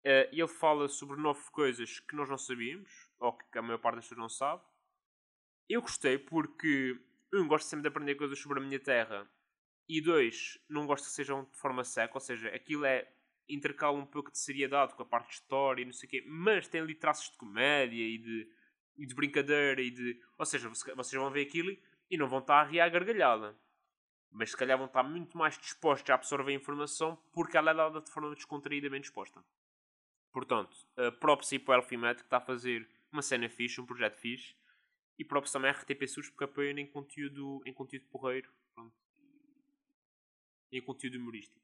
Uh, 0.00 0.26
e 0.32 0.40
ele 0.40 0.48
fala 0.48 0.88
sobre 0.88 1.20
nove 1.20 1.50
coisas 1.50 2.00
que 2.00 2.16
nós 2.16 2.28
não 2.28 2.38
sabíamos, 2.38 3.09
ou 3.20 3.34
que 3.34 3.58
a 3.58 3.62
maior 3.62 3.78
parte 3.78 3.96
das 3.96 4.04
pessoas 4.04 4.20
não 4.20 4.28
sabe. 4.28 4.62
Eu 5.68 5.82
gostei 5.82 6.18
porque, 6.18 6.98
um, 7.32 7.46
gosto 7.46 7.68
sempre 7.68 7.82
de 7.82 7.88
aprender 7.88 8.16
coisas 8.16 8.38
sobre 8.38 8.58
a 8.58 8.62
minha 8.62 8.80
terra. 8.80 9.30
E 9.88 10.00
dois, 10.00 10.58
não 10.68 10.86
gosto 10.86 11.04
que 11.04 11.12
sejam 11.12 11.44
de 11.44 11.56
forma 11.56 11.84
seca, 11.84 12.14
ou 12.14 12.20
seja, 12.20 12.48
aquilo 12.48 12.84
é 12.84 13.12
intercala 13.48 13.98
um 13.98 14.06
pouco 14.06 14.30
de 14.30 14.38
seriedade 14.38 14.94
com 14.94 15.02
a 15.02 15.06
parte 15.06 15.28
de 15.28 15.34
história 15.34 15.82
e 15.82 15.84
não 15.84 15.92
sei 15.92 16.06
o 16.06 16.10
quê, 16.10 16.24
mas 16.26 16.68
tem 16.68 16.80
ali 16.80 16.94
traços 16.94 17.30
de 17.30 17.36
comédia 17.36 18.02
e 18.02 18.18
de, 18.18 18.48
e 18.96 19.06
de 19.06 19.14
brincadeira 19.14 19.80
e 19.80 19.90
de. 19.90 20.20
Ou 20.38 20.46
seja, 20.46 20.68
vocês 20.68 21.12
vão 21.20 21.30
ver 21.30 21.42
aquilo 21.42 21.76
e 22.08 22.16
não 22.16 22.28
vão 22.28 22.38
estar 22.38 22.60
a 22.60 22.64
rir 22.64 22.80
à 22.80 22.88
gargalhada. 22.88 23.56
Mas 24.30 24.50
se 24.50 24.56
calhar 24.56 24.78
vão 24.78 24.86
estar 24.86 25.02
muito 25.02 25.36
mais 25.36 25.58
dispostos 25.58 26.08
a 26.10 26.14
absorver 26.14 26.52
a 26.52 26.54
informação 26.54 27.16
porque 27.32 27.56
ela 27.56 27.72
é 27.72 27.74
dada 27.74 28.00
de 28.00 28.10
forma 28.10 28.32
descontraída 28.34 28.88
bem 28.88 29.00
disposta. 29.00 29.44
Portanto, 30.32 30.76
uh, 30.96 31.10
props 31.18 31.52
aí 31.52 31.58
para 31.58 31.82
que 31.82 31.96
está 31.96 32.36
a 32.36 32.40
fazer 32.40 32.88
uma 33.12 33.22
cena 33.22 33.48
fixe, 33.48 33.80
um 33.80 33.86
projeto 33.86 34.16
fixe. 34.16 34.54
E 35.18 35.24
props 35.24 35.52
também 35.52 35.70
a 35.70 35.74
RTP 35.74 36.06
SUS 36.06 36.30
porque 36.30 36.44
apoiam 36.44 36.78
em 36.78 36.86
conteúdo, 36.86 37.62
em 37.66 37.72
conteúdo 37.72 38.06
porreiro. 38.06 38.50
Pronto. 38.74 38.96
E 40.72 40.78
em 40.78 40.82
conteúdo 40.82 41.18
humorístico 41.18 41.60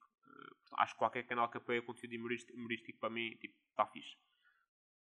acho 0.77 0.95
que 0.95 0.99
qualquer 0.99 1.23
canal 1.25 1.49
que 1.49 1.57
apoia 1.57 1.83
conteúdo 1.83 2.17
humorístico, 2.17 2.57
humorístico 2.57 2.99
para 2.99 3.11
mim 3.11 3.37
tipo, 3.37 3.55
está 3.71 3.87
fixe. 3.87 4.17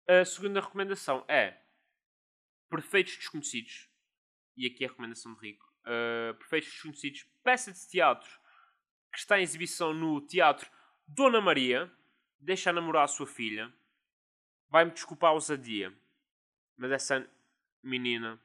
A 0.06 0.24
segunda 0.24 0.60
recomendação 0.60 1.24
é 1.28 1.60
Perfeitos 2.68 3.16
Desconhecidos. 3.16 3.88
E 4.56 4.66
aqui 4.66 4.84
é 4.84 4.86
a 4.86 4.90
recomendação 4.90 5.32
de 5.34 5.40
Rico. 5.40 5.72
Uh, 5.82 6.34
Perfeitos 6.34 6.70
Desconhecidos, 6.70 7.24
peça 7.42 7.72
de 7.72 7.88
teatro 7.88 8.30
que 9.12 9.18
está 9.18 9.38
em 9.38 9.42
exibição 9.42 9.92
no 9.92 10.20
Teatro 10.20 10.70
Dona 11.06 11.40
Maria. 11.40 11.90
Deixa 12.40 12.72
namorar 12.72 13.04
a 13.04 13.08
sua 13.08 13.26
filha. 13.26 13.72
Vai-me 14.68 14.90
desculpar 14.90 15.30
a 15.30 15.34
ousadia. 15.34 15.96
Mas 16.82 16.90
essa 16.90 17.30
menina. 17.80 18.42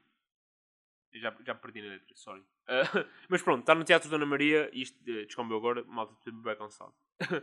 Já, 1.12 1.36
já 1.44 1.56
perdi 1.56 1.82
na 1.82 1.88
letra, 1.88 2.14
sorry. 2.14 2.40
Uh, 2.40 2.68
mas 3.28 3.42
pronto, 3.42 3.62
está 3.62 3.74
no 3.74 3.82
Teatro 3.82 4.08
Dona 4.08 4.24
Maria 4.24 4.70
e 4.72 4.82
isto 4.82 4.96
uh, 5.00 5.26
descombeu 5.26 5.56
agora, 5.56 5.82
malta, 5.86 6.12
estou 6.12 6.32
bem 6.34 6.56
cansado. 6.56 6.94
Uh, 7.20 7.42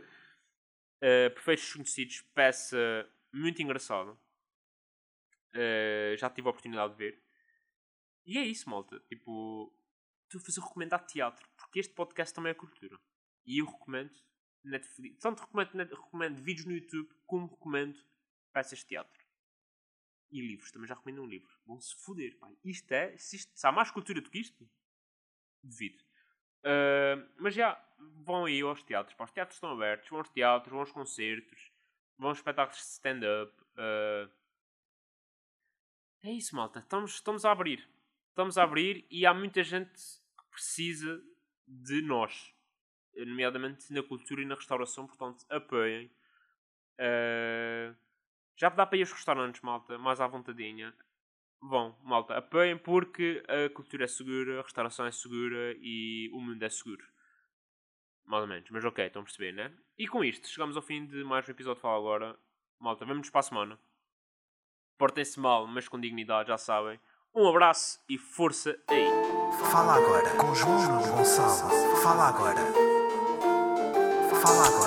Perfeitos 1.34 1.66
Desconhecidos, 1.66 2.22
peça 2.34 3.06
muito 3.30 3.60
engraçada. 3.60 4.12
Uh, 5.52 6.16
já 6.16 6.30
tive 6.30 6.48
a 6.48 6.50
oportunidade 6.50 6.94
de 6.94 6.98
ver. 6.98 7.22
E 8.24 8.38
é 8.38 8.42
isso, 8.42 8.70
malta. 8.70 8.98
Tipo, 9.00 9.70
estou 10.22 10.40
a 10.40 10.44
fazer 10.44 10.62
recomendar 10.62 11.04
teatro, 11.04 11.46
porque 11.58 11.80
este 11.80 11.92
podcast 11.92 12.34
também 12.34 12.52
é 12.52 12.54
cultura. 12.54 12.98
E 13.44 13.60
eu 13.60 13.66
recomendo 13.66 14.16
Netflix. 14.64 15.20
Tanto 15.20 15.40
recomendo, 15.40 15.94
recomendo 15.94 16.42
vídeos 16.42 16.64
no 16.64 16.72
YouTube, 16.72 17.14
como 17.26 17.48
recomendo 17.48 18.02
peças 18.50 18.78
de 18.78 18.86
teatro. 18.86 19.25
E 20.30 20.40
livros, 20.40 20.72
também 20.72 20.88
já 20.88 20.94
recomendo 20.94 21.22
um 21.22 21.26
livro. 21.26 21.56
Vão 21.64 21.80
se 21.80 21.94
foder, 22.04 22.36
pai. 22.38 22.56
Isto 22.64 22.92
é. 22.92 23.16
Se, 23.16 23.36
isto, 23.36 23.52
se 23.54 23.66
há 23.66 23.72
mais 23.72 23.90
cultura 23.90 24.20
do 24.20 24.28
que 24.30 24.40
isto, 24.40 24.68
devido. 25.62 26.02
Uh, 26.62 27.28
mas 27.38 27.54
já, 27.54 27.80
vão 28.24 28.44
aí 28.44 28.60
aos 28.60 28.82
teatros. 28.82 29.14
Pá. 29.16 29.24
Os 29.24 29.30
teatros 29.30 29.56
estão 29.56 29.70
abertos, 29.70 30.08
vão 30.08 30.18
aos 30.18 30.28
teatros, 30.30 30.70
vão 30.70 30.80
aos 30.80 30.92
concertos, 30.92 31.70
vão 32.18 32.30
aos 32.30 32.38
espetáculos 32.38 32.78
de 32.78 32.86
stand-up. 32.86 33.52
Uh, 33.74 34.30
é 36.22 36.32
isso, 36.32 36.56
malta. 36.56 36.80
Estamos, 36.80 37.14
estamos 37.14 37.44
a 37.44 37.52
abrir. 37.52 37.88
Estamos 38.30 38.58
a 38.58 38.64
abrir 38.64 39.06
e 39.10 39.24
há 39.24 39.32
muita 39.32 39.62
gente 39.62 39.92
que 39.92 40.44
precisa 40.50 41.22
de 41.66 42.02
nós. 42.02 42.52
Nomeadamente 43.14 43.92
na 43.92 44.02
cultura 44.02 44.42
e 44.42 44.44
na 44.44 44.56
restauração. 44.56 45.06
Portanto, 45.06 45.46
apoiem. 45.48 46.10
Uh, 46.98 47.96
já 48.56 48.68
dá 48.70 48.86
para 48.86 48.98
ir 48.98 49.02
aos 49.02 49.12
restaurantes, 49.12 49.60
malta. 49.60 49.98
Mais 49.98 50.20
à 50.20 50.26
vontadinha. 50.26 50.94
Bom, 51.60 51.98
malta, 52.02 52.36
apoiem 52.36 52.76
porque 52.76 53.42
a 53.48 53.68
cultura 53.74 54.04
é 54.04 54.06
segura, 54.06 54.60
a 54.60 54.62
restauração 54.62 55.06
é 55.06 55.10
segura 55.10 55.74
e 55.78 56.30
o 56.32 56.40
mundo 56.40 56.62
é 56.62 56.68
seguro. 56.68 57.04
Mais 58.24 58.42
ou 58.42 58.48
menos, 58.48 58.68
mas 58.70 58.84
ok, 58.84 59.06
estão 59.06 59.22
a 59.22 59.24
perceber, 59.24 59.52
né? 59.52 59.72
E 59.98 60.06
com 60.08 60.24
isto, 60.24 60.48
chegamos 60.48 60.76
ao 60.76 60.82
fim 60.82 61.06
de 61.06 61.22
mais 61.24 61.48
um 61.48 61.52
episódio 61.52 61.76
de 61.76 61.82
Fala 61.82 61.96
Agora. 61.96 62.38
Malta, 62.78 63.04
vemo-nos 63.04 63.30
para 63.30 63.40
a 63.40 63.42
semana. 63.42 63.78
Portem-se 64.98 65.38
mal, 65.38 65.66
mas 65.66 65.88
com 65.88 66.00
dignidade, 66.00 66.48
já 66.48 66.58
sabem. 66.58 66.98
Um 67.34 67.48
abraço 67.48 68.02
e 68.08 68.18
força 68.18 68.78
aí. 68.88 69.06
Fala 69.70 69.96
agora 69.96 70.36
com 70.36 70.54
João 70.54 71.02
Gonçalo. 71.16 71.70
Fala 72.02 72.28
agora. 72.28 72.60
Fala 74.42 74.66
agora 74.66 74.85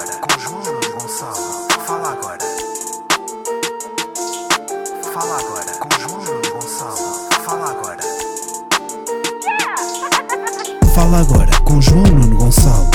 João 11.81 12.03
Nuno 12.03 12.35
Gonçalo. 12.35 12.88